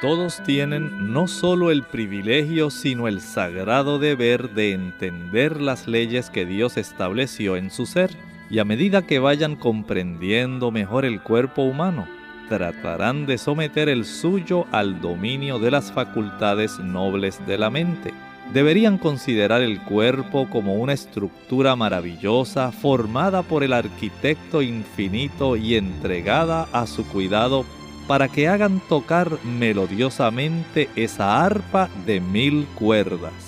Todos 0.00 0.40
tienen 0.44 1.12
no 1.12 1.26
solo 1.26 1.72
el 1.72 1.82
privilegio, 1.82 2.70
sino 2.70 3.08
el 3.08 3.20
sagrado 3.20 3.98
deber 3.98 4.54
de 4.54 4.72
entender 4.72 5.60
las 5.60 5.88
leyes 5.88 6.30
que 6.30 6.46
Dios 6.46 6.76
estableció 6.76 7.56
en 7.56 7.72
su 7.72 7.84
ser, 7.84 8.10
y 8.50 8.58
a 8.58 8.64
medida 8.64 9.06
que 9.06 9.18
vayan 9.18 9.56
comprendiendo 9.56 10.70
mejor 10.70 11.04
el 11.04 11.20
cuerpo 11.20 11.62
humano, 11.62 12.06
tratarán 12.48 13.26
de 13.26 13.38
someter 13.38 13.88
el 13.88 14.04
suyo 14.04 14.66
al 14.72 15.00
dominio 15.00 15.58
de 15.58 15.70
las 15.70 15.92
facultades 15.92 16.78
nobles 16.78 17.44
de 17.46 17.58
la 17.58 17.70
mente. 17.70 18.14
Deberían 18.52 18.96
considerar 18.96 19.60
el 19.60 19.82
cuerpo 19.82 20.48
como 20.48 20.76
una 20.76 20.94
estructura 20.94 21.76
maravillosa 21.76 22.72
formada 22.72 23.42
por 23.42 23.62
el 23.62 23.74
arquitecto 23.74 24.62
infinito 24.62 25.56
y 25.56 25.76
entregada 25.76 26.66
a 26.72 26.86
su 26.86 27.06
cuidado 27.06 27.66
para 28.06 28.28
que 28.28 28.48
hagan 28.48 28.80
tocar 28.88 29.38
melodiosamente 29.44 30.88
esa 30.96 31.44
arpa 31.44 31.90
de 32.06 32.20
mil 32.20 32.66
cuerdas. 32.74 33.47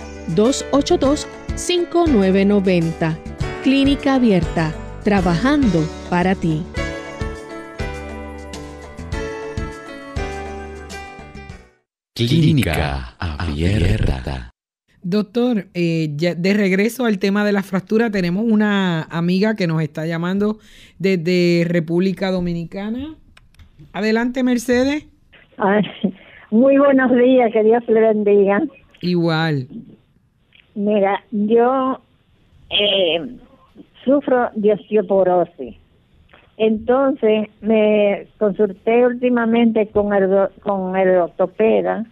787-282-5990. 0.29 3.17
Clínica 3.63 4.15
Abierta, 4.15 4.73
trabajando 5.03 5.79
para 6.09 6.35
ti. 6.35 6.63
Clínica 12.15 13.15
Abierta. 13.19 14.51
Doctor, 15.03 15.65
eh, 15.73 16.09
de 16.11 16.53
regreso 16.53 17.05
al 17.05 17.17
tema 17.17 17.43
de 17.43 17.51
la 17.51 17.63
fractura, 17.63 18.11
tenemos 18.11 18.45
una 18.47 19.01
amiga 19.03 19.55
que 19.55 19.65
nos 19.65 19.81
está 19.81 20.05
llamando 20.05 20.59
desde 20.99 21.65
República 21.67 22.29
Dominicana. 22.29 23.15
Adelante, 23.93 24.43
Mercedes. 24.43 25.07
muy 26.51 26.77
buenos 26.77 27.11
días, 27.15 27.51
que 27.51 27.63
Dios 27.63 27.83
le 27.87 27.99
bendiga. 27.99 28.61
Igual. 29.01 29.67
Mira, 30.75 31.23
yo 31.31 31.99
eh, 32.69 33.37
sufro 34.03 34.49
de 34.55 34.73
osteoporosis. 34.73 35.75
Entonces 36.57 37.49
me 37.61 38.27
consulté 38.37 39.05
últimamente 39.05 39.87
con 39.87 40.13
el, 40.13 40.49
con 40.61 40.95
el 40.95 41.17
ortopeda 41.17 42.05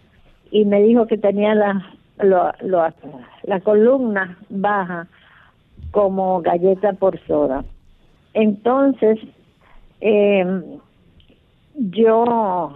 y 0.50 0.64
me 0.64 0.82
dijo 0.82 1.06
que 1.06 1.18
tenía 1.18 1.54
la 1.54 1.94
lo, 2.22 2.52
la 3.44 3.60
columna 3.60 4.36
baja 4.48 5.06
como 5.90 6.40
galleta 6.40 6.92
por 6.92 7.18
soda. 7.26 7.64
Entonces, 8.34 9.18
eh, 10.00 10.62
yo 11.74 12.72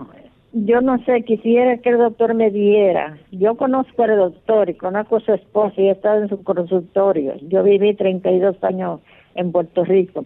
yo 0.55 0.81
no 0.81 1.03
sé, 1.05 1.23
quisiera 1.23 1.79
que 1.79 1.90
el 1.90 1.99
doctor 1.99 2.33
me 2.35 2.51
diera. 2.51 3.19
Yo 3.33 3.57
conozco 3.57 4.05
al 4.05 4.17
doctor 4.17 4.71
y 4.71 4.75
conozco 4.75 5.17
a 5.17 5.21
su 5.21 5.33
esposa 5.33 5.75
y 5.81 5.88
he 5.88 5.90
estado 5.90 6.23
en 6.23 6.29
su 6.29 6.45
consultorio. 6.45 7.35
Yo 7.49 7.64
viví 7.64 7.95
32 7.95 8.62
años 8.62 9.01
en 9.35 9.51
Puerto 9.51 9.85
Rico. 9.85 10.25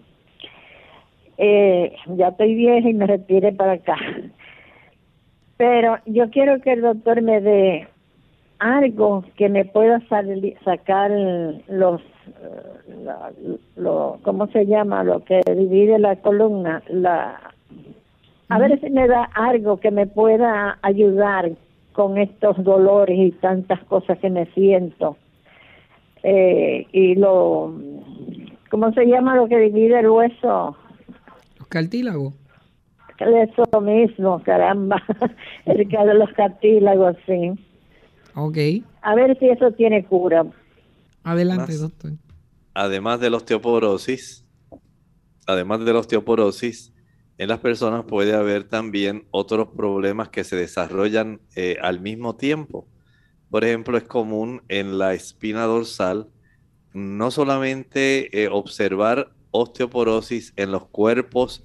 Eh, 1.39 1.95
ya 2.09 2.29
estoy 2.29 2.55
vieja 2.55 2.91
y 2.91 2.95
me 2.95 3.07
retiré 3.07 3.53
para 3.53 3.73
acá. 3.73 3.97
Pero 5.57 5.97
yo 6.05 6.29
quiero 6.31 6.61
que 6.61 6.73
el 6.73 6.83
doctor 6.83 7.23
me 7.23 7.41
dé 7.41 7.89
algo 8.59 9.25
que 9.37 9.49
me 9.49 9.65
pueda 9.65 10.03
sacar 10.65 11.11
los 11.69 12.03
lo, 13.77 14.19
cómo 14.23 14.49
se 14.49 14.67
llama 14.67 15.05
lo 15.05 15.25
que 15.25 15.41
divide 15.47 15.99
la 15.99 16.17
columna 16.17 16.83
la 16.89 17.48
a 18.49 18.59
ver 18.59 18.81
si 18.81 18.91
me 18.91 19.07
da 19.07 19.25
algo 19.35 19.79
que 19.79 19.91
me 19.91 20.07
pueda 20.07 20.79
ayudar 20.83 21.51
con 21.93 22.19
estos 22.19 22.63
dolores 22.63 23.19
y 23.19 23.33
tantas 23.33 23.83
cosas 23.85 24.19
que 24.19 24.31
me 24.31 24.47
siento. 24.53 25.17
Eh, 26.23 26.87
y 26.93 27.15
lo 27.15 27.75
cómo 28.71 28.93
se 28.93 29.07
llama 29.07 29.37
lo 29.37 29.49
que 29.49 29.59
divide 29.59 30.01
el 30.01 30.09
hueso 30.09 30.77
los 31.59 31.69
cartílagos. 31.69 32.35
Eso 33.19 33.81
mismo 33.81 34.41
caramba. 34.43 35.03
El 35.67 35.89
de 35.89 36.15
los 36.15 36.31
cartílagos 36.35 37.17
sí. 37.27 37.51
Ok. 38.35 38.57
A 39.03 39.15
ver 39.17 39.37
si 39.39 39.49
eso 39.49 39.73
tiene 39.73 40.05
cura. 40.05 40.47
Adelante, 41.25 41.77
doctor. 41.77 42.13
Además 42.75 43.19
de 43.19 43.31
la 43.31 43.39
osteoporosis, 43.39 44.47
además 45.47 45.85
de 45.85 45.93
la 45.93 45.99
osteoporosis, 45.99 46.93
en 47.39 47.49
las 47.49 47.61
personas 47.61 48.05
puede 48.05 48.35
haber 48.35 48.65
también 48.65 49.27
otros 49.31 49.69
problemas 49.77 50.29
que 50.29 50.45
se 50.45 50.57
desarrollan 50.57 51.41
eh, 51.55 51.77
al 51.81 52.01
mismo 52.01 52.37
tiempo. 52.37 52.89
Por 53.49 53.65
ejemplo, 53.65 53.97
es 53.97 54.05
común 54.05 54.63
en 54.69 54.99
la 54.99 55.15
espina 55.15 55.65
dorsal 55.65 56.29
no 56.93 57.31
solamente 57.31 58.43
eh, 58.43 58.49
observar 58.49 59.33
osteoporosis 59.51 60.53
en 60.57 60.73
los 60.73 60.87
cuerpos 60.89 61.63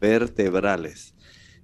vertebrales, 0.00 1.14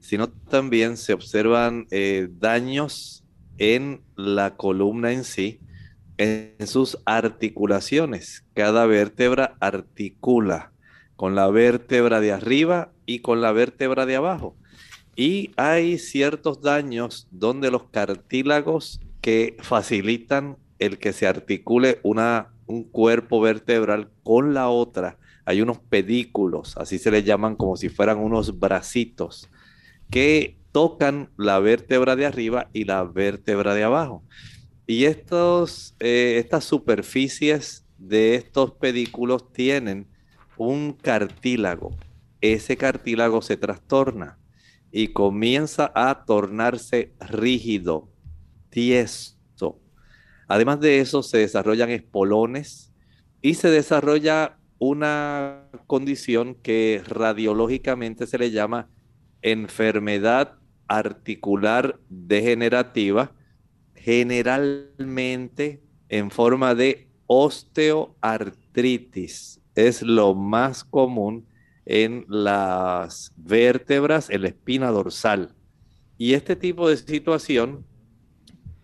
sino 0.00 0.28
también 0.28 0.96
se 0.96 1.12
observan 1.12 1.86
eh, 1.90 2.28
daños 2.38 3.24
en 3.58 4.02
la 4.16 4.56
columna 4.56 5.12
en 5.12 5.24
sí, 5.24 5.60
en 6.16 6.66
sus 6.66 6.98
articulaciones. 7.04 8.44
Cada 8.54 8.86
vértebra 8.86 9.56
articula 9.60 10.72
con 11.16 11.34
la 11.34 11.48
vértebra 11.48 12.20
de 12.20 12.32
arriba 12.32 12.92
y 13.12 13.18
con 13.18 13.40
la 13.40 13.52
vértebra 13.52 14.06
de 14.06 14.16
abajo. 14.16 14.56
Y 15.14 15.50
hay 15.56 15.98
ciertos 15.98 16.62
daños 16.62 17.28
donde 17.30 17.70
los 17.70 17.84
cartílagos 17.90 19.00
que 19.20 19.56
facilitan 19.60 20.56
el 20.78 20.98
que 20.98 21.12
se 21.12 21.26
articule 21.26 22.00
una, 22.02 22.52
un 22.66 22.84
cuerpo 22.84 23.40
vertebral 23.40 24.10
con 24.22 24.54
la 24.54 24.68
otra. 24.68 25.18
Hay 25.44 25.60
unos 25.60 25.78
pedículos, 25.78 26.76
así 26.78 26.98
se 26.98 27.10
les 27.10 27.24
llaman 27.24 27.56
como 27.56 27.76
si 27.76 27.88
fueran 27.88 28.18
unos 28.18 28.58
bracitos, 28.58 29.50
que 30.10 30.56
tocan 30.72 31.30
la 31.36 31.58
vértebra 31.58 32.16
de 32.16 32.26
arriba 32.26 32.70
y 32.72 32.84
la 32.84 33.04
vértebra 33.04 33.74
de 33.74 33.84
abajo. 33.84 34.22
Y 34.86 35.04
estos, 35.04 35.94
eh, 36.00 36.36
estas 36.38 36.64
superficies 36.64 37.84
de 37.98 38.34
estos 38.36 38.72
pedículos 38.72 39.52
tienen 39.52 40.06
un 40.56 40.92
cartílago. 40.92 41.92
Ese 42.42 42.76
cartílago 42.76 43.40
se 43.40 43.56
trastorna 43.56 44.38
y 44.90 45.08
comienza 45.08 45.90
a 45.94 46.26
tornarse 46.26 47.14
rígido, 47.20 48.10
tieso. 48.68 49.80
Además 50.48 50.80
de 50.80 51.00
eso, 51.00 51.22
se 51.22 51.38
desarrollan 51.38 51.88
espolones 51.90 52.92
y 53.40 53.54
se 53.54 53.70
desarrolla 53.70 54.58
una 54.78 55.70
condición 55.86 56.56
que 56.56 57.00
radiológicamente 57.06 58.26
se 58.26 58.36
le 58.36 58.50
llama 58.50 58.90
enfermedad 59.40 60.58
articular 60.88 62.00
degenerativa, 62.08 63.32
generalmente 63.94 65.80
en 66.08 66.32
forma 66.32 66.74
de 66.74 67.08
osteoartritis. 67.28 69.60
Es 69.74 70.02
lo 70.02 70.34
más 70.34 70.84
común 70.84 71.46
en 71.86 72.24
las 72.28 73.32
vértebras, 73.36 74.30
en 74.30 74.42
la 74.42 74.48
espina 74.48 74.90
dorsal. 74.90 75.54
Y 76.18 76.34
este 76.34 76.56
tipo 76.56 76.88
de 76.88 76.96
situación 76.96 77.84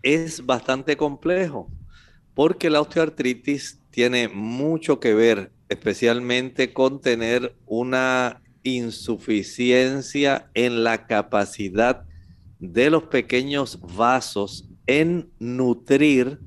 es 0.01 0.45
bastante 0.45 0.97
complejo 0.97 1.71
porque 2.33 2.69
la 2.69 2.81
osteoartritis 2.81 3.81
tiene 3.91 4.29
mucho 4.29 4.99
que 4.99 5.13
ver 5.13 5.51
especialmente 5.67 6.73
con 6.73 7.01
tener 7.01 7.55
una 7.65 8.41
insuficiencia 8.63 10.49
en 10.53 10.83
la 10.83 11.05
capacidad 11.05 12.05
de 12.59 12.89
los 12.89 13.03
pequeños 13.03 13.79
vasos 13.95 14.69
en 14.87 15.29
nutrir 15.39 16.39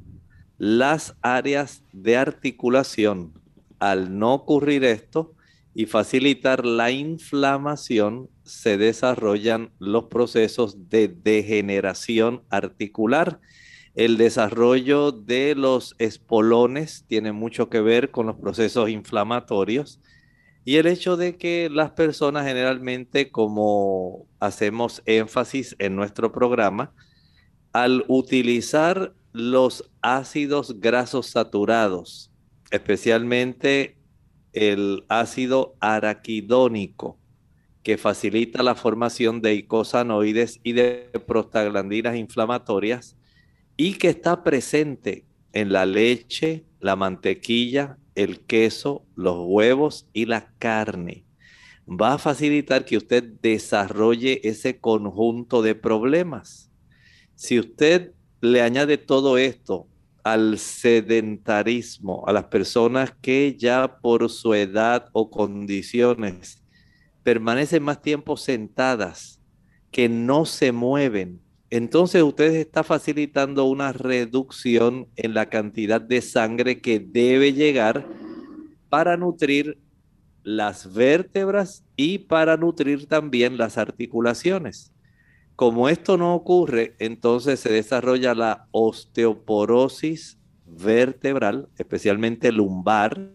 las 0.58 1.16
áreas 1.22 1.84
de 1.92 2.16
articulación. 2.16 3.32
Al 3.78 4.18
no 4.18 4.34
ocurrir 4.34 4.84
esto, 4.84 5.34
y 5.74 5.86
facilitar 5.86 6.66
la 6.66 6.90
inflamación, 6.90 8.28
se 8.44 8.76
desarrollan 8.76 9.70
los 9.78 10.04
procesos 10.04 10.88
de 10.90 11.08
degeneración 11.08 12.42
articular. 12.50 13.40
El 13.94 14.16
desarrollo 14.16 15.12
de 15.12 15.54
los 15.54 15.94
espolones 15.98 17.04
tiene 17.08 17.32
mucho 17.32 17.68
que 17.68 17.80
ver 17.80 18.10
con 18.10 18.26
los 18.26 18.36
procesos 18.36 18.90
inflamatorios 18.90 20.00
y 20.64 20.76
el 20.76 20.86
hecho 20.86 21.16
de 21.16 21.36
que 21.36 21.68
las 21.70 21.90
personas 21.92 22.46
generalmente, 22.46 23.30
como 23.30 24.26
hacemos 24.40 25.02
énfasis 25.06 25.74
en 25.78 25.96
nuestro 25.96 26.32
programa, 26.32 26.92
al 27.72 28.04
utilizar 28.08 29.14
los 29.32 29.90
ácidos 30.02 30.78
grasos 30.80 31.26
saturados, 31.26 32.30
especialmente 32.70 33.96
el 34.52 35.04
ácido 35.08 35.76
araquidónico, 35.80 37.18
que 37.82 37.98
facilita 37.98 38.62
la 38.62 38.74
formación 38.74 39.40
de 39.40 39.54
icosanoides 39.54 40.60
y 40.62 40.72
de 40.72 41.10
prostaglandinas 41.26 42.16
inflamatorias 42.16 43.16
y 43.76 43.94
que 43.94 44.08
está 44.08 44.44
presente 44.44 45.24
en 45.52 45.72
la 45.72 45.86
leche, 45.86 46.64
la 46.80 46.96
mantequilla, 46.96 47.98
el 48.14 48.40
queso, 48.40 49.04
los 49.16 49.36
huevos 49.46 50.06
y 50.12 50.26
la 50.26 50.52
carne. 50.58 51.24
Va 51.88 52.14
a 52.14 52.18
facilitar 52.18 52.84
que 52.84 52.96
usted 52.96 53.24
desarrolle 53.42 54.40
ese 54.44 54.78
conjunto 54.78 55.62
de 55.62 55.74
problemas. 55.74 56.70
Si 57.34 57.58
usted 57.58 58.12
le 58.40 58.62
añade 58.62 58.98
todo 58.98 59.38
esto 59.38 59.88
al 60.22 60.58
sedentarismo, 60.58 62.24
a 62.26 62.32
las 62.32 62.44
personas 62.44 63.12
que 63.20 63.56
ya 63.58 63.98
por 64.00 64.28
su 64.30 64.54
edad 64.54 65.08
o 65.12 65.30
condiciones 65.30 66.62
permanecen 67.22 67.82
más 67.82 68.02
tiempo 68.02 68.36
sentadas, 68.36 69.40
que 69.90 70.08
no 70.08 70.44
se 70.44 70.72
mueven. 70.72 71.40
Entonces 71.70 72.22
usted 72.22 72.54
está 72.54 72.82
facilitando 72.82 73.64
una 73.64 73.92
reducción 73.92 75.08
en 75.16 75.34
la 75.34 75.46
cantidad 75.46 76.00
de 76.00 76.20
sangre 76.20 76.80
que 76.80 77.00
debe 77.00 77.52
llegar 77.52 78.06
para 78.88 79.16
nutrir 79.16 79.78
las 80.42 80.92
vértebras 80.92 81.84
y 81.96 82.18
para 82.18 82.56
nutrir 82.56 83.06
también 83.06 83.56
las 83.56 83.78
articulaciones. 83.78 84.91
Como 85.62 85.88
esto 85.88 86.18
no 86.18 86.34
ocurre, 86.34 86.96
entonces 86.98 87.60
se 87.60 87.72
desarrolla 87.72 88.34
la 88.34 88.66
osteoporosis 88.72 90.36
vertebral, 90.66 91.68
especialmente 91.78 92.50
lumbar, 92.50 93.30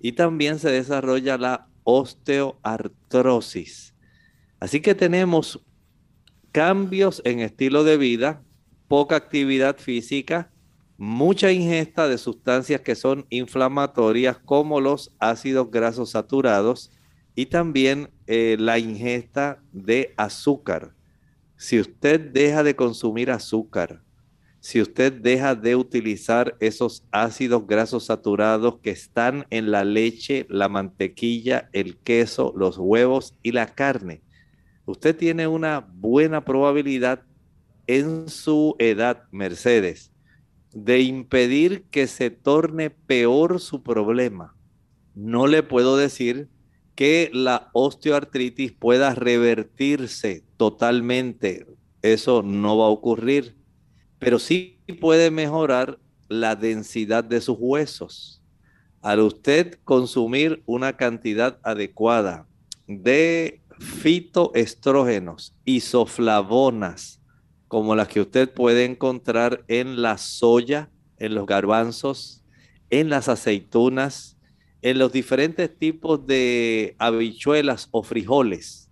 y 0.00 0.12
también 0.12 0.58
se 0.58 0.70
desarrolla 0.70 1.36
la 1.36 1.68
osteoartrosis. 1.82 3.94
Así 4.58 4.80
que 4.80 4.94
tenemos 4.94 5.60
cambios 6.50 7.20
en 7.26 7.40
estilo 7.40 7.84
de 7.84 7.98
vida, 7.98 8.42
poca 8.88 9.16
actividad 9.16 9.76
física, 9.76 10.50
mucha 10.96 11.52
ingesta 11.52 12.08
de 12.08 12.16
sustancias 12.16 12.80
que 12.80 12.94
son 12.94 13.26
inflamatorias 13.28 14.38
como 14.38 14.80
los 14.80 15.14
ácidos 15.18 15.70
grasos 15.70 16.12
saturados 16.12 16.90
y 17.34 17.44
también 17.44 18.08
eh, 18.26 18.56
la 18.58 18.78
ingesta 18.78 19.62
de 19.72 20.14
azúcar. 20.16 20.94
Si 21.56 21.78
usted 21.78 22.20
deja 22.20 22.62
de 22.62 22.74
consumir 22.76 23.30
azúcar, 23.30 24.02
si 24.60 24.80
usted 24.80 25.12
deja 25.12 25.54
de 25.54 25.76
utilizar 25.76 26.56
esos 26.58 27.04
ácidos 27.10 27.66
grasos 27.66 28.06
saturados 28.06 28.78
que 28.78 28.90
están 28.90 29.46
en 29.50 29.70
la 29.70 29.84
leche, 29.84 30.46
la 30.48 30.68
mantequilla, 30.70 31.68
el 31.72 31.98
queso, 31.98 32.52
los 32.56 32.78
huevos 32.78 33.34
y 33.42 33.52
la 33.52 33.66
carne, 33.66 34.22
usted 34.86 35.14
tiene 35.14 35.46
una 35.46 35.80
buena 35.80 36.44
probabilidad 36.44 37.22
en 37.86 38.28
su 38.28 38.74
edad, 38.78 39.24
Mercedes, 39.30 40.12
de 40.72 41.00
impedir 41.00 41.84
que 41.90 42.06
se 42.06 42.30
torne 42.30 42.90
peor 42.90 43.60
su 43.60 43.82
problema. 43.82 44.56
No 45.14 45.46
le 45.46 45.62
puedo 45.62 45.96
decir 45.96 46.48
que 46.94 47.30
la 47.32 47.70
osteoartritis 47.72 48.72
pueda 48.72 49.14
revertirse 49.14 50.44
totalmente. 50.56 51.66
Eso 52.02 52.42
no 52.42 52.78
va 52.78 52.86
a 52.86 52.90
ocurrir, 52.90 53.56
pero 54.18 54.38
sí 54.38 54.78
puede 55.00 55.30
mejorar 55.30 55.98
la 56.28 56.56
densidad 56.56 57.24
de 57.24 57.40
sus 57.40 57.56
huesos. 57.58 58.42
Al 59.00 59.20
usted 59.20 59.78
consumir 59.84 60.62
una 60.66 60.96
cantidad 60.96 61.58
adecuada 61.62 62.46
de 62.86 63.60
fitoestrógenos, 63.78 65.54
isoflavonas, 65.64 67.20
como 67.68 67.94
las 67.96 68.08
que 68.08 68.20
usted 68.20 68.52
puede 68.52 68.84
encontrar 68.84 69.64
en 69.68 70.00
la 70.00 70.16
soya, 70.16 70.90
en 71.18 71.34
los 71.34 71.46
garbanzos, 71.46 72.44
en 72.90 73.08
las 73.08 73.28
aceitunas, 73.28 74.33
en 74.84 74.98
los 74.98 75.12
diferentes 75.12 75.74
tipos 75.78 76.26
de 76.26 76.94
habichuelas 76.98 77.88
o 77.90 78.02
frijoles. 78.02 78.90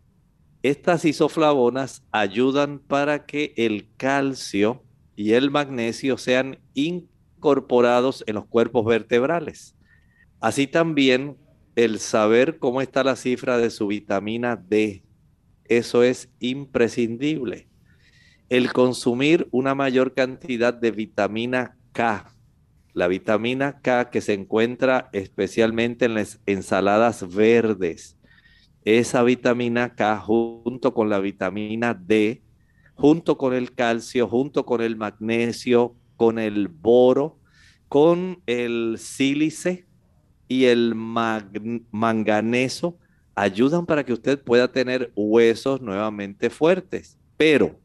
Estas 0.62 1.04
isoflavonas 1.04 2.02
ayudan 2.10 2.78
para 2.78 3.26
que 3.26 3.52
el 3.58 3.90
calcio 3.98 4.82
y 5.16 5.32
el 5.32 5.50
magnesio 5.50 6.16
sean 6.16 6.58
incorporados 6.72 8.24
en 8.26 8.36
los 8.36 8.46
cuerpos 8.46 8.86
vertebrales. 8.86 9.76
Así 10.40 10.66
también 10.66 11.36
el 11.76 11.98
saber 11.98 12.58
cómo 12.58 12.80
está 12.80 13.04
la 13.04 13.14
cifra 13.14 13.58
de 13.58 13.68
su 13.68 13.86
vitamina 13.86 14.56
D. 14.56 15.04
Eso 15.66 16.02
es 16.02 16.30
imprescindible. 16.40 17.68
El 18.48 18.72
consumir 18.72 19.46
una 19.50 19.74
mayor 19.74 20.14
cantidad 20.14 20.72
de 20.72 20.90
vitamina 20.90 21.76
K 21.92 22.31
la 22.94 23.08
vitamina 23.08 23.80
K 23.80 24.10
que 24.10 24.20
se 24.20 24.34
encuentra 24.34 25.08
especialmente 25.12 26.04
en 26.04 26.14
las 26.14 26.40
ensaladas 26.46 27.34
verdes 27.34 28.16
esa 28.84 29.22
vitamina 29.22 29.94
K 29.94 30.18
junto 30.18 30.92
con 30.92 31.08
la 31.08 31.20
vitamina 31.20 31.94
D, 31.94 32.42
junto 32.94 33.38
con 33.38 33.54
el 33.54 33.74
calcio, 33.74 34.28
junto 34.28 34.66
con 34.66 34.80
el 34.80 34.96
magnesio, 34.96 35.94
con 36.16 36.38
el 36.38 36.68
boro, 36.68 37.38
con 37.88 38.42
el 38.46 38.96
sílice 38.98 39.86
y 40.48 40.64
el 40.64 40.94
manganeso, 40.94 42.98
ayudan 43.34 43.86
para 43.86 44.04
que 44.04 44.12
usted 44.12 44.42
pueda 44.42 44.70
tener 44.70 45.12
huesos 45.14 45.80
nuevamente 45.80 46.50
fuertes. 46.50 47.18
Pero 47.36 47.78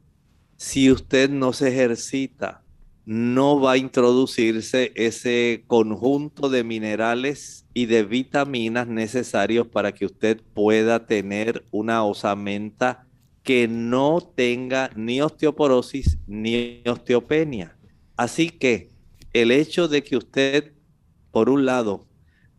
si 0.55 0.91
usted 0.91 1.29
no 1.29 1.53
se 1.53 1.69
ejercita, 1.69 2.63
no 3.07 3.57
va 3.57 3.71
a 3.71 3.77
introducirse 3.77 4.91
ese 4.95 5.63
conjunto 5.65 6.49
de 6.49 6.65
minerales 6.65 7.65
y 7.73 7.85
de 7.85 8.03
vitaminas 8.03 8.85
necesarios 8.85 9.65
para 9.65 9.93
que 9.93 10.05
usted 10.05 10.41
pueda 10.53 11.05
tener 11.05 11.65
una 11.71 12.03
osamenta 12.03 13.07
que 13.43 13.69
no 13.69 14.19
tenga 14.19 14.91
ni 14.97 15.21
osteoporosis 15.21 16.17
ni 16.27 16.83
osteopenia. 16.85 17.77
Así 18.17 18.49
que 18.49 18.89
el 19.31 19.51
hecho 19.51 19.87
de 19.87 20.03
que 20.03 20.17
usted, 20.17 20.73
por 21.31 21.49
un 21.49 21.65
lado, 21.65 22.09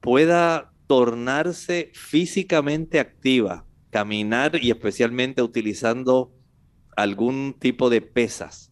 pueda 0.00 0.72
tornarse 0.86 1.90
físicamente 1.92 3.00
activa, 3.00 3.66
caminar 3.90 4.58
y 4.62 4.70
especialmente 4.70 5.42
utilizando 5.42 6.32
algún 6.96 7.54
tipo 7.58 7.90
de 7.90 8.00
pesas, 8.00 8.67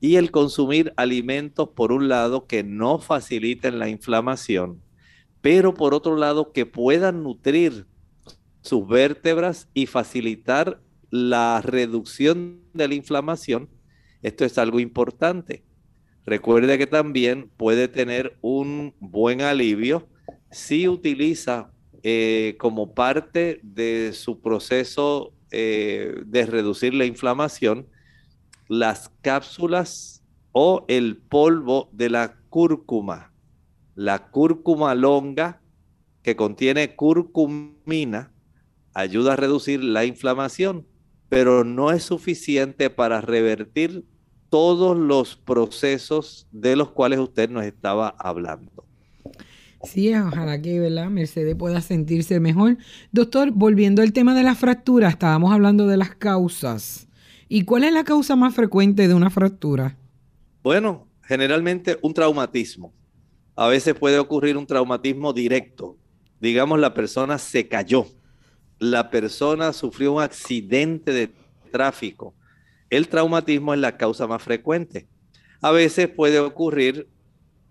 y 0.00 0.16
el 0.16 0.30
consumir 0.30 0.92
alimentos, 0.96 1.68
por 1.70 1.92
un 1.92 2.08
lado, 2.08 2.46
que 2.46 2.64
no 2.64 2.98
faciliten 2.98 3.78
la 3.78 3.88
inflamación, 3.88 4.82
pero 5.40 5.74
por 5.74 5.94
otro 5.94 6.16
lado, 6.16 6.52
que 6.52 6.66
puedan 6.66 7.22
nutrir 7.22 7.86
sus 8.62 8.86
vértebras 8.86 9.68
y 9.74 9.86
facilitar 9.86 10.80
la 11.10 11.60
reducción 11.60 12.62
de 12.72 12.88
la 12.88 12.94
inflamación, 12.94 13.68
esto 14.22 14.44
es 14.44 14.58
algo 14.58 14.80
importante. 14.80 15.64
Recuerde 16.24 16.78
que 16.78 16.86
también 16.86 17.50
puede 17.56 17.88
tener 17.88 18.36
un 18.40 18.94
buen 19.00 19.40
alivio 19.40 20.08
si 20.50 20.88
utiliza 20.88 21.72
eh, 22.02 22.56
como 22.58 22.94
parte 22.94 23.60
de 23.62 24.12
su 24.12 24.40
proceso 24.40 25.32
eh, 25.50 26.22
de 26.26 26.46
reducir 26.46 26.94
la 26.94 27.06
inflamación 27.06 27.88
las 28.70 29.10
cápsulas 29.20 30.22
o 30.52 30.84
el 30.86 31.16
polvo 31.16 31.88
de 31.90 32.08
la 32.08 32.36
cúrcuma. 32.50 33.32
La 33.96 34.30
cúrcuma 34.30 34.94
longa 34.94 35.60
que 36.22 36.36
contiene 36.36 36.94
curcumina 36.94 38.32
ayuda 38.94 39.32
a 39.32 39.36
reducir 39.36 39.82
la 39.82 40.04
inflamación, 40.04 40.86
pero 41.28 41.64
no 41.64 41.90
es 41.90 42.04
suficiente 42.04 42.90
para 42.90 43.20
revertir 43.20 44.04
todos 44.50 44.96
los 44.96 45.34
procesos 45.34 46.46
de 46.52 46.76
los 46.76 46.92
cuales 46.92 47.18
usted 47.18 47.50
nos 47.50 47.64
estaba 47.64 48.14
hablando. 48.20 48.84
Sí, 49.82 50.14
ojalá 50.14 50.62
que. 50.62 50.78
Mercedes 51.10 51.56
pueda 51.56 51.80
sentirse 51.80 52.38
mejor. 52.38 52.78
Doctor, 53.10 53.50
volviendo 53.50 54.00
al 54.00 54.12
tema 54.12 54.32
de 54.36 54.44
la 54.44 54.54
fractura, 54.54 55.08
estábamos 55.08 55.52
hablando 55.52 55.88
de 55.88 55.96
las 55.96 56.14
causas. 56.14 57.08
¿Y 57.50 57.66
cuál 57.66 57.84
es 57.84 57.92
la 57.92 58.04
causa 58.04 58.34
más 58.34 58.54
frecuente 58.54 59.08
de 59.08 59.12
una 59.12 59.28
fractura? 59.28 59.98
Bueno, 60.62 61.06
generalmente 61.22 61.98
un 62.00 62.14
traumatismo. 62.14 62.94
A 63.54 63.68
veces 63.68 63.94
puede 63.94 64.18
ocurrir 64.18 64.56
un 64.56 64.66
traumatismo 64.66 65.34
directo. 65.34 65.98
Digamos, 66.40 66.80
la 66.80 66.94
persona 66.94 67.36
se 67.36 67.68
cayó. 67.68 68.06
La 68.78 69.10
persona 69.10 69.74
sufrió 69.74 70.14
un 70.14 70.22
accidente 70.22 71.12
de 71.12 71.30
tráfico 71.70 72.34
el 72.90 73.08
traumatismo 73.08 73.72
es 73.72 73.80
la 73.80 73.96
causa 73.96 74.26
más 74.26 74.42
frecuente. 74.42 75.06
A 75.62 75.70
veces 75.70 76.08
puede 76.08 76.40
ocurrir 76.40 77.08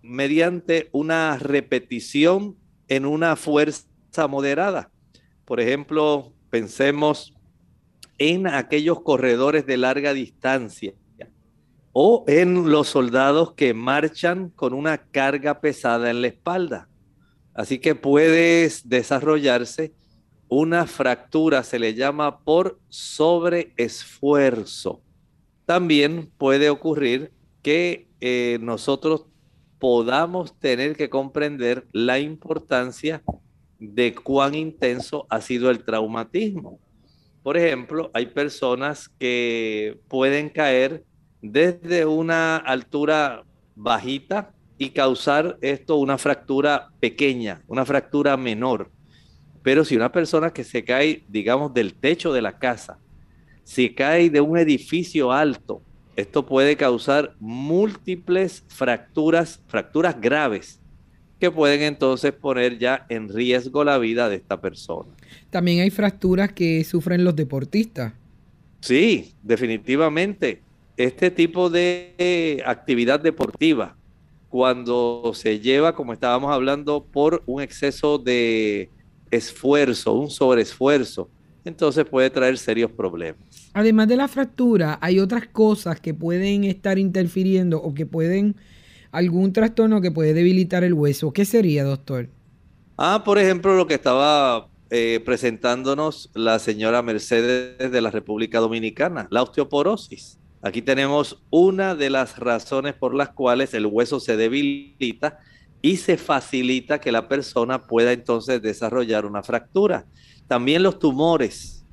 mediante 0.02 0.88
una 0.92 1.36
repetición 1.38 2.56
en 2.88 3.04
una 3.04 3.36
fuerza 3.36 3.86
moderada. 4.28 4.90
Por 5.44 5.60
ejemplo, 5.60 6.32
pensemos 6.48 7.34
en 8.20 8.46
aquellos 8.46 9.00
corredores 9.00 9.66
de 9.66 9.76
larga 9.76 10.14
distancia 10.14 10.94
o 11.92 12.22
en 12.28 12.70
los 12.70 12.86
soldados 12.86 13.54
que 13.54 13.74
marchan 13.74 14.50
con 14.50 14.74
una 14.74 14.98
carga 14.98 15.60
pesada 15.60 16.08
en 16.08 16.22
la 16.22 16.28
espalda. 16.28 16.88
Así 17.52 17.80
que 17.80 17.96
puede 17.96 18.70
desarrollarse 18.84 19.92
una 20.46 20.86
fractura, 20.86 21.64
se 21.64 21.80
le 21.80 21.94
llama 21.94 22.44
por 22.44 22.78
sobreesfuerzo 22.88 25.02
también 25.70 26.28
puede 26.36 26.68
ocurrir 26.68 27.30
que 27.62 28.08
eh, 28.20 28.58
nosotros 28.60 29.26
podamos 29.78 30.58
tener 30.58 30.96
que 30.96 31.08
comprender 31.08 31.86
la 31.92 32.18
importancia 32.18 33.22
de 33.78 34.12
cuán 34.12 34.56
intenso 34.56 35.28
ha 35.30 35.40
sido 35.40 35.70
el 35.70 35.84
traumatismo. 35.84 36.80
Por 37.42 37.56
ejemplo, 37.56 38.10
hay 38.12 38.26
personas 38.26 39.08
que 39.18 39.98
pueden 40.08 40.50
caer 40.50 41.04
desde 41.40 42.04
una 42.04 42.56
altura 42.56 43.44
bajita 43.74 44.52
y 44.76 44.90
causar 44.90 45.58
esto 45.60 45.96
una 45.96 46.18
fractura 46.18 46.90
pequeña, 47.00 47.62
una 47.66 47.84
fractura 47.84 48.36
menor. 48.36 48.90
Pero 49.62 49.84
si 49.84 49.96
una 49.96 50.12
persona 50.12 50.52
que 50.52 50.64
se 50.64 50.84
cae, 50.84 51.24
digamos, 51.28 51.72
del 51.72 51.94
techo 51.94 52.32
de 52.32 52.42
la 52.42 52.58
casa, 52.58 52.98
si 53.64 53.94
cae 53.94 54.30
de 54.30 54.40
un 54.40 54.58
edificio 54.58 55.32
alto, 55.32 55.82
esto 56.16 56.44
puede 56.44 56.76
causar 56.76 57.34
múltiples 57.38 58.64
fracturas, 58.68 59.62
fracturas 59.66 60.20
graves, 60.20 60.80
que 61.38 61.50
pueden 61.50 61.82
entonces 61.82 62.32
poner 62.32 62.78
ya 62.78 63.06
en 63.08 63.28
riesgo 63.28 63.84
la 63.84 63.96
vida 63.98 64.28
de 64.28 64.36
esta 64.36 64.60
persona. 64.60 65.08
También 65.50 65.80
hay 65.80 65.90
fracturas 65.90 66.52
que 66.52 66.82
sufren 66.84 67.24
los 67.24 67.36
deportistas. 67.36 68.12
Sí, 68.80 69.34
definitivamente. 69.42 70.62
Este 70.96 71.30
tipo 71.30 71.70
de 71.70 72.62
actividad 72.64 73.20
deportiva, 73.20 73.96
cuando 74.48 75.32
se 75.34 75.60
lleva, 75.60 75.94
como 75.94 76.12
estábamos 76.12 76.52
hablando, 76.52 77.04
por 77.04 77.42
un 77.46 77.62
exceso 77.62 78.18
de 78.18 78.88
esfuerzo, 79.30 80.12
un 80.12 80.30
sobreesfuerzo, 80.30 81.28
entonces 81.64 82.04
puede 82.04 82.30
traer 82.30 82.58
serios 82.58 82.90
problemas. 82.90 83.70
Además 83.74 84.08
de 84.08 84.16
la 84.16 84.28
fractura, 84.28 84.98
hay 85.00 85.20
otras 85.20 85.46
cosas 85.46 86.00
que 86.00 86.14
pueden 86.14 86.64
estar 86.64 86.98
interfiriendo 86.98 87.80
o 87.82 87.94
que 87.94 88.06
pueden, 88.06 88.56
algún 89.12 89.52
trastorno 89.52 90.00
que 90.00 90.10
puede 90.10 90.32
debilitar 90.32 90.84
el 90.84 90.94
hueso. 90.94 91.32
¿Qué 91.32 91.44
sería, 91.44 91.84
doctor? 91.84 92.28
Ah, 92.96 93.22
por 93.24 93.38
ejemplo, 93.38 93.76
lo 93.76 93.86
que 93.86 93.94
estaba 93.94 94.69
eh, 94.90 95.22
presentándonos 95.24 96.30
la 96.34 96.58
señora 96.58 97.00
Mercedes 97.00 97.92
de 97.92 98.00
la 98.00 98.10
República 98.10 98.58
Dominicana, 98.58 99.28
la 99.30 99.42
osteoporosis. 99.42 100.40
Aquí 100.62 100.82
tenemos 100.82 101.42
una 101.48 101.94
de 101.94 102.10
las 102.10 102.38
razones 102.38 102.94
por 102.94 103.14
las 103.14 103.30
cuales 103.30 103.72
el 103.72 103.86
hueso 103.86 104.18
se 104.20 104.36
debilita 104.36 105.38
y 105.80 105.96
se 105.96 106.16
facilita 106.16 107.00
que 107.00 107.12
la 107.12 107.28
persona 107.28 107.86
pueda 107.86 108.12
entonces 108.12 108.60
desarrollar 108.60 109.24
una 109.24 109.42
fractura. 109.42 110.06
También 110.48 110.82
los 110.82 110.98
tumores. 110.98 111.86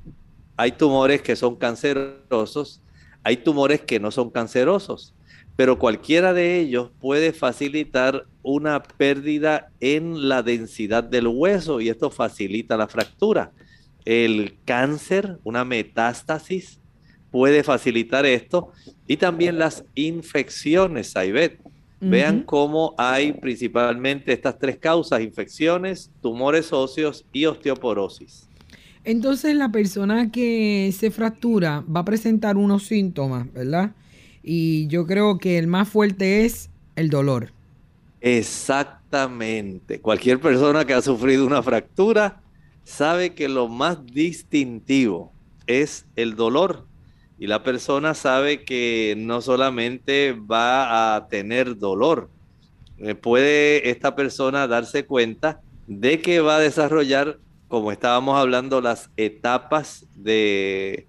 Hay 0.58 0.72
tumores 0.72 1.22
que 1.22 1.36
son 1.36 1.56
cancerosos, 1.56 2.82
hay 3.24 3.38
tumores 3.38 3.82
que 3.82 4.00
no 4.00 4.10
son 4.10 4.32
cancerosos, 4.32 5.14
pero 5.58 5.80
cualquiera 5.80 6.34
de 6.34 6.60
ellos 6.60 6.91
puede 7.01 7.34
facilitar 7.34 8.28
una 8.43 8.84
pérdida 8.84 9.72
en 9.80 10.30
la 10.30 10.43
densidad 10.43 11.03
del 11.03 11.28
hueso 11.28 11.82
y 11.82 11.89
esto 11.89 12.12
facilita 12.12 12.78
la 12.78 12.88
fractura. 12.88 13.51
El 14.05 14.55
cáncer, 14.66 15.39
una 15.43 15.66
metástasis, 15.66 16.80
puede 17.32 17.64
facilitar 17.64 18.28
esto 18.28 18.72
y 19.08 19.18
también 19.18 19.58
las 19.58 19.84
infecciones, 19.95 21.10
Saibet. 21.10 21.60
Vean 21.99 22.43
cómo 22.43 22.93
hay 22.95 23.34
principalmente 23.34 24.32
estas 24.32 24.60
tres 24.60 24.78
causas, 24.78 25.20
infecciones, 25.22 26.12
tumores 26.22 26.72
óseos 26.72 27.26
y 27.34 27.45
osteoporosis. 27.45 28.47
Entonces 29.03 29.55
la 29.55 29.72
persona 29.72 30.32
que 30.32 30.93
se 30.95 31.10
fractura 31.10 31.84
va 31.84 32.01
a 32.01 32.05
presentar 32.05 32.55
unos 32.58 32.84
síntomas, 32.84 33.51
¿verdad? 33.51 33.95
Y 34.44 34.88
yo 34.88 35.06
creo 35.06 35.38
que 35.38 35.58
el 35.58 35.68
más 35.68 35.90
fuerte 35.90 36.46
es 36.46 36.70
el 36.96 37.10
dolor. 37.10 37.52
Exactamente. 38.22 40.00
Cualquier 40.00 40.40
persona 40.40 40.86
que 40.86 40.94
ha 40.94 41.02
sufrido 41.02 41.46
una 41.46 41.62
fractura 41.62 42.42
sabe 42.84 43.34
que 43.34 43.50
lo 43.50 43.68
más 43.68 44.06
distintivo 44.06 45.32
es 45.68 46.06
el 46.16 46.36
dolor. 46.36 46.86
Y 47.40 47.48
la 47.48 47.64
persona 47.64 48.14
sabe 48.14 48.64
que 48.64 49.16
no 49.18 49.42
solamente 49.42 50.34
va 50.34 51.16
a 51.16 51.28
tener 51.28 51.78
dolor, 51.78 52.30
eh, 52.98 53.14
puede 53.14 53.92
esta 53.92 54.16
persona 54.16 54.68
darse 54.68 55.06
cuenta 55.06 55.62
de 55.86 56.20
que 56.20 56.40
va 56.40 56.56
a 56.56 56.60
desarrollar 56.60 57.38
como 57.68 57.92
estábamos 57.92 58.38
hablando, 58.38 58.82
las 58.82 59.10
etapas 59.18 60.06
de 60.16 61.06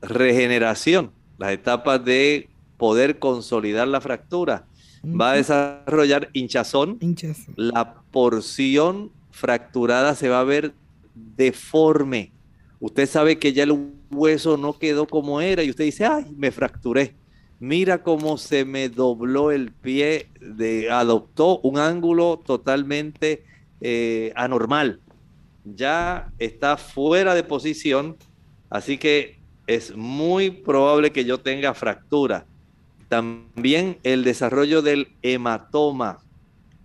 regeneración, 0.00 1.12
las 1.44 1.52
etapas 1.52 2.02
de 2.04 2.48
poder 2.78 3.18
consolidar 3.18 3.86
la 3.88 4.00
fractura. 4.00 4.66
Va 5.04 5.32
a 5.32 5.34
desarrollar 5.34 6.30
hinchazón. 6.32 6.96
Hinchazón. 7.00 7.54
La 7.56 8.00
porción 8.10 9.12
fracturada 9.30 10.14
se 10.14 10.30
va 10.30 10.40
a 10.40 10.44
ver 10.44 10.72
deforme. 11.14 12.32
Usted 12.80 13.06
sabe 13.06 13.38
que 13.38 13.52
ya 13.52 13.64
el 13.64 13.90
hueso 14.10 14.56
no 14.56 14.78
quedó 14.78 15.06
como 15.06 15.42
era 15.42 15.62
y 15.62 15.70
usted 15.70 15.84
dice, 15.84 16.06
ay, 16.06 16.24
me 16.36 16.50
fracturé. 16.50 17.14
Mira 17.60 18.02
cómo 18.02 18.38
se 18.38 18.64
me 18.64 18.88
dobló 18.88 19.50
el 19.50 19.70
pie, 19.70 20.28
de, 20.40 20.90
adoptó 20.90 21.60
un 21.60 21.78
ángulo 21.78 22.42
totalmente 22.44 23.44
eh, 23.82 24.32
anormal. 24.34 25.00
Ya 25.64 26.32
está 26.38 26.78
fuera 26.78 27.34
de 27.34 27.44
posición, 27.44 28.16
así 28.70 28.96
que 28.96 29.43
es 29.66 29.96
muy 29.96 30.50
probable 30.50 31.12
que 31.12 31.24
yo 31.24 31.38
tenga 31.40 31.74
fractura. 31.74 32.46
También 33.08 33.98
el 34.02 34.24
desarrollo 34.24 34.82
del 34.82 35.12
hematoma 35.22 36.18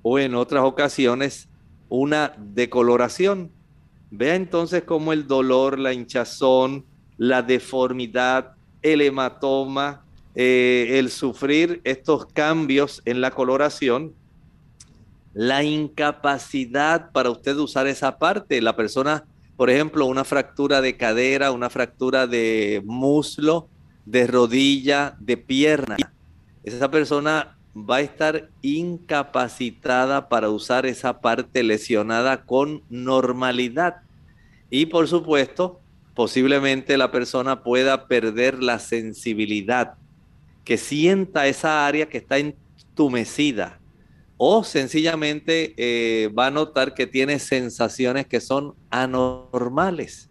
o 0.02 0.20
en 0.20 0.36
otras 0.36 0.64
ocasiones 0.64 1.50
una 1.90 2.34
decoloración. 2.38 3.52
Vea 4.12 4.36
entonces 4.36 4.84
cómo 4.84 5.14
el 5.14 5.28
dolor, 5.28 5.80
la 5.80 5.94
hinchazón, 5.94 6.86
la 7.18 7.42
deformidad, 7.42 8.54
el 8.82 9.02
hematoma, 9.02 10.04
eh, 10.36 11.00
el 11.00 11.10
sufrir 11.10 11.82
estos 11.84 12.26
cambios 12.28 13.02
en 13.06 13.22
la 13.22 13.32
coloración, 13.32 14.14
la 15.34 15.64
incapacidad 15.64 17.12
para 17.12 17.30
usted 17.30 17.56
usar 17.58 17.88
esa 17.88 18.18
parte. 18.18 18.62
La 18.62 18.76
persona, 18.76 19.26
por 19.60 19.70
ejemplo, 19.70 20.06
una 20.06 20.24
fractura 20.24 20.80
de 20.80 20.96
cadera, 20.96 21.52
una 21.52 21.70
fractura 21.70 22.28
de 22.28 22.82
muslo, 22.86 23.68
de 24.06 24.26
rodilla, 24.26 25.18
de 25.20 25.36
pierna. 25.36 25.98
Esa 26.64 26.90
persona 26.90 27.58
va 27.76 27.98
a 27.98 28.02
estar 28.02 28.48
incapacitada 28.62 30.30
para 30.30 30.50
usar 30.50 30.86
esa 30.86 31.20
parte 31.20 31.62
lesionada 31.62 32.46
con 32.46 32.84
normalidad. 32.90 33.98
Y 34.70 34.86
por 34.86 35.10
supuesto, 35.10 35.82
posiblemente 36.16 36.98
la 36.98 37.12
persona 37.12 37.62
pueda 37.62 38.08
perder 38.08 38.64
la 38.64 38.80
sensibilidad, 38.80 39.96
que 40.64 40.78
sienta 40.78 41.48
esa 41.48 41.86
área 41.86 42.08
que 42.08 42.20
está 42.20 42.38
entumecida. 42.38 43.79
O 44.42 44.64
sencillamente 44.64 45.74
eh, 45.76 46.30
va 46.30 46.48
a 46.48 46.52
notar 46.52 46.94
que 46.94 47.06
tiene 47.06 47.40
sensaciones 47.40 48.26
que 48.26 48.40
son 48.40 48.74
anormales. 48.90 50.30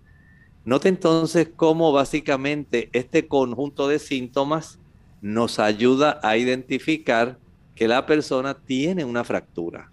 Note 0.64 0.88
entonces 0.88 1.50
cómo 1.54 1.92
básicamente 1.92 2.88
este 2.94 3.28
conjunto 3.28 3.86
de 3.86 3.98
síntomas 3.98 4.78
nos 5.20 5.58
ayuda 5.58 6.20
a 6.22 6.38
identificar 6.38 7.38
que 7.74 7.86
la 7.86 8.06
persona 8.06 8.54
tiene 8.54 9.04
una 9.04 9.24
fractura. 9.24 9.90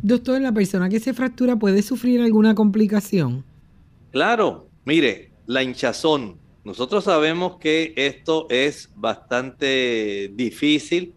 Doctor, 0.00 0.40
¿la 0.40 0.52
persona 0.52 0.88
que 0.88 1.00
se 1.00 1.12
fractura 1.12 1.56
puede 1.56 1.82
sufrir 1.82 2.20
alguna 2.20 2.54
complicación? 2.54 3.44
Claro, 4.12 4.68
mire, 4.84 5.32
la 5.46 5.64
hinchazón. 5.64 6.38
Nosotros 6.62 7.02
sabemos 7.02 7.56
que 7.58 7.94
esto 7.96 8.46
es 8.48 8.90
bastante 8.94 10.30
difícil 10.36 11.15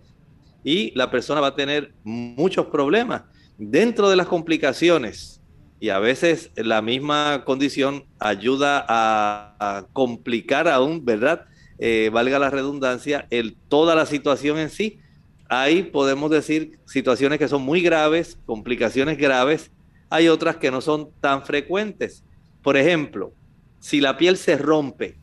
y 0.70 0.92
la 0.94 1.10
persona 1.10 1.42
va 1.42 1.48
a 1.48 1.56
tener 1.56 1.94
muchos 2.04 2.68
problemas. 2.68 3.24
Dentro 3.58 4.08
de 4.08 4.16
las 4.16 4.28
complicaciones, 4.28 5.42
y 5.80 5.90
a 5.90 5.98
veces 5.98 6.52
la 6.56 6.84
misma 6.84 7.42
condición 7.44 8.06
ayuda 8.20 8.86
a, 8.88 9.56
a 9.60 9.88
complicar 9.92 10.68
aún, 10.68 11.04
¿verdad? 11.04 11.48
Eh, 11.80 12.12
valga 12.14 12.38
la 12.38 12.52
redundancia, 12.52 13.26
el, 13.32 13.56
toda 13.68 13.96
la 13.96 14.06
situación 14.06 14.60
en 14.60 14.70
sí. 14.70 15.00
Ahí 15.48 15.82
podemos 15.82 16.30
decir 16.30 16.78
situaciones 16.86 17.40
que 17.40 17.48
son 17.48 17.64
muy 17.64 17.82
graves, 17.82 18.38
complicaciones 18.46 19.18
graves, 19.18 19.72
hay 20.12 20.28
otras 20.28 20.58
que 20.58 20.70
no 20.70 20.82
son 20.82 21.10
tan 21.20 21.44
frecuentes. 21.46 22.24
Por 22.62 22.78
ejemplo, 22.78 23.34
si 23.80 24.02
la 24.02 24.18
piel 24.18 24.38
se 24.38 24.56
rompe, 24.56 25.18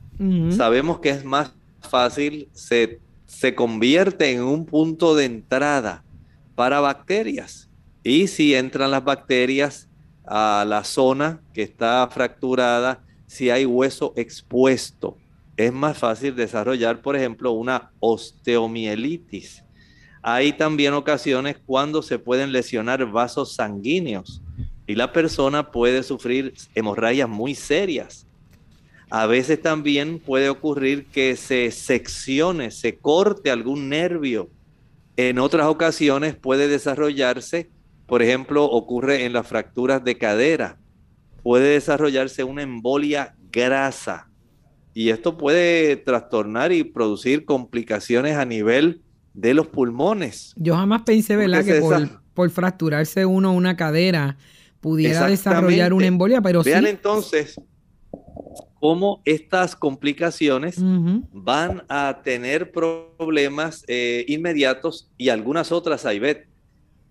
sabemos 0.51 0.99
que 0.99 1.11
es 1.11 1.25
más 1.25 1.55
fácil, 1.89 2.49
se, 2.53 2.99
se 3.39 3.55
convierte 3.55 4.33
en 4.33 4.43
un 4.43 4.65
punto 4.65 5.15
de 5.15 5.27
entrada 5.27 6.03
para 6.55 6.81
bacterias. 6.81 7.69
Y 8.03 8.29
si 8.29 8.55
entran 8.55 8.91
las 8.91 9.05
bacterias 9.05 9.91
a 10.27 10.65
la 10.67 10.85
zona 10.85 11.43
que 11.53 11.63
está 11.63 12.09
fracturada, 12.11 13.05
si 13.27 13.51
hay 13.51 13.67
hueso 13.67 14.15
expuesto, 14.17 15.19
es 15.55 15.71
más 15.71 15.99
fácil 15.99 16.35
desarrollar, 16.35 17.03
por 17.03 17.15
ejemplo, 17.15 17.53
una 17.53 17.91
osteomielitis. 18.01 19.63
Hay 20.23 20.55
también 20.55 20.95
ocasiones 20.95 21.59
cuando 21.67 22.01
se 22.01 22.19
pueden 22.19 22.53
lesionar 22.53 23.05
vasos 23.05 23.55
sanguíneos 23.55 24.41
y 24.87 24.95
la 24.95 25.13
persona 25.13 25.71
puede 25.71 26.03
sufrir 26.03 26.55
hemorragias 26.75 27.29
muy 27.29 27.55
serias. 27.55 28.26
A 29.11 29.27
veces 29.27 29.63
también 29.63 30.19
puede 30.19 30.49
ocurrir 30.49 31.07
que 31.07 31.37
se 31.37 31.71
seccione, 31.71 32.71
se 32.71 32.99
corte 32.99 33.51
algún 33.51 33.89
nervio. 33.89 34.51
En 35.17 35.39
otras 35.39 35.67
ocasiones 35.67 36.35
puede 36.35 36.69
desarrollarse, 36.69 37.71
por 38.07 38.23
ejemplo, 38.23 38.65
ocurre 38.65 39.25
en 39.25 39.33
las 39.33 39.47
fracturas 39.47 40.03
de 40.05 40.19
cadera, 40.19 40.79
puede 41.43 41.75
desarrollarse 41.75 42.45
una 42.45 42.63
embolia 42.63 43.37
grasa 43.53 44.29
y 44.93 45.11
esto 45.11 45.37
puede 45.37 45.97
trastornar 45.97 46.73
y 46.73 46.83
producir 46.83 47.45
complicaciones 47.45 48.37
a 48.37 48.45
nivel 48.45 49.03
de 49.35 49.55
los 49.55 49.67
pulmones. 49.67 50.55
Yo 50.57 50.75
jamás 50.75 51.03
pensé, 51.03 51.37
¿verdad?, 51.37 51.65
que 51.65 51.83
por, 52.35 52.51
fracturarse 52.51 53.25
uno 53.27 53.53
una 53.53 53.77
cadera 53.77 54.37
pudiera 54.81 55.27
desarrollar 55.27 55.93
una 55.93 56.07
embolia, 56.07 56.41
pero 56.41 56.63
Vean 56.63 56.87
entonces 56.87 57.57
cómo 58.81 59.23
estas 59.25 59.77
complicaciones 59.77 60.77
van 61.33 61.85
a 61.89 62.21
tener 62.23 62.73
problemas 62.73 63.85
eh, 63.89 64.25
inmediatos 64.29 65.11
y 65.17 65.31
algunas 65.31 65.73
otras, 65.73 66.07
Aibet, 66.07 66.49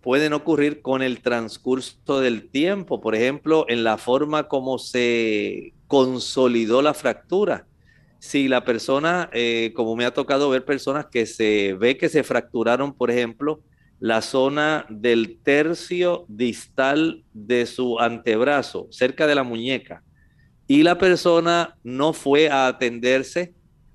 pueden 0.01 0.33
ocurrir 0.33 0.81
con 0.81 1.01
el 1.01 1.21
transcurso 1.21 2.19
del 2.21 2.49
tiempo. 2.49 3.01
Por 3.01 3.15
ejemplo, 3.15 3.65
en 3.67 3.83
la 3.83 3.97
forma 3.97 4.47
como 4.47 4.77
se 4.77 5.73
consolidó 5.87 6.81
la 6.81 6.93
fractura 6.93 7.65
si 8.25 8.47
la 8.47 8.65
persona, 8.65 9.29
eh, 9.33 9.71
como 9.75 9.95
me 9.95 10.03
ha 10.03 10.13
tocado 10.13 10.49
ver 10.49 10.65
personas 10.65 11.05
que 11.05 11.27
se 11.27 11.75
ve 11.79 11.95
que 11.95 12.09
se 12.09 12.23
fracturaron, 12.23 12.93
por 12.93 13.11
ejemplo, 13.11 13.61
la 13.99 14.21
zona 14.21 14.85
del 14.89 15.37
tercio 15.43 16.25
distal 16.27 17.23
de 17.33 17.67
su 17.67 17.99
antebrazo, 17.99 18.87
cerca 18.89 19.27
de 19.27 19.35
la 19.35 19.43
muñeca, 19.43 20.03
y 20.67 20.83
la 20.83 20.97
persona 20.97 21.77
no 21.83 22.13
fue 22.13 22.49
a 22.49 22.67
atenderse, 22.67 23.53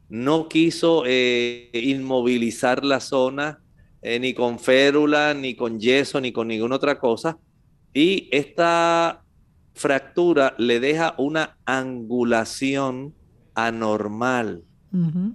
no 0.08 0.48
quiso 0.48 1.04
eh, 1.06 1.70
inmovilizar 1.72 2.84
la 2.84 3.00
zona, 3.00 3.60
eh, 4.02 4.18
ni 4.18 4.34
con 4.34 4.58
férula, 4.58 5.34
ni 5.34 5.54
con 5.54 5.78
yeso, 5.78 6.20
ni 6.20 6.32
con 6.32 6.48
ninguna 6.48 6.76
otra 6.76 6.98
cosa, 6.98 7.38
y 7.92 8.28
esta 8.32 9.22
fractura 9.74 10.54
le 10.58 10.80
deja 10.80 11.14
una 11.18 11.58
angulación 11.64 13.14
anormal. 13.54 14.64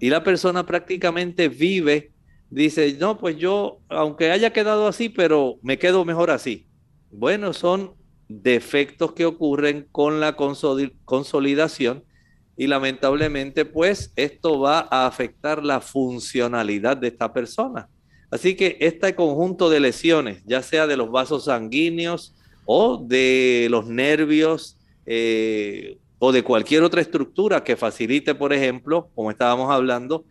Y 0.02 0.10
la 0.10 0.22
persona 0.22 0.66
prácticamente 0.66 1.48
vive, 1.48 2.12
dice, 2.50 2.98
no, 3.00 3.18
pues 3.18 3.38
yo, 3.38 3.80
aunque 3.88 4.32
haya 4.32 4.52
quedado 4.52 4.86
así, 4.86 5.08
pero 5.08 5.60
me 5.62 5.80
quedo 5.80 6.04
mejor 6.04 6.30
así. 6.30 6.68
Bueno, 7.10 7.54
son 7.54 7.94
defectos 8.28 9.14
que 9.14 9.26
ocurren 9.26 9.88
con 9.92 10.20
la 10.20 10.36
consolidación 10.36 12.04
y 12.58 12.68
lamentablemente 12.68 13.66
pues 13.66 14.12
esto 14.16 14.60
va 14.60 14.88
a 14.90 15.06
afectar 15.06 15.64
la 15.64 15.82
funcionalidad 15.82 16.98
de 16.98 17.10
esta 17.10 17.34
persona. 17.34 17.90
Así 18.32 18.56
que 18.56 18.78
este 18.80 19.14
conjunto 19.16 19.70
de 19.70 19.80
lesiones, 19.80 20.42
ya 20.46 20.62
sea 20.62 20.88
de 20.88 20.98
los 20.98 21.12
vasos 21.12 21.46
sanguíneos 21.46 22.36
o 22.66 22.98
de 22.98 23.68
los 23.70 23.86
nervios, 23.88 24.78
eh, 25.06 25.98
o 26.20 26.32
de 26.32 26.44
cualquier 26.44 26.84
otra 26.84 27.02
estructura 27.02 27.64
que 27.64 27.76
facilite, 27.76 28.36
por 28.36 28.54
ejemplo, 28.54 29.10
como 29.16 29.32
estábamos 29.32 29.72
hablando, 29.72 30.26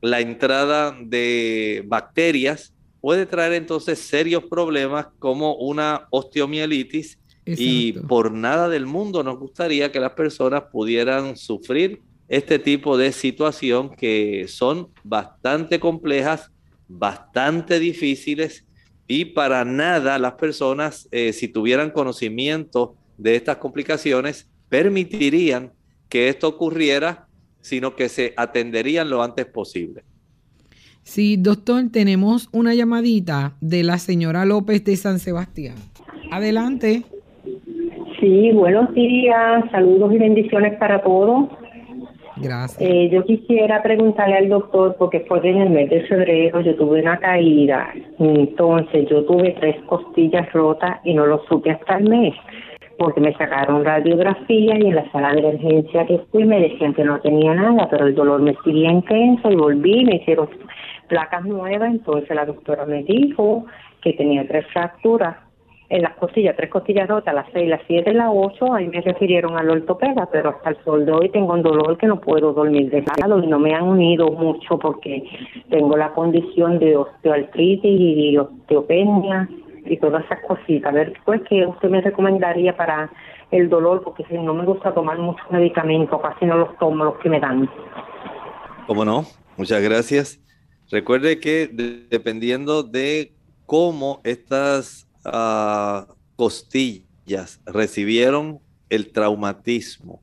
la 0.00 0.20
entrada 0.20 0.96
de 1.00 1.82
bacterias, 1.86 2.74
puede 3.00 3.26
traer 3.26 3.54
entonces 3.54 3.98
serios 3.98 4.44
problemas 4.44 5.06
como 5.18 5.54
una 5.54 6.06
osteomielitis 6.10 7.18
y 7.56 7.92
por 7.92 8.32
nada 8.32 8.68
del 8.68 8.86
mundo 8.86 9.22
nos 9.22 9.38
gustaría 9.38 9.90
que 9.90 10.00
las 10.00 10.12
personas 10.12 10.64
pudieran 10.70 11.36
sufrir 11.36 12.00
este 12.28 12.58
tipo 12.58 12.98
de 12.98 13.12
situación 13.12 13.90
que 13.90 14.46
son 14.48 14.88
bastante 15.02 15.80
complejas, 15.80 16.50
bastante 16.86 17.78
difíciles 17.78 18.66
y 19.06 19.24
para 19.26 19.64
nada 19.64 20.18
las 20.18 20.34
personas, 20.34 21.08
eh, 21.10 21.32
si 21.32 21.48
tuvieran 21.48 21.90
conocimiento 21.90 22.94
de 23.16 23.36
estas 23.36 23.56
complicaciones, 23.56 24.48
permitirían 24.68 25.72
que 26.10 26.28
esto 26.28 26.48
ocurriera, 26.48 27.26
sino 27.62 27.96
que 27.96 28.10
se 28.10 28.34
atenderían 28.36 29.08
lo 29.08 29.22
antes 29.22 29.46
posible. 29.46 30.04
Sí, 31.02 31.38
doctor, 31.38 31.88
tenemos 31.90 32.50
una 32.52 32.74
llamadita 32.74 33.56
de 33.62 33.82
la 33.82 33.98
señora 33.98 34.44
López 34.44 34.84
de 34.84 34.96
San 34.96 35.18
Sebastián. 35.18 35.76
Adelante. 36.30 37.04
Sí, 38.20 38.50
buenos 38.52 38.92
días, 38.94 39.64
saludos 39.70 40.12
y 40.12 40.18
bendiciones 40.18 40.76
para 40.78 41.00
todos. 41.02 41.50
Gracias. 42.36 42.80
Eh, 42.80 43.10
yo 43.12 43.24
quisiera 43.24 43.80
preguntarle 43.80 44.36
al 44.36 44.48
doctor, 44.48 44.96
porque 44.98 45.20
fue 45.20 45.38
en 45.48 45.58
el 45.58 45.70
mes 45.70 45.88
de 45.90 46.02
febrero 46.02 46.60
yo 46.60 46.74
tuve 46.74 47.00
una 47.00 47.18
caída, 47.18 47.92
entonces 48.18 49.08
yo 49.08 49.24
tuve 49.24 49.56
tres 49.60 49.76
costillas 49.86 50.52
rotas 50.52 50.98
y 51.04 51.14
no 51.14 51.26
lo 51.26 51.44
supe 51.48 51.70
hasta 51.70 51.98
el 51.98 52.08
mes, 52.08 52.34
porque 52.98 53.20
me 53.20 53.34
sacaron 53.34 53.84
radiografía 53.84 54.78
y 54.78 54.86
en 54.86 54.96
la 54.96 55.10
sala 55.12 55.32
de 55.32 55.40
emergencia 55.40 56.06
que 56.06 56.18
fui 56.32 56.44
me 56.44 56.60
decían 56.60 56.94
que 56.94 57.04
no 57.04 57.20
tenía 57.20 57.54
nada, 57.54 57.88
pero 57.88 58.06
el 58.06 58.16
dolor 58.16 58.40
me 58.40 58.56
seguía 58.64 58.90
intenso 58.90 59.50
y 59.50 59.56
volví, 59.56 60.04
me 60.04 60.16
hicieron 60.16 60.48
placas 61.06 61.44
nuevas, 61.44 61.90
entonces 61.90 62.34
la 62.34 62.46
doctora 62.46 62.84
me 62.84 63.04
dijo 63.04 63.66
que 64.02 64.12
tenía 64.12 64.46
tres 64.46 64.66
fracturas 64.72 65.47
en 65.90 66.02
las 66.02 66.14
costillas, 66.16 66.54
tres 66.54 66.68
costillas 66.68 67.08
rotas, 67.08 67.34
las 67.34 67.46
seis, 67.52 67.68
las 67.68 67.80
siete 67.86 68.12
las 68.12 68.28
ocho, 68.30 68.74
ahí 68.74 68.88
me 68.88 69.00
refirieron 69.00 69.56
al 69.56 69.70
ortopeda, 69.70 70.28
pero 70.30 70.50
hasta 70.50 70.70
el 70.70 70.84
sol 70.84 71.06
de 71.06 71.12
hoy 71.12 71.30
tengo 71.30 71.54
un 71.54 71.62
dolor 71.62 71.96
que 71.96 72.06
no 72.06 72.20
puedo 72.20 72.52
dormir 72.52 72.90
de 72.90 73.02
lado 73.18 73.42
y 73.42 73.46
no 73.46 73.58
me 73.58 73.74
han 73.74 73.84
unido 73.84 74.28
mucho 74.28 74.78
porque 74.78 75.24
tengo 75.70 75.96
la 75.96 76.12
condición 76.12 76.78
de 76.78 76.96
osteoartritis 76.96 78.00
y 78.00 78.36
osteopenia 78.36 79.48
y 79.86 79.96
todas 79.96 80.24
esas 80.26 80.40
cositas. 80.46 80.92
A 80.92 80.94
ver, 80.94 81.14
pues, 81.24 81.40
¿qué 81.48 81.64
usted 81.64 81.88
me 81.88 82.02
recomendaría 82.02 82.76
para 82.76 83.10
el 83.50 83.70
dolor? 83.70 84.02
Porque 84.02 84.24
si 84.24 84.34
no 84.34 84.52
me 84.52 84.66
gusta 84.66 84.92
tomar 84.92 85.18
muchos 85.18 85.50
medicamentos, 85.50 86.20
casi 86.20 86.44
no 86.44 86.58
los 86.58 86.76
tomo 86.76 87.04
los 87.04 87.16
que 87.16 87.30
me 87.30 87.40
dan. 87.40 87.68
¿Cómo 88.86 89.06
no? 89.06 89.24
Muchas 89.56 89.82
gracias. 89.82 90.38
Recuerde 90.90 91.40
que 91.40 91.68
dependiendo 92.10 92.82
de 92.82 93.32
cómo 93.64 94.20
estas 94.24 95.07
costillas 96.36 97.60
recibieron 97.66 98.60
el 98.88 99.12
traumatismo 99.12 100.22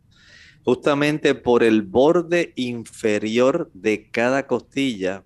justamente 0.66 1.36
por 1.36 1.64
el 1.64 1.84
borde 1.84 2.52
inferior 2.56 3.70
de 3.74 4.10
cada 4.10 4.48
costilla 4.48 5.24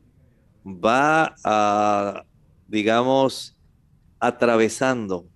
va 0.65 1.33
a, 1.45 2.25
digamos, 2.67 3.57
atravesando 4.19 5.29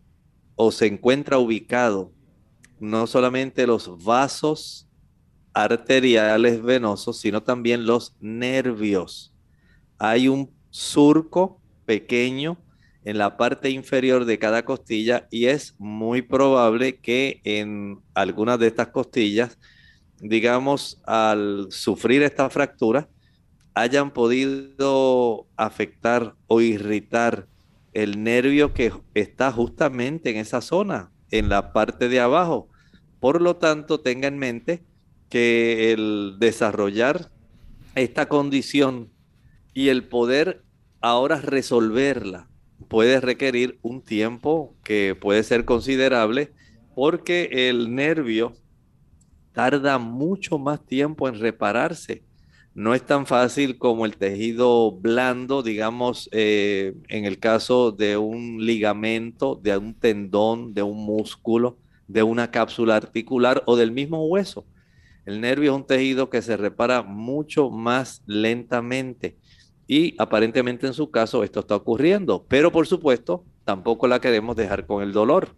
o 0.55 0.71
se 0.73 0.87
encuentra 0.87 1.39
ubicado 1.39 2.11
no 2.81 3.07
solamente 3.07 3.65
los 3.65 4.03
vasos 4.03 4.89
arteriales 5.53 6.61
venosos, 6.61 7.17
sino 7.21 7.41
también 7.41 7.85
los 7.85 8.13
nervios. 8.19 9.33
Hay 9.97 10.27
un 10.27 10.51
surco 10.69 11.61
pequeño 11.85 12.57
en 13.05 13.17
la 13.17 13.37
parte 13.37 13.69
inferior 13.69 14.25
de 14.25 14.39
cada 14.39 14.63
costilla 14.63 15.27
y 15.29 15.45
es 15.45 15.75
muy 15.77 16.21
probable 16.21 16.97
que 16.97 17.41
en 17.43 17.99
algunas 18.13 18.59
de 18.59 18.67
estas 18.67 18.89
costillas, 18.89 19.59
digamos, 20.19 21.01
al 21.05 21.67
sufrir 21.69 22.23
esta 22.23 22.49
fractura, 22.49 23.09
hayan 23.73 24.11
podido 24.11 25.47
afectar 25.57 26.35
o 26.47 26.61
irritar 26.61 27.47
el 27.93 28.23
nervio 28.23 28.73
que 28.73 28.91
está 29.13 29.51
justamente 29.51 30.29
en 30.29 30.37
esa 30.37 30.61
zona, 30.61 31.11
en 31.31 31.49
la 31.49 31.73
parte 31.73 32.07
de 32.07 32.19
abajo. 32.19 32.69
Por 33.19 33.41
lo 33.41 33.57
tanto, 33.57 33.99
tenga 33.99 34.27
en 34.27 34.37
mente 34.37 34.83
que 35.29 35.91
el 35.91 36.37
desarrollar 36.39 37.31
esta 37.95 38.27
condición 38.27 39.11
y 39.73 39.89
el 39.89 40.07
poder 40.07 40.63
ahora 41.01 41.41
resolverla 41.41 42.47
puede 42.93 43.19
requerir 43.19 43.79
un 43.81 44.03
tiempo 44.03 44.75
que 44.83 45.17
puede 45.19 45.41
ser 45.41 45.65
considerable 45.65 46.51
porque 46.93 47.49
el 47.67 47.95
nervio 47.95 48.53
tarda 49.51 49.97
mucho 49.97 50.59
más 50.59 50.85
tiempo 50.85 51.27
en 51.27 51.39
repararse. 51.39 52.23
No 52.75 52.93
es 52.93 53.03
tan 53.03 53.25
fácil 53.25 53.79
como 53.79 54.05
el 54.05 54.15
tejido 54.15 54.91
blando, 54.91 55.63
digamos, 55.63 56.29
eh, 56.33 56.93
en 57.07 57.25
el 57.25 57.39
caso 57.39 57.91
de 57.91 58.15
un 58.17 58.63
ligamento, 58.63 59.55
de 59.55 59.75
un 59.75 59.95
tendón, 59.95 60.75
de 60.75 60.83
un 60.83 61.03
músculo, 61.03 61.79
de 62.07 62.21
una 62.21 62.51
cápsula 62.51 62.95
articular 62.95 63.63
o 63.65 63.75
del 63.75 63.91
mismo 63.91 64.23
hueso. 64.27 64.67
El 65.25 65.41
nervio 65.41 65.71
es 65.71 65.77
un 65.77 65.87
tejido 65.87 66.29
que 66.29 66.43
se 66.43 66.57
repara 66.57 67.01
mucho 67.01 67.71
más 67.71 68.21
lentamente. 68.27 69.39
Y 69.87 70.15
aparentemente 70.17 70.87
en 70.87 70.93
su 70.93 71.11
caso 71.11 71.43
esto 71.43 71.59
está 71.59 71.75
ocurriendo, 71.75 72.45
pero 72.47 72.71
por 72.71 72.87
supuesto 72.87 73.43
tampoco 73.65 74.07
la 74.07 74.21
queremos 74.21 74.55
dejar 74.55 74.85
con 74.85 75.03
el 75.03 75.11
dolor. 75.11 75.55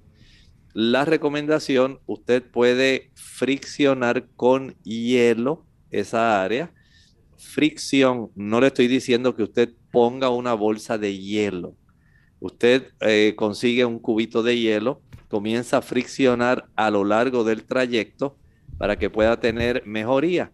La 0.73 1.05
recomendación, 1.05 1.99
usted 2.05 2.43
puede 2.43 3.11
friccionar 3.13 4.27
con 4.35 4.75
hielo 4.83 5.65
esa 5.89 6.43
área. 6.43 6.73
Fricción, 7.37 8.31
no 8.35 8.59
le 8.59 8.67
estoy 8.67 8.87
diciendo 8.87 9.35
que 9.35 9.43
usted 9.43 9.73
ponga 9.91 10.29
una 10.29 10.53
bolsa 10.53 10.97
de 10.97 11.17
hielo. 11.17 11.75
Usted 12.39 12.91
eh, 12.99 13.33
consigue 13.37 13.85
un 13.85 13.99
cubito 13.99 14.43
de 14.43 14.59
hielo, 14.59 15.01
comienza 15.29 15.77
a 15.77 15.81
friccionar 15.81 16.65
a 16.75 16.91
lo 16.91 17.05
largo 17.05 17.43
del 17.43 17.63
trayecto 17.63 18.37
para 18.77 18.97
que 18.97 19.09
pueda 19.09 19.39
tener 19.39 19.83
mejoría. 19.85 20.51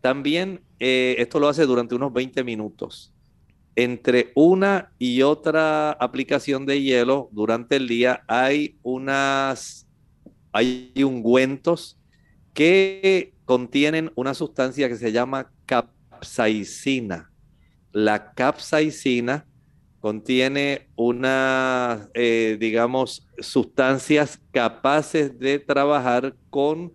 También 0.00 0.62
eh, 0.78 1.16
esto 1.18 1.40
lo 1.40 1.48
hace 1.48 1.66
durante 1.66 1.94
unos 1.94 2.12
20 2.12 2.44
minutos. 2.44 3.12
Entre 3.76 4.32
una 4.34 4.92
y 4.98 5.22
otra 5.22 5.92
aplicación 5.92 6.66
de 6.66 6.82
hielo 6.82 7.28
durante 7.32 7.76
el 7.76 7.86
día 7.86 8.24
hay 8.26 8.76
unas, 8.82 9.86
hay 10.52 10.92
ungüentos 10.96 11.98
que 12.54 13.34
contienen 13.44 14.10
una 14.16 14.34
sustancia 14.34 14.88
que 14.88 14.96
se 14.96 15.12
llama 15.12 15.52
capsaicina. 15.64 17.30
La 17.92 18.32
capsaicina 18.32 19.46
contiene 20.00 20.88
unas, 20.96 22.08
eh, 22.14 22.56
digamos, 22.58 23.26
sustancias 23.38 24.40
capaces 24.52 25.38
de 25.38 25.58
trabajar 25.58 26.34
con 26.50 26.92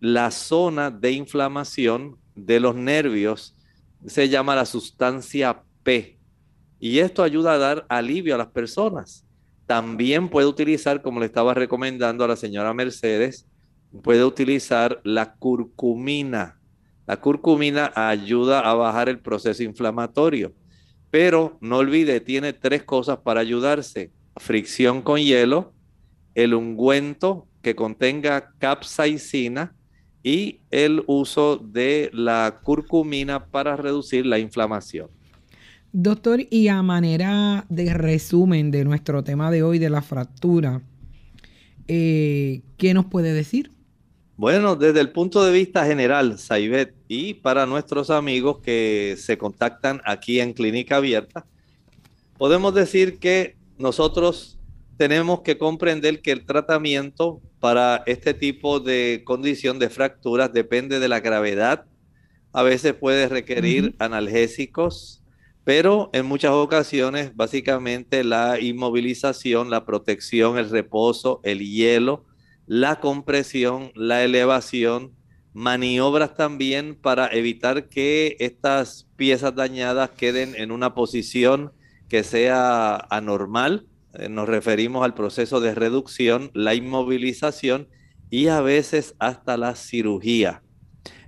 la 0.00 0.30
zona 0.30 0.90
de 0.90 1.12
inflamación 1.12 2.18
de 2.34 2.60
los 2.60 2.74
nervios 2.74 3.56
se 4.06 4.28
llama 4.28 4.54
la 4.54 4.66
sustancia 4.66 5.62
P. 5.82 6.18
Y 6.78 6.98
esto 6.98 7.22
ayuda 7.22 7.54
a 7.54 7.58
dar 7.58 7.86
alivio 7.88 8.34
a 8.34 8.38
las 8.38 8.48
personas. 8.48 9.24
También 9.66 10.28
puede 10.28 10.46
utilizar, 10.46 11.00
como 11.00 11.20
le 11.20 11.26
estaba 11.26 11.54
recomendando 11.54 12.24
a 12.24 12.28
la 12.28 12.36
señora 12.36 12.74
Mercedes, 12.74 13.46
puede 14.02 14.24
utilizar 14.24 15.00
la 15.04 15.34
curcumina. 15.34 16.58
La 17.06 17.20
curcumina 17.20 17.92
ayuda 17.94 18.60
a 18.60 18.74
bajar 18.74 19.08
el 19.08 19.20
proceso 19.20 19.62
inflamatorio. 19.62 20.52
Pero 21.10 21.58
no 21.60 21.78
olvide, 21.78 22.20
tiene 22.20 22.52
tres 22.52 22.82
cosas 22.82 23.18
para 23.18 23.40
ayudarse. 23.40 24.10
Fricción 24.36 25.00
con 25.00 25.20
hielo, 25.20 25.72
el 26.34 26.54
ungüento 26.54 27.46
que 27.62 27.76
contenga 27.76 28.52
capsaicina 28.58 29.74
y 30.24 30.60
el 30.70 31.04
uso 31.06 31.58
de 31.58 32.10
la 32.12 32.60
curcumina 32.64 33.46
para 33.46 33.76
reducir 33.76 34.26
la 34.26 34.40
inflamación. 34.40 35.08
Doctor, 35.92 36.40
y 36.50 36.66
a 36.68 36.82
manera 36.82 37.66
de 37.68 37.94
resumen 37.94 38.72
de 38.72 38.84
nuestro 38.84 39.22
tema 39.22 39.52
de 39.52 39.62
hoy 39.62 39.78
de 39.78 39.90
la 39.90 40.02
fractura, 40.02 40.82
eh, 41.86 42.62
¿qué 42.78 42.94
nos 42.94 43.04
puede 43.04 43.32
decir? 43.32 43.70
Bueno, 44.36 44.74
desde 44.74 45.00
el 45.00 45.12
punto 45.12 45.44
de 45.44 45.52
vista 45.52 45.86
general, 45.86 46.38
Saibet, 46.38 46.94
y 47.06 47.34
para 47.34 47.66
nuestros 47.66 48.10
amigos 48.10 48.58
que 48.58 49.14
se 49.18 49.38
contactan 49.38 50.00
aquí 50.04 50.40
en 50.40 50.54
Clínica 50.54 50.96
Abierta, 50.96 51.46
podemos 52.38 52.74
decir 52.74 53.20
que 53.20 53.54
nosotros 53.78 54.58
tenemos 54.96 55.42
que 55.42 55.58
comprender 55.58 56.20
que 56.22 56.32
el 56.32 56.44
tratamiento 56.44 57.40
para 57.64 58.02
este 58.04 58.34
tipo 58.34 58.78
de 58.78 59.22
condición 59.24 59.78
de 59.78 59.88
fracturas 59.88 60.52
depende 60.52 61.00
de 61.00 61.08
la 61.08 61.20
gravedad. 61.20 61.86
A 62.52 62.62
veces 62.62 62.92
puede 62.92 63.26
requerir 63.26 63.94
analgésicos, 64.00 65.22
pero 65.64 66.10
en 66.12 66.26
muchas 66.26 66.50
ocasiones 66.50 67.34
básicamente 67.34 68.22
la 68.22 68.60
inmovilización, 68.60 69.70
la 69.70 69.86
protección, 69.86 70.58
el 70.58 70.68
reposo, 70.68 71.40
el 71.42 71.60
hielo, 71.60 72.26
la 72.66 73.00
compresión, 73.00 73.92
la 73.94 74.22
elevación, 74.22 75.14
maniobras 75.54 76.34
también 76.34 76.94
para 76.94 77.28
evitar 77.28 77.88
que 77.88 78.36
estas 78.40 79.08
piezas 79.16 79.54
dañadas 79.54 80.10
queden 80.10 80.54
en 80.54 80.70
una 80.70 80.92
posición 80.94 81.72
que 82.10 82.24
sea 82.24 82.96
anormal 83.08 83.86
nos 84.28 84.48
referimos 84.48 85.04
al 85.04 85.14
proceso 85.14 85.60
de 85.60 85.74
reducción, 85.74 86.50
la 86.54 86.74
inmovilización 86.74 87.88
y 88.30 88.48
a 88.48 88.60
veces 88.60 89.14
hasta 89.18 89.56
la 89.56 89.76
cirugía. 89.76 90.62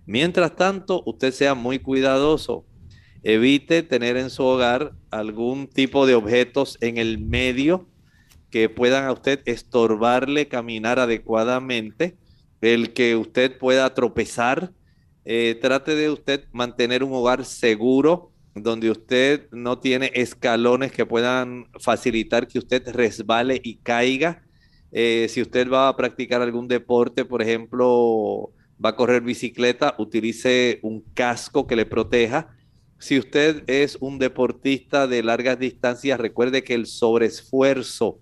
Mientras 0.06 0.54
tanto, 0.56 1.02
usted 1.04 1.32
sea 1.32 1.54
muy 1.54 1.78
cuidadoso. 1.80 2.64
Evite 3.22 3.82
tener 3.82 4.16
en 4.16 4.30
su 4.30 4.44
hogar 4.44 4.92
algún 5.10 5.66
tipo 5.66 6.06
de 6.06 6.14
objetos 6.14 6.78
en 6.80 6.96
el 6.96 7.18
medio 7.18 7.88
que 8.50 8.68
puedan 8.68 9.04
a 9.04 9.12
usted 9.12 9.40
estorbarle 9.46 10.48
caminar 10.48 10.98
adecuadamente, 11.00 12.16
el 12.60 12.92
que 12.92 13.16
usted 13.16 13.58
pueda 13.58 13.92
tropezar. 13.94 14.72
Eh, 15.24 15.58
trate 15.60 15.96
de 15.96 16.10
usted 16.10 16.44
mantener 16.52 17.02
un 17.02 17.12
hogar 17.12 17.44
seguro 17.44 18.32
donde 18.62 18.90
usted 18.90 19.48
no 19.52 19.78
tiene 19.78 20.10
escalones 20.14 20.90
que 20.90 21.04
puedan 21.04 21.66
facilitar 21.78 22.48
que 22.48 22.58
usted 22.58 22.88
resbale 22.88 23.60
y 23.62 23.76
caiga. 23.76 24.42
Eh, 24.92 25.26
si 25.28 25.42
usted 25.42 25.70
va 25.70 25.88
a 25.88 25.96
practicar 25.96 26.40
algún 26.40 26.66
deporte, 26.66 27.24
por 27.24 27.42
ejemplo, 27.42 28.52
va 28.82 28.90
a 28.90 28.96
correr 28.96 29.22
bicicleta, 29.22 29.94
utilice 29.98 30.78
un 30.82 31.02
casco 31.12 31.66
que 31.66 31.76
le 31.76 31.84
proteja. 31.84 32.48
Si 32.98 33.18
usted 33.18 33.62
es 33.66 33.98
un 34.00 34.18
deportista 34.18 35.06
de 35.06 35.22
largas 35.22 35.58
distancias, 35.58 36.18
recuerde 36.18 36.64
que 36.64 36.74
el 36.74 36.86
sobreesfuerzo 36.86 38.20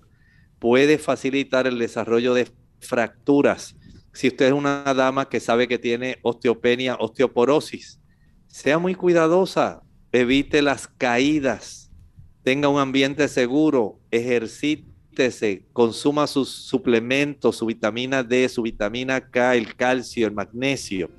puede 0.58 0.98
facilitar 0.98 1.68
el 1.68 1.78
desarrollo 1.78 2.34
de 2.34 2.48
fracturas. 2.80 3.76
Si 4.12 4.26
usted 4.28 4.46
es 4.46 4.52
una 4.52 4.82
dama 4.94 5.28
que 5.28 5.38
sabe 5.38 5.68
que 5.68 5.78
tiene 5.78 6.18
osteopenia, 6.22 6.96
osteoporosis, 6.96 8.00
sea 8.48 8.78
muy 8.78 8.96
cuidadosa, 8.96 9.83
evite 10.14 10.62
las 10.62 10.86
caídas, 10.86 11.90
tenga 12.44 12.68
un 12.68 12.78
ambiente 12.78 13.26
seguro, 13.26 13.98
ejercítese, 14.12 15.66
consuma 15.72 16.26
sus 16.28 16.50
suplementos, 16.50 17.56
su 17.56 17.66
vitamina 17.66 18.22
D, 18.22 18.48
su 18.48 18.62
vitamina 18.62 19.28
K, 19.28 19.56
el 19.56 19.74
calcio, 19.74 20.26
el 20.28 20.32
magnesio. 20.32 21.10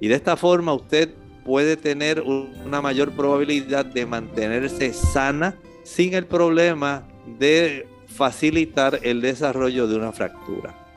Y 0.00 0.08
de 0.08 0.14
esta 0.14 0.36
forma 0.36 0.72
usted 0.72 1.10
puede 1.44 1.76
tener 1.76 2.22
una 2.22 2.80
mayor 2.80 3.12
probabilidad 3.12 3.84
de 3.84 4.06
mantenerse 4.06 4.94
sana 4.94 5.58
sin 5.84 6.14
el 6.14 6.24
problema 6.24 7.06
de 7.38 7.86
facilitar 8.06 9.00
el 9.02 9.20
desarrollo 9.20 9.86
de 9.86 9.96
una 9.96 10.12
fractura. 10.12 10.89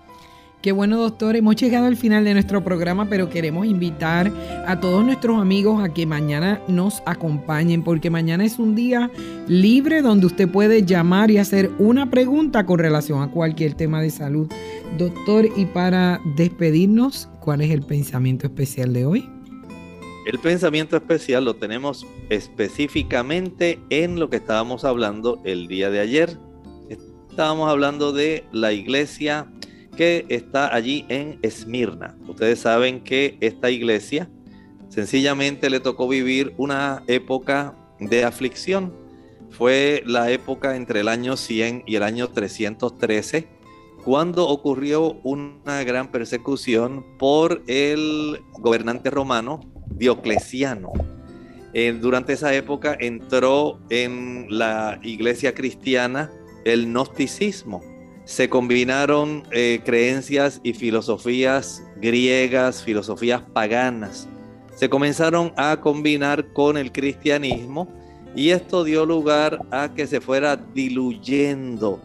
Qué 0.63 0.71
bueno, 0.71 0.97
doctor. 0.97 1.35
Hemos 1.35 1.57
llegado 1.57 1.87
al 1.87 1.97
final 1.97 2.23
de 2.23 2.33
nuestro 2.33 2.63
programa, 2.63 3.09
pero 3.09 3.29
queremos 3.29 3.65
invitar 3.65 4.31
a 4.65 4.79
todos 4.79 5.03
nuestros 5.03 5.37
amigos 5.41 5.83
a 5.83 5.93
que 5.93 6.05
mañana 6.05 6.61
nos 6.69 7.03
acompañen, 7.05 7.83
porque 7.83 8.09
mañana 8.09 8.45
es 8.45 8.59
un 8.59 8.73
día 8.73 9.11
libre 9.49 10.01
donde 10.01 10.25
usted 10.25 10.49
puede 10.49 10.85
llamar 10.85 11.31
y 11.31 11.37
hacer 11.37 11.69
una 11.79 12.09
pregunta 12.09 12.65
con 12.65 12.79
relación 12.79 13.21
a 13.21 13.29
cualquier 13.29 13.73
tema 13.73 14.01
de 14.01 14.09
salud. 14.09 14.49
Doctor, 14.97 15.49
y 15.53 15.65
para 15.65 16.21
despedirnos, 16.37 17.27
¿cuál 17.41 17.59
es 17.59 17.69
el 17.69 17.81
pensamiento 17.81 18.47
especial 18.47 18.93
de 18.93 19.05
hoy? 19.05 19.29
El 20.25 20.39
pensamiento 20.39 20.95
especial 20.95 21.43
lo 21.43 21.57
tenemos 21.57 22.07
específicamente 22.29 23.81
en 23.89 24.17
lo 24.17 24.29
que 24.29 24.37
estábamos 24.37 24.85
hablando 24.85 25.41
el 25.43 25.67
día 25.67 25.89
de 25.89 25.99
ayer. 25.99 26.37
Estábamos 27.33 27.67
hablando 27.67 28.13
de 28.13 28.45
la 28.53 28.71
iglesia 28.71 29.47
que 29.95 30.25
está 30.29 30.73
allí 30.73 31.05
en 31.09 31.39
Esmirna. 31.41 32.15
Ustedes 32.27 32.59
saben 32.59 33.01
que 33.01 33.37
esta 33.41 33.69
iglesia 33.69 34.29
sencillamente 34.89 35.69
le 35.69 35.79
tocó 35.79 36.07
vivir 36.07 36.53
una 36.57 37.03
época 37.07 37.75
de 37.99 38.23
aflicción. 38.23 38.93
Fue 39.49 40.03
la 40.05 40.31
época 40.31 40.75
entre 40.75 41.01
el 41.01 41.07
año 41.07 41.37
100 41.37 41.83
y 41.85 41.95
el 41.95 42.03
año 42.03 42.29
313, 42.29 43.47
cuando 44.03 44.47
ocurrió 44.47 45.19
una 45.23 45.83
gran 45.83 46.11
persecución 46.11 47.05
por 47.17 47.63
el 47.67 48.41
gobernante 48.53 49.09
romano 49.09 49.61
Diocleciano. 49.89 50.91
Eh, 51.73 51.97
durante 51.99 52.33
esa 52.33 52.53
época 52.53 52.95
entró 52.99 53.79
en 53.89 54.47
la 54.49 54.99
iglesia 55.01 55.55
cristiana 55.55 56.31
el 56.65 56.87
gnosticismo 56.87 57.92
se 58.25 58.49
combinaron 58.49 59.43
eh, 59.51 59.81
creencias 59.83 60.61
y 60.63 60.73
filosofías 60.73 61.83
griegas, 61.97 62.83
filosofías 62.83 63.41
paganas. 63.53 64.27
Se 64.75 64.89
comenzaron 64.89 65.53
a 65.57 65.79
combinar 65.81 66.53
con 66.53 66.77
el 66.77 66.91
cristianismo 66.91 67.87
y 68.35 68.49
esto 68.49 68.83
dio 68.83 69.05
lugar 69.05 69.59
a 69.71 69.93
que 69.93 70.07
se 70.07 70.21
fuera 70.21 70.55
diluyendo 70.55 72.01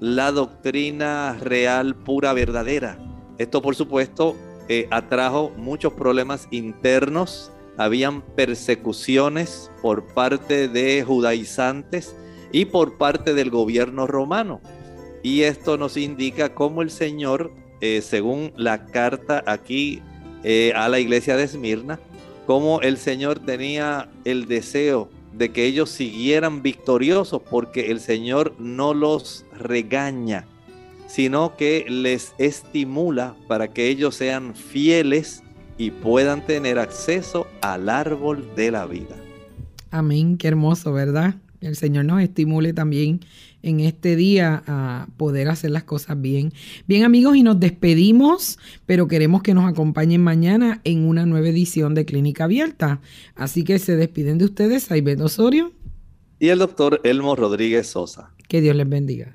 la 0.00 0.32
doctrina 0.32 1.36
real, 1.40 1.94
pura, 1.94 2.32
verdadera. 2.32 2.98
Esto, 3.38 3.62
por 3.62 3.74
supuesto, 3.74 4.36
eh, 4.68 4.86
atrajo 4.90 5.50
muchos 5.56 5.92
problemas 5.94 6.46
internos. 6.50 7.50
Habían 7.78 8.22
persecuciones 8.22 9.70
por 9.80 10.04
parte 10.14 10.68
de 10.68 11.02
judaizantes 11.02 12.14
y 12.52 12.66
por 12.66 12.98
parte 12.98 13.34
del 13.34 13.50
gobierno 13.50 14.06
romano. 14.06 14.60
Y 15.24 15.40
esto 15.44 15.78
nos 15.78 15.96
indica 15.96 16.54
cómo 16.54 16.82
el 16.82 16.90
Señor, 16.90 17.50
eh, 17.80 18.02
según 18.02 18.52
la 18.58 18.84
carta 18.84 19.42
aquí 19.46 20.02
eh, 20.42 20.74
a 20.76 20.90
la 20.90 21.00
iglesia 21.00 21.34
de 21.34 21.44
Esmirna, 21.44 21.98
cómo 22.46 22.82
el 22.82 22.98
Señor 22.98 23.38
tenía 23.38 24.10
el 24.26 24.46
deseo 24.46 25.08
de 25.32 25.50
que 25.50 25.64
ellos 25.64 25.88
siguieran 25.88 26.62
victoriosos 26.62 27.40
porque 27.50 27.90
el 27.90 28.00
Señor 28.00 28.54
no 28.58 28.92
los 28.92 29.46
regaña, 29.58 30.44
sino 31.06 31.56
que 31.56 31.86
les 31.88 32.34
estimula 32.36 33.34
para 33.48 33.68
que 33.68 33.88
ellos 33.88 34.16
sean 34.16 34.54
fieles 34.54 35.42
y 35.78 35.90
puedan 35.90 36.44
tener 36.44 36.78
acceso 36.78 37.46
al 37.62 37.88
árbol 37.88 38.46
de 38.56 38.70
la 38.70 38.84
vida. 38.84 39.16
Amén, 39.90 40.36
qué 40.36 40.48
hermoso, 40.48 40.92
¿verdad? 40.92 41.36
El 41.62 41.76
Señor 41.76 42.04
nos 42.04 42.20
estimule 42.20 42.74
también 42.74 43.20
en 43.64 43.80
este 43.80 44.16
día 44.16 44.62
a 44.66 45.08
poder 45.16 45.48
hacer 45.48 45.70
las 45.70 45.84
cosas 45.84 46.20
bien. 46.20 46.52
Bien 46.86 47.04
amigos, 47.04 47.36
y 47.36 47.42
nos 47.42 47.58
despedimos, 47.58 48.58
pero 48.86 49.08
queremos 49.08 49.42
que 49.42 49.54
nos 49.54 49.68
acompañen 49.68 50.22
mañana 50.22 50.80
en 50.84 51.06
una 51.08 51.26
nueva 51.26 51.48
edición 51.48 51.94
de 51.94 52.04
Clínica 52.04 52.44
Abierta. 52.44 53.00
Así 53.34 53.64
que 53.64 53.78
se 53.78 53.96
despiden 53.96 54.38
de 54.38 54.44
ustedes, 54.44 54.90
Aibet 54.90 55.20
Osorio. 55.20 55.72
Y 56.38 56.48
el 56.48 56.58
doctor 56.58 57.00
Elmo 57.04 57.36
Rodríguez 57.36 57.86
Sosa. 57.86 58.30
Que 58.48 58.60
Dios 58.60 58.76
les 58.76 58.88
bendiga. 58.88 59.34